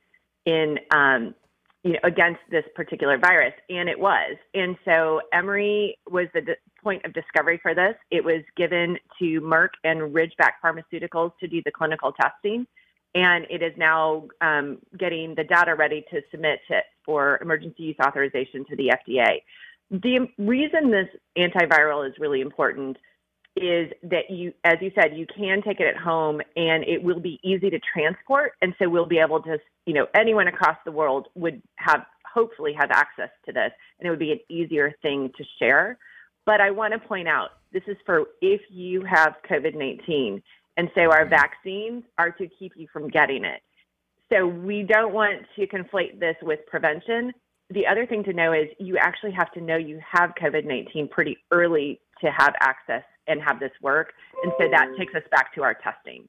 in 0.46 0.80
um, 0.92 1.36
you 1.84 1.94
know 1.94 2.00
against 2.04 2.40
this 2.50 2.64
particular 2.74 3.18
virus, 3.18 3.54
and 3.70 3.90
it 3.90 4.00
was. 4.00 4.38
And 4.54 4.78
so 4.86 5.22
Emory 5.34 5.98
was 6.10 6.28
the 6.34 6.56
point 6.82 7.04
of 7.04 7.14
discovery 7.14 7.60
for 7.62 7.76
this. 7.76 7.96
It 8.10 8.24
was 8.24 8.42
given 8.56 8.98
to 9.20 9.42
Merck 9.42 9.70
and 9.84 10.14
Ridgeback 10.14 10.54
Pharmaceuticals 10.64 11.32
to 11.40 11.48
do 11.48 11.62
the 11.66 11.72
clinical 11.72 12.14
testing, 12.14 12.66
and 13.16 13.46
it 13.50 13.62
is 13.62 13.74
now 13.76 14.28
um, 14.40 14.78
getting 14.98 15.36
the 15.36 15.44
data 15.44 15.76
ready 15.76 16.06
to 16.12 16.22
submit 16.32 16.60
to, 16.70 16.80
for 17.04 17.38
emergency 17.42 17.84
use 17.84 17.98
authorization 18.02 18.66
to 18.70 18.78
the 18.78 18.94
FDA. 18.94 19.42
The 19.92 20.28
reason 20.38 20.92
this 20.92 21.08
antiviral 21.38 22.08
is 22.08 22.16
really 22.20 22.42
important 22.42 22.98
is 23.56 23.90
that 24.04 24.30
you, 24.30 24.54
as 24.64 24.76
you 24.82 24.92
said, 24.96 25.16
you 25.16 25.26
can 25.26 25.62
take 25.62 25.80
it 25.80 25.88
at 25.88 25.96
home 25.96 26.42
and 26.56 26.84
it 26.84 27.02
will 27.02 27.20
be 27.20 27.40
easy 27.44 27.70
to 27.70 27.80
transport. 27.94 28.54
And 28.62 28.74
so 28.78 28.90
we'll 28.90 29.06
be 29.06 29.20
able 29.20 29.42
to, 29.44 29.58
you 29.86 29.94
know, 29.94 30.08
anyone 30.14 30.48
across 30.48 30.78
the 30.86 30.92
world 30.92 31.28
would 31.36 31.62
have, 31.78 32.06
hopefully, 32.34 32.74
have 32.78 32.92
access 32.92 33.30
to 33.46 33.54
this 33.54 33.72
and 34.00 34.08
it 34.08 34.10
would 34.10 34.20
be 34.20 34.32
an 34.32 34.40
easier 34.50 34.94
thing 35.02 35.32
to 35.38 35.44
share. 35.60 35.98
But 36.46 36.60
I 36.60 36.72
want 36.72 36.94
to 36.94 37.00
point 37.00 37.28
out 37.28 37.52
this 37.72 37.84
is 37.88 37.98
for 38.06 38.26
if 38.42 38.62
you 38.70 39.04
have 39.10 39.36
COVID 39.50 39.76
19. 39.76 40.42
And 40.78 40.90
so 40.94 41.04
our 41.04 41.26
vaccines 41.26 42.04
are 42.18 42.32
to 42.32 42.48
keep 42.60 42.74
you 42.76 42.88
from 42.92 43.10
getting 43.10 43.46
it. 43.46 43.62
So 44.32 44.46
we 44.46 44.84
don't 44.84 45.14
want 45.14 45.46
to 45.56 45.68
conflate 45.68 46.20
this 46.20 46.36
with 46.42 46.60
prevention 46.68 47.32
the 47.70 47.88
other 47.88 48.06
thing 48.06 48.24
to 48.26 48.34
know 48.34 48.54
is 48.54 48.68
you 48.80 48.98
actually 48.98 49.32
have 49.32 49.52
to 49.54 49.62
know 49.62 49.76
you 49.76 50.00
have 50.12 50.32
COVID 50.42 50.66
19 50.66 51.08
pretty 51.10 51.38
early 51.52 52.00
to 52.22 52.32
have 52.32 52.54
access 52.62 53.04
and 53.28 53.42
have 53.42 53.60
this 53.60 53.72
work. 53.82 54.14
And 54.44 54.52
so 54.60 54.70
that 54.70 54.88
takes 54.98 55.16
us 55.16 55.24
back 55.32 55.54
to 55.56 55.64
our 55.64 55.74
testing. 55.74 56.28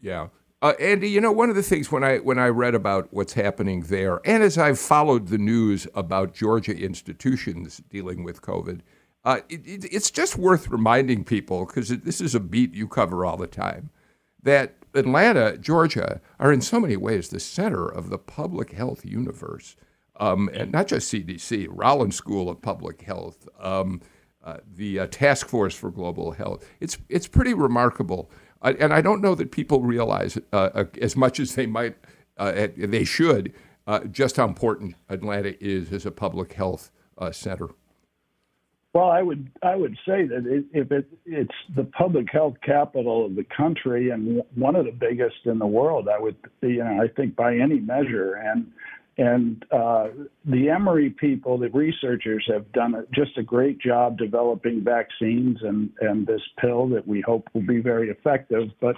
Yeah. 0.00 0.28
Uh, 0.60 0.72
Andy, 0.80 1.08
you 1.08 1.20
know, 1.20 1.32
one 1.32 1.50
of 1.50 1.56
the 1.56 1.62
things 1.62 1.90
when 1.92 2.02
I 2.02 2.18
when 2.18 2.38
I 2.38 2.48
read 2.48 2.74
about 2.74 3.08
what's 3.12 3.32
happening 3.32 3.82
there, 3.82 4.20
and 4.24 4.42
as 4.42 4.58
I've 4.58 4.78
followed 4.78 5.28
the 5.28 5.38
news 5.38 5.86
about 5.94 6.34
Georgia 6.34 6.76
institutions 6.76 7.80
dealing 7.90 8.24
with 8.24 8.42
COVID, 8.42 8.80
uh, 9.24 9.40
it, 9.48 9.66
it, 9.66 9.84
it's 9.92 10.10
just 10.10 10.36
worth 10.36 10.68
reminding 10.68 11.24
people 11.24 11.64
because 11.64 11.88
this 11.88 12.20
is 12.20 12.34
a 12.34 12.40
beat 12.40 12.74
you 12.74 12.88
cover 12.88 13.24
all 13.24 13.36
the 13.36 13.46
time 13.46 13.90
that 14.42 14.74
Atlanta, 14.94 15.56
Georgia, 15.58 16.20
are 16.40 16.52
in 16.52 16.60
so 16.60 16.80
many 16.80 16.96
ways 16.96 17.28
the 17.28 17.40
center 17.40 17.86
of 17.88 18.10
the 18.10 18.18
public 18.18 18.72
health 18.72 19.04
universe 19.04 19.76
um, 20.18 20.50
and 20.52 20.72
not 20.72 20.88
just 20.88 21.12
CDC, 21.12 21.68
Rollins 21.70 22.16
School 22.16 22.50
of 22.50 22.60
Public 22.60 23.02
Health, 23.02 23.48
um, 23.60 24.00
uh, 24.44 24.58
the 24.74 25.00
uh, 25.00 25.06
Task 25.06 25.48
Force 25.48 25.74
for 25.74 25.90
Global 25.90 26.32
Health. 26.32 26.68
It's 26.80 26.98
it's 27.08 27.26
pretty 27.26 27.54
remarkable, 27.54 28.30
uh, 28.62 28.74
and 28.78 28.92
I 28.92 29.00
don't 29.00 29.20
know 29.20 29.34
that 29.34 29.52
people 29.52 29.82
realize 29.82 30.38
uh, 30.52 30.70
uh, 30.74 30.84
as 31.00 31.16
much 31.16 31.38
as 31.40 31.54
they 31.54 31.66
might, 31.66 31.96
uh, 32.36 32.68
they 32.76 33.04
should, 33.04 33.52
just 34.10 34.36
how 34.36 34.46
important 34.46 34.96
Atlanta 35.08 35.62
is 35.64 35.92
as 35.92 36.06
a 36.06 36.10
public 36.10 36.52
health 36.54 36.90
center. 37.32 37.68
Well, 38.94 39.10
I 39.10 39.22
would 39.22 39.50
I 39.62 39.76
would 39.76 39.96
say 40.06 40.26
that 40.26 40.46
it, 40.46 40.64
if 40.72 40.90
it, 40.90 41.06
it's 41.26 41.54
the 41.76 41.84
public 41.84 42.26
health 42.32 42.54
capital 42.64 43.26
of 43.26 43.36
the 43.36 43.44
country 43.44 44.10
and 44.10 44.42
one 44.54 44.76
of 44.76 44.86
the 44.86 44.92
biggest 44.92 45.44
in 45.44 45.58
the 45.58 45.66
world, 45.66 46.08
I 46.08 46.18
would 46.18 46.36
you 46.62 46.82
know 46.82 47.02
I 47.02 47.08
think 47.08 47.36
by 47.36 47.56
any 47.56 47.80
measure, 47.80 48.34
and 48.34 48.72
and 49.18 49.64
uh, 49.72 50.08
the 50.44 50.70
Emory 50.70 51.10
people, 51.10 51.58
the 51.58 51.68
researchers, 51.70 52.48
have 52.52 52.70
done 52.72 52.94
a, 52.94 53.02
just 53.12 53.36
a 53.36 53.42
great 53.42 53.80
job 53.80 54.16
developing 54.16 54.84
vaccines 54.84 55.58
and, 55.62 55.90
and 56.00 56.24
this 56.24 56.40
pill 56.60 56.88
that 56.90 57.06
we 57.06 57.20
hope 57.20 57.48
will 57.52 57.66
be 57.66 57.80
very 57.80 58.10
effective. 58.10 58.68
But 58.80 58.96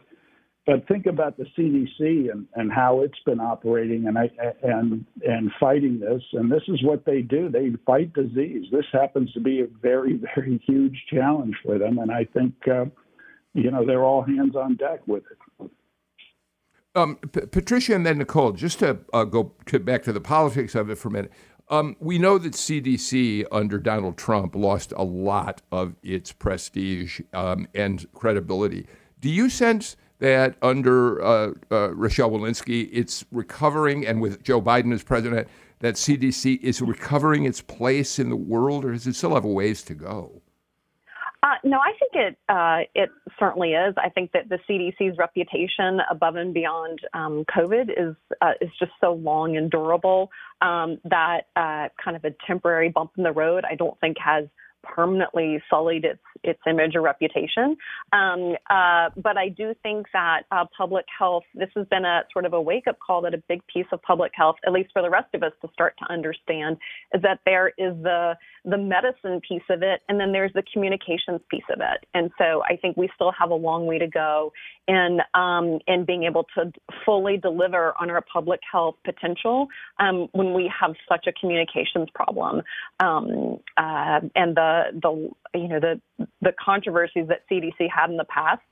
but 0.66 0.86
think 0.86 1.06
about 1.06 1.38
the 1.38 1.46
CDC 1.58 2.30
and, 2.30 2.46
and 2.54 2.70
how 2.70 3.00
it's 3.00 3.18
been 3.24 3.40
operating 3.40 4.06
and 4.06 4.18
I, 4.18 4.30
and 4.62 5.06
and 5.26 5.50
fighting 5.58 5.98
this. 5.98 6.22
And 6.34 6.52
this 6.52 6.62
is 6.68 6.84
what 6.84 7.06
they 7.06 7.22
do: 7.22 7.48
they 7.48 7.70
fight 7.86 8.12
disease. 8.12 8.66
This 8.70 8.84
happens 8.92 9.32
to 9.32 9.40
be 9.40 9.62
a 9.62 9.66
very 9.80 10.20
very 10.34 10.62
huge 10.66 11.02
challenge 11.10 11.56
for 11.64 11.78
them, 11.78 11.98
and 11.98 12.12
I 12.12 12.24
think 12.24 12.54
uh, 12.68 12.84
you 13.54 13.70
know 13.70 13.86
they're 13.86 14.04
all 14.04 14.22
hands 14.22 14.54
on 14.54 14.76
deck 14.76 15.00
with 15.06 15.22
it. 15.30 15.70
Um, 17.00 17.16
P- 17.16 17.46
Patricia 17.46 17.94
and 17.94 18.04
then 18.04 18.18
Nicole, 18.18 18.52
just 18.52 18.80
to 18.80 18.98
uh, 19.12 19.24
go 19.24 19.52
to 19.66 19.78
back 19.78 20.02
to 20.02 20.12
the 20.12 20.20
politics 20.20 20.74
of 20.74 20.90
it 20.90 20.96
for 20.96 21.08
a 21.08 21.12
minute. 21.12 21.32
Um, 21.68 21.96
we 22.00 22.18
know 22.18 22.36
that 22.36 22.54
CDC 22.54 23.44
under 23.52 23.78
Donald 23.78 24.18
Trump 24.18 24.56
lost 24.56 24.92
a 24.96 25.04
lot 25.04 25.62
of 25.70 25.94
its 26.02 26.32
prestige 26.32 27.20
um, 27.32 27.68
and 27.74 28.06
credibility. 28.12 28.86
Do 29.20 29.30
you 29.30 29.48
sense 29.48 29.96
that 30.18 30.56
under 30.62 31.22
uh, 31.22 31.52
uh, 31.70 31.94
Rochelle 31.94 32.30
Walensky, 32.30 32.88
it's 32.92 33.24
recovering, 33.30 34.04
and 34.06 34.20
with 34.20 34.42
Joe 34.42 34.60
Biden 34.60 34.92
as 34.92 35.02
president, 35.02 35.48
that 35.78 35.94
CDC 35.94 36.60
is 36.60 36.82
recovering 36.82 37.44
its 37.44 37.60
place 37.60 38.18
in 38.18 38.28
the 38.28 38.36
world, 38.36 38.84
or 38.84 38.92
does 38.92 39.06
it 39.06 39.14
still 39.14 39.34
have 39.34 39.44
a 39.44 39.48
ways 39.48 39.82
to 39.84 39.94
go? 39.94 40.42
Uh, 41.42 41.54
no, 41.64 41.78
I 41.78 41.92
think 41.98 42.12
it 42.14 42.38
uh, 42.50 42.80
it 42.94 43.08
certainly 43.38 43.70
is. 43.70 43.94
I 43.96 44.10
think 44.10 44.32
that 44.32 44.50
the 44.50 44.58
CDC's 44.68 45.16
reputation 45.16 46.00
above 46.10 46.36
and 46.36 46.52
beyond 46.52 46.98
um, 47.14 47.44
COVID 47.56 47.88
is 47.90 48.14
uh, 48.42 48.52
is 48.60 48.68
just 48.78 48.92
so 49.00 49.14
long 49.14 49.56
and 49.56 49.70
durable 49.70 50.30
um, 50.60 50.98
that 51.04 51.46
uh, 51.56 51.88
kind 52.02 52.16
of 52.16 52.24
a 52.26 52.34
temporary 52.46 52.90
bump 52.90 53.12
in 53.16 53.24
the 53.24 53.32
road 53.32 53.64
I 53.70 53.74
don't 53.74 53.98
think 54.00 54.18
has 54.18 54.44
permanently 54.82 55.62
sullied 55.68 56.04
its 56.04 56.20
its 56.42 56.60
image 56.66 56.94
or 56.94 57.02
reputation. 57.02 57.76
Um, 58.12 58.54
uh, 58.70 59.10
but 59.16 59.36
I 59.36 59.50
do 59.50 59.74
think 59.82 60.06
that 60.14 60.44
uh, 60.50 60.64
public 60.76 61.04
health, 61.18 61.44
this 61.54 61.68
has 61.76 61.86
been 61.88 62.04
a 62.04 62.22
sort 62.32 62.46
of 62.46 62.54
a 62.54 62.60
wake 62.60 62.86
up 62.86 62.98
call 62.98 63.20
that 63.22 63.34
a 63.34 63.42
big 63.48 63.60
piece 63.66 63.86
of 63.92 64.00
public 64.02 64.32
health, 64.34 64.56
at 64.66 64.72
least 64.72 64.90
for 64.92 65.02
the 65.02 65.10
rest 65.10 65.34
of 65.34 65.42
us 65.42 65.52
to 65.62 65.68
start 65.72 65.94
to 65.98 66.10
understand, 66.10 66.78
is 67.12 67.20
that 67.22 67.40
there 67.44 67.68
is 67.68 67.94
the 68.02 68.36
the 68.64 68.78
medicine 68.78 69.40
piece 69.46 69.62
of 69.70 69.82
it, 69.82 70.02
and 70.08 70.20
then 70.20 70.32
there's 70.32 70.52
the 70.54 70.62
communications 70.72 71.40
piece 71.50 71.64
of 71.70 71.80
it. 71.80 72.06
And 72.14 72.30
so 72.38 72.62
I 72.62 72.76
think 72.76 72.96
we 72.96 73.08
still 73.14 73.32
have 73.38 73.50
a 73.50 73.54
long 73.54 73.86
way 73.86 73.98
to 73.98 74.06
go 74.06 74.52
in 74.86 75.20
um, 75.34 75.78
in 75.86 76.04
being 76.04 76.24
able 76.24 76.44
to 76.56 76.72
fully 77.04 77.36
deliver 77.36 77.94
on 78.00 78.10
our 78.10 78.22
public 78.32 78.60
health 78.70 78.96
potential 79.04 79.68
um, 79.98 80.28
when 80.32 80.52
we 80.52 80.70
have 80.80 80.94
such 81.08 81.26
a 81.26 81.32
communications 81.32 82.08
problem. 82.14 82.62
Um, 82.98 83.58
uh, 83.76 84.20
and 84.34 84.56
the 84.56 84.69
the 84.92 85.30
you 85.54 85.68
know 85.68 85.80
the 85.80 86.00
the 86.40 86.52
controversies 86.62 87.28
that 87.28 87.48
CDC 87.50 87.88
had 87.94 88.10
in 88.10 88.16
the 88.16 88.24
past, 88.24 88.62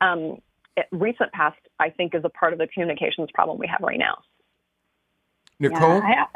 um, 0.00 0.38
recent 0.92 1.32
past, 1.32 1.58
I 1.78 1.90
think, 1.90 2.14
is 2.14 2.22
a 2.24 2.28
part 2.28 2.52
of 2.52 2.58
the 2.58 2.66
communications 2.68 3.28
problem 3.34 3.58
we 3.58 3.66
have 3.66 3.80
right 3.80 3.98
now. 3.98 4.18
Nicole. 5.58 6.00
Yeah, 6.00 6.26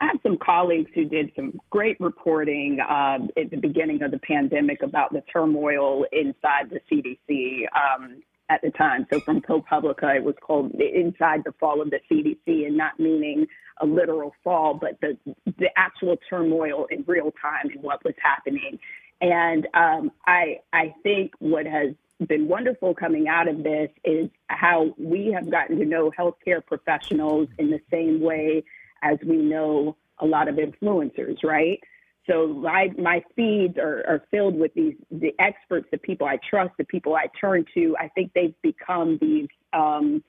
I 0.00 0.06
have 0.06 0.18
some 0.22 0.38
colleagues 0.38 0.90
who 0.94 1.04
did 1.04 1.30
some 1.36 1.60
great 1.70 2.00
reporting 2.00 2.78
uh, 2.80 3.18
at 3.36 3.50
the 3.50 3.56
beginning 3.56 4.02
of 4.02 4.10
the 4.10 4.18
pandemic 4.18 4.82
about 4.82 5.12
the 5.12 5.22
turmoil 5.32 6.04
inside 6.12 6.70
the 6.70 6.80
CDC 6.90 7.64
um, 7.76 8.22
at 8.48 8.62
the 8.62 8.70
time. 8.70 9.06
So 9.12 9.20
from 9.20 9.40
ProPublica, 9.40 10.16
it 10.16 10.24
was 10.24 10.34
called 10.40 10.72
"Inside 10.74 11.42
the 11.44 11.52
Fall 11.60 11.82
of 11.82 11.90
the 11.90 12.00
CDC," 12.10 12.66
and 12.66 12.76
not 12.76 12.98
meaning 12.98 13.46
a 13.80 13.86
literal 13.86 14.34
fall, 14.42 14.74
but 14.74 15.00
the 15.00 15.16
the 15.58 15.68
actual 15.76 16.16
turmoil 16.28 16.86
in 16.90 17.04
real 17.06 17.32
time 17.40 17.70
and 17.70 17.82
what 17.82 18.04
was 18.04 18.14
happening. 18.22 18.78
And 19.20 19.66
um, 19.74 20.12
I 20.26 20.60
I 20.72 20.94
think 21.02 21.32
what 21.38 21.66
has 21.66 21.94
been 22.26 22.48
wonderful 22.48 22.94
coming 22.94 23.28
out 23.28 23.48
of 23.48 23.62
this 23.62 23.90
is 24.04 24.28
how 24.48 24.94
we 24.98 25.32
have 25.32 25.50
gotten 25.50 25.78
to 25.78 25.84
know 25.84 26.10
healthcare 26.18 26.64
professionals 26.64 27.48
in 27.58 27.70
the 27.70 27.80
same 27.90 28.20
way 28.20 28.64
as 29.02 29.18
we 29.24 29.36
know 29.36 29.96
a 30.18 30.26
lot 30.26 30.48
of 30.48 30.56
influencers, 30.56 31.44
right? 31.44 31.80
So 32.28 32.48
my 32.48 32.90
my 32.98 33.24
feeds 33.34 33.78
are, 33.78 34.04
are 34.06 34.22
filled 34.30 34.56
with 34.58 34.74
these 34.74 34.94
the 35.10 35.32
experts, 35.38 35.88
the 35.90 35.98
people 35.98 36.26
I 36.26 36.38
trust, 36.48 36.72
the 36.76 36.84
people 36.84 37.14
I 37.14 37.28
turn 37.40 37.64
to. 37.74 37.96
I 37.98 38.08
think 38.08 38.32
they've 38.34 38.54
become 38.62 39.18
these 39.20 39.48
um, 39.72 40.22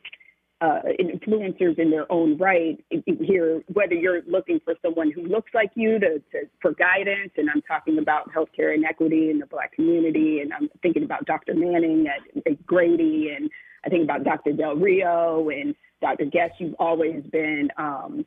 uh, 0.61 0.81
influencers 0.99 1.79
in 1.79 1.89
their 1.89 2.11
own 2.11 2.37
right. 2.37 2.83
Here, 3.05 3.61
whether 3.71 3.93
you're 3.93 4.21
looking 4.27 4.59
for 4.63 4.73
someone 4.81 5.11
who 5.11 5.23
looks 5.23 5.51
like 5.53 5.71
you 5.75 5.99
to, 5.99 6.19
to 6.31 6.49
for 6.61 6.73
guidance, 6.73 7.31
and 7.37 7.49
I'm 7.49 7.61
talking 7.61 7.97
about 7.97 8.31
healthcare 8.33 8.75
inequity 8.75 9.29
in 9.29 9.39
the 9.39 9.45
Black 9.45 9.73
community, 9.73 10.39
and 10.41 10.53
I'm 10.53 10.69
thinking 10.81 11.03
about 11.03 11.25
Dr. 11.25 11.53
Manning 11.55 12.07
at, 12.07 12.51
at 12.51 12.65
Grady, 12.65 13.33
and 13.35 13.49
I 13.85 13.89
think 13.89 14.03
about 14.03 14.25
Dr. 14.25 14.51
Del 14.51 14.75
Rio 14.75 15.49
and 15.49 15.73
Dr. 16.01 16.25
Guest. 16.25 16.53
You've 16.59 16.75
always 16.77 17.23
been 17.31 17.69
um, 17.77 18.25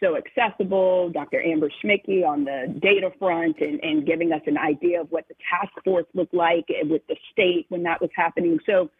so 0.00 0.16
accessible, 0.16 1.10
Dr. 1.10 1.40
Amber 1.42 1.70
Schmidtke 1.82 2.26
on 2.26 2.44
the 2.44 2.74
data 2.80 3.10
front 3.18 3.56
and, 3.60 3.78
and 3.82 4.06
giving 4.06 4.32
us 4.32 4.42
an 4.46 4.58
idea 4.58 5.00
of 5.00 5.10
what 5.10 5.26
the 5.28 5.34
task 5.50 5.72
force 5.84 6.06
looked 6.14 6.34
like 6.34 6.66
with 6.84 7.02
the 7.08 7.16
state 7.32 7.66
when 7.68 7.82
that 7.84 8.00
was 8.00 8.10
happening. 8.14 8.58
So 8.66 8.90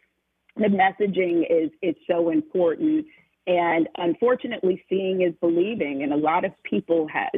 the 0.59 0.67
messaging 0.67 1.43
is, 1.49 1.71
is 1.81 1.95
so 2.07 2.29
important. 2.29 3.05
And 3.47 3.87
unfortunately, 3.97 4.83
seeing 4.89 5.21
is 5.21 5.33
believing. 5.41 6.03
And 6.03 6.13
a 6.13 6.17
lot 6.17 6.45
of 6.45 6.51
people 6.63 7.07
have, 7.07 7.31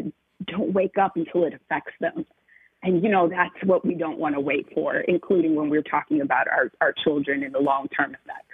don't 0.47 0.73
wake 0.73 0.97
up 0.97 1.15
until 1.15 1.45
it 1.45 1.53
affects 1.53 1.93
them. 1.99 2.25
And, 2.83 3.03
you 3.03 3.09
know, 3.09 3.29
that's 3.29 3.53
what 3.63 3.85
we 3.85 3.93
don't 3.93 4.17
want 4.17 4.33
to 4.35 4.41
wait 4.41 4.67
for, 4.73 4.95
including 5.01 5.55
when 5.55 5.69
we're 5.69 5.83
talking 5.83 6.21
about 6.21 6.47
our, 6.47 6.71
our 6.81 6.93
children 7.03 7.43
and 7.43 7.53
the 7.53 7.59
long 7.59 7.87
term 7.89 8.15
effects. 8.15 8.47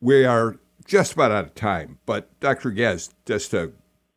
We 0.00 0.24
are 0.24 0.56
just 0.84 1.14
about 1.14 1.32
out 1.32 1.44
of 1.46 1.54
time. 1.54 1.98
But 2.06 2.38
Dr. 2.38 2.70
Guest, 2.70 3.14
just 3.24 3.50
to 3.50 3.72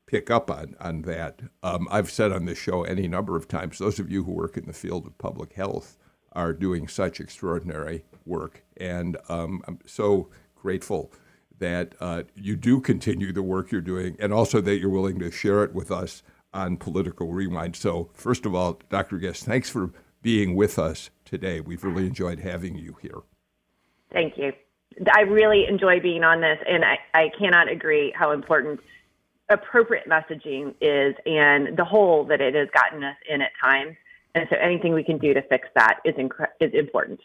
pick 0.05 0.29
up 0.29 0.51
on, 0.51 0.75
on 0.79 1.01
that, 1.03 1.41
um, 1.63 1.87
I've 1.89 2.11
said 2.11 2.31
on 2.31 2.45
this 2.45 2.59
show 2.59 2.83
any 2.83 3.07
number 3.07 3.35
of 3.35 3.47
times, 3.47 3.79
those 3.79 3.99
of 3.99 4.11
you 4.11 4.23
who 4.23 4.31
work 4.31 4.55
in 4.55 4.67
the 4.67 4.73
field 4.73 5.07
of 5.07 5.17
public 5.17 5.53
health 5.53 5.97
are 6.39 6.53
doing 6.53 6.87
such 6.87 7.19
extraordinary 7.19 8.05
work. 8.25 8.63
And 8.77 9.17
um, 9.27 9.61
I'm 9.67 9.79
so 9.85 10.29
grateful 10.55 11.11
that 11.59 11.93
uh, 11.99 12.23
you 12.33 12.55
do 12.55 12.79
continue 12.79 13.33
the 13.33 13.43
work 13.43 13.73
you're 13.73 13.81
doing 13.81 14.15
and 14.19 14.31
also 14.31 14.61
that 14.61 14.79
you're 14.79 14.89
willing 14.89 15.19
to 15.19 15.31
share 15.31 15.65
it 15.65 15.73
with 15.73 15.91
us 15.91 16.23
on 16.53 16.77
Political 16.77 17.33
Rewind. 17.33 17.75
So, 17.75 18.09
first 18.13 18.45
of 18.45 18.55
all, 18.55 18.79
Dr. 18.89 19.17
Guest, 19.17 19.43
thanks 19.43 19.69
for 19.69 19.91
being 20.21 20.55
with 20.55 20.79
us 20.79 21.09
today. 21.25 21.59
We've 21.59 21.83
really 21.83 22.07
enjoyed 22.07 22.39
having 22.39 22.77
you 22.77 22.95
here. 23.01 23.19
Thank 24.13 24.37
you. 24.37 24.53
I 25.13 25.21
really 25.21 25.65
enjoy 25.67 25.99
being 25.99 26.23
on 26.23 26.39
this, 26.39 26.57
and 26.67 26.85
I, 26.85 26.97
I 27.13 27.31
cannot 27.37 27.69
agree 27.69 28.13
how 28.15 28.31
important 28.31 28.79
appropriate 29.49 30.07
messaging 30.07 30.73
is 30.79 31.15
and 31.25 31.77
the 31.77 31.85
hole 31.85 32.23
that 32.25 32.39
it 32.39 32.55
has 32.55 32.69
gotten 32.73 33.03
us 33.03 33.17
in 33.29 33.41
at 33.41 33.51
times. 33.61 33.97
And 34.39 34.47
so 34.49 34.55
anything 34.55 34.93
we 34.93 35.03
can 35.03 35.17
do 35.17 35.33
to 35.33 35.41
fix 35.41 35.67
that 35.75 35.97
is, 36.05 36.15
is 36.61 36.71
important. 36.73 37.19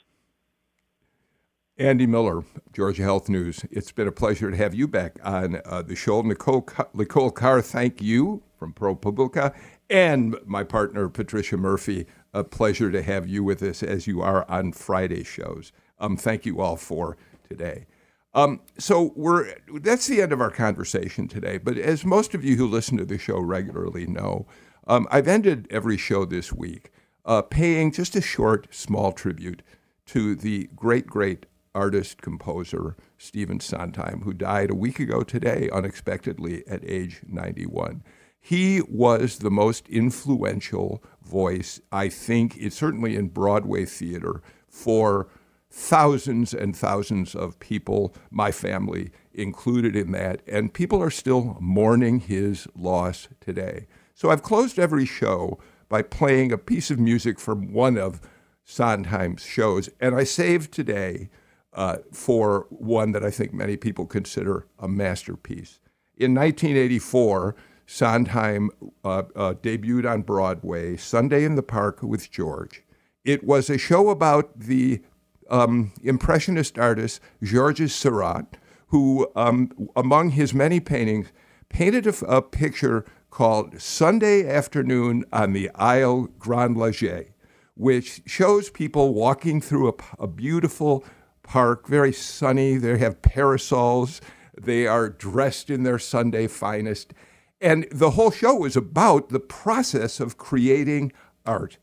Andy 1.78 2.06
Miller, 2.06 2.42
Georgia 2.72 3.04
Health 3.04 3.28
News. 3.28 3.64
It's 3.70 3.92
been 3.92 4.08
a 4.08 4.12
pleasure 4.12 4.50
to 4.50 4.56
have 4.56 4.74
you 4.74 4.88
back 4.88 5.18
on 5.22 5.60
uh, 5.64 5.82
the 5.82 5.94
show. 5.94 6.22
Nicole, 6.22 6.68
Nicole 6.92 7.30
Carr, 7.30 7.62
thank 7.62 8.02
you 8.02 8.42
from 8.58 8.72
ProPublica. 8.72 9.54
And 9.88 10.36
my 10.44 10.64
partner, 10.64 11.08
Patricia 11.08 11.56
Murphy, 11.56 12.06
a 12.32 12.42
pleasure 12.42 12.90
to 12.90 13.00
have 13.00 13.28
you 13.28 13.44
with 13.44 13.62
us 13.62 13.84
as 13.84 14.08
you 14.08 14.20
are 14.20 14.44
on 14.50 14.72
Friday 14.72 15.22
shows. 15.22 15.70
Um, 16.00 16.16
thank 16.16 16.44
you 16.44 16.60
all 16.60 16.76
for 16.76 17.16
today. 17.48 17.86
Um, 18.34 18.60
so 18.76 19.12
we're 19.14 19.54
that's 19.80 20.08
the 20.08 20.20
end 20.20 20.32
of 20.32 20.40
our 20.40 20.50
conversation 20.50 21.28
today. 21.28 21.58
But 21.58 21.78
as 21.78 22.04
most 22.04 22.34
of 22.34 22.44
you 22.44 22.56
who 22.56 22.66
listen 22.66 22.96
to 22.98 23.04
the 23.04 23.18
show 23.18 23.38
regularly 23.38 24.08
know, 24.08 24.48
um, 24.88 25.06
I've 25.12 25.28
ended 25.28 25.68
every 25.70 25.96
show 25.96 26.24
this 26.24 26.52
week 26.52 26.90
uh, 27.24 27.42
paying 27.42 27.92
just 27.92 28.16
a 28.16 28.20
short, 28.20 28.66
small 28.70 29.12
tribute 29.12 29.62
to 30.06 30.34
the 30.34 30.68
great, 30.76 31.06
great 31.06 31.46
artist 31.74 32.22
composer 32.22 32.96
Stephen 33.18 33.60
Sondheim, 33.60 34.22
who 34.22 34.32
died 34.32 34.70
a 34.70 34.74
week 34.74 35.00
ago 35.00 35.22
today 35.22 35.68
unexpectedly 35.72 36.66
at 36.68 36.84
age 36.84 37.22
91. 37.26 38.02
He 38.40 38.82
was 38.88 39.38
the 39.38 39.50
most 39.50 39.88
influential 39.88 41.02
voice, 41.22 41.80
I 41.90 42.10
think, 42.10 42.56
it's 42.58 42.76
certainly 42.76 43.16
in 43.16 43.28
Broadway 43.28 43.86
theater 43.86 44.42
for 44.68 45.28
thousands 45.70 46.54
and 46.54 46.76
thousands 46.76 47.34
of 47.34 47.58
people, 47.58 48.14
my 48.30 48.52
family 48.52 49.10
included 49.32 49.96
in 49.96 50.12
that, 50.12 50.42
and 50.46 50.72
people 50.72 51.02
are 51.02 51.10
still 51.10 51.56
mourning 51.58 52.20
his 52.20 52.68
loss 52.76 53.28
today. 53.40 53.86
So 54.14 54.30
I've 54.30 54.42
closed 54.42 54.78
every 54.78 55.06
show 55.06 55.58
by 55.88 56.02
playing 56.02 56.52
a 56.52 56.58
piece 56.58 56.90
of 56.90 56.98
music 56.98 57.38
from 57.38 57.72
one 57.72 57.96
of 57.96 58.20
Sondheim's 58.64 59.44
shows, 59.44 59.90
and 60.00 60.14
I 60.14 60.24
saved 60.24 60.72
today 60.72 61.28
uh, 61.72 61.98
for 62.12 62.66
one 62.70 63.12
that 63.12 63.24
I 63.24 63.30
think 63.30 63.52
many 63.52 63.76
people 63.76 64.06
consider 64.06 64.66
a 64.78 64.88
masterpiece. 64.88 65.80
In 66.16 66.34
1984, 66.34 67.56
Sondheim 67.86 68.70
uh, 69.04 69.24
uh, 69.34 69.54
debuted 69.54 70.10
on 70.10 70.22
Broadway, 70.22 70.96
Sunday 70.96 71.44
in 71.44 71.54
the 71.54 71.62
Park 71.62 72.02
with 72.02 72.30
George. 72.30 72.82
It 73.24 73.44
was 73.44 73.68
a 73.68 73.78
show 73.78 74.10
about 74.10 74.58
the 74.58 75.02
um, 75.50 75.92
impressionist 76.02 76.78
artist 76.78 77.20
Georges 77.42 77.94
Seurat, 77.94 78.56
who, 78.88 79.28
um, 79.34 79.70
among 79.96 80.30
his 80.30 80.54
many 80.54 80.80
paintings, 80.80 81.32
painted 81.68 82.06
a, 82.06 82.26
a, 82.26 82.40
picture 82.40 83.04
called 83.34 83.80
Sunday 83.82 84.48
Afternoon 84.48 85.24
on 85.32 85.54
the 85.54 85.68
Isle 85.74 86.28
Grand 86.38 86.76
Laget, 86.76 87.32
which 87.74 88.22
shows 88.26 88.70
people 88.70 89.12
walking 89.12 89.60
through 89.60 89.88
a, 89.88 90.22
a 90.22 90.28
beautiful 90.28 91.04
park, 91.42 91.88
very 91.88 92.12
sunny. 92.12 92.76
They 92.76 92.96
have 92.98 93.22
parasols. 93.22 94.20
They 94.56 94.86
are 94.86 95.08
dressed 95.08 95.68
in 95.68 95.82
their 95.82 95.98
Sunday 95.98 96.46
finest. 96.46 97.12
And 97.60 97.88
the 97.90 98.12
whole 98.12 98.30
show 98.30 98.54
was 98.54 98.76
about 98.76 99.30
the 99.30 99.40
process 99.40 100.20
of 100.20 100.38
creating 100.38 101.10
art. 101.44 101.78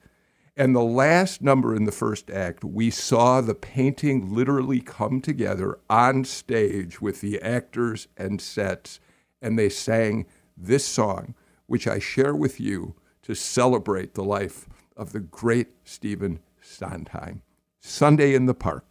And 0.56 0.74
the 0.74 0.80
last 0.80 1.42
number 1.42 1.76
in 1.76 1.84
the 1.84 1.92
first 1.92 2.32
act, 2.32 2.64
we 2.64 2.90
saw 2.90 3.42
the 3.42 3.56
painting 3.56 4.34
literally 4.34 4.80
come 4.80 5.20
together 5.20 5.80
on 5.90 6.24
stage 6.24 7.02
with 7.02 7.20
the 7.20 7.42
actors 7.42 8.08
and 8.16 8.40
sets, 8.40 9.02
and 9.42 9.60
they 9.60 9.68
sang 9.68 10.28
this 10.56 10.86
song, 10.86 11.36
which 11.72 11.88
I 11.88 12.00
share 12.00 12.36
with 12.36 12.60
you 12.60 12.96
to 13.22 13.34
celebrate 13.34 14.14
the 14.14 14.26
life 14.26 14.68
of 14.98 15.14
the 15.14 15.22
great 15.22 15.70
Stephen 15.86 16.40
Sondheim. 16.62 17.44
Sunday 17.80 18.36
in 18.36 18.46
the 18.46 18.54
Park. 18.54 18.91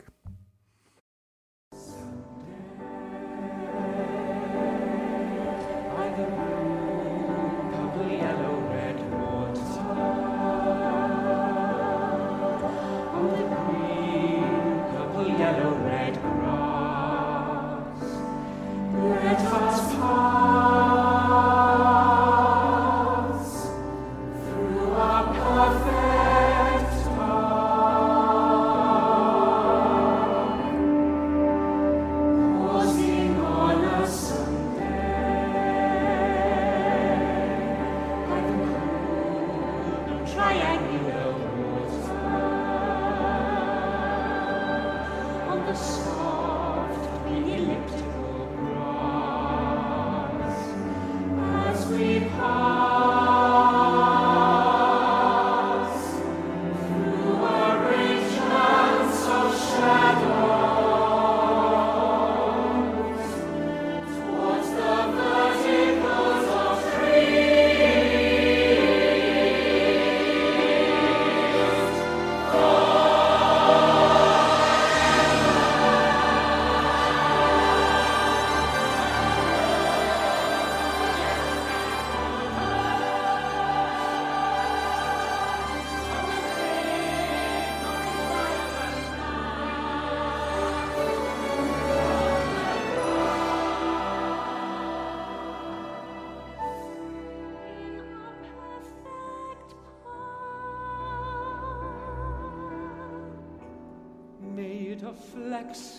Bum 105.40 105.89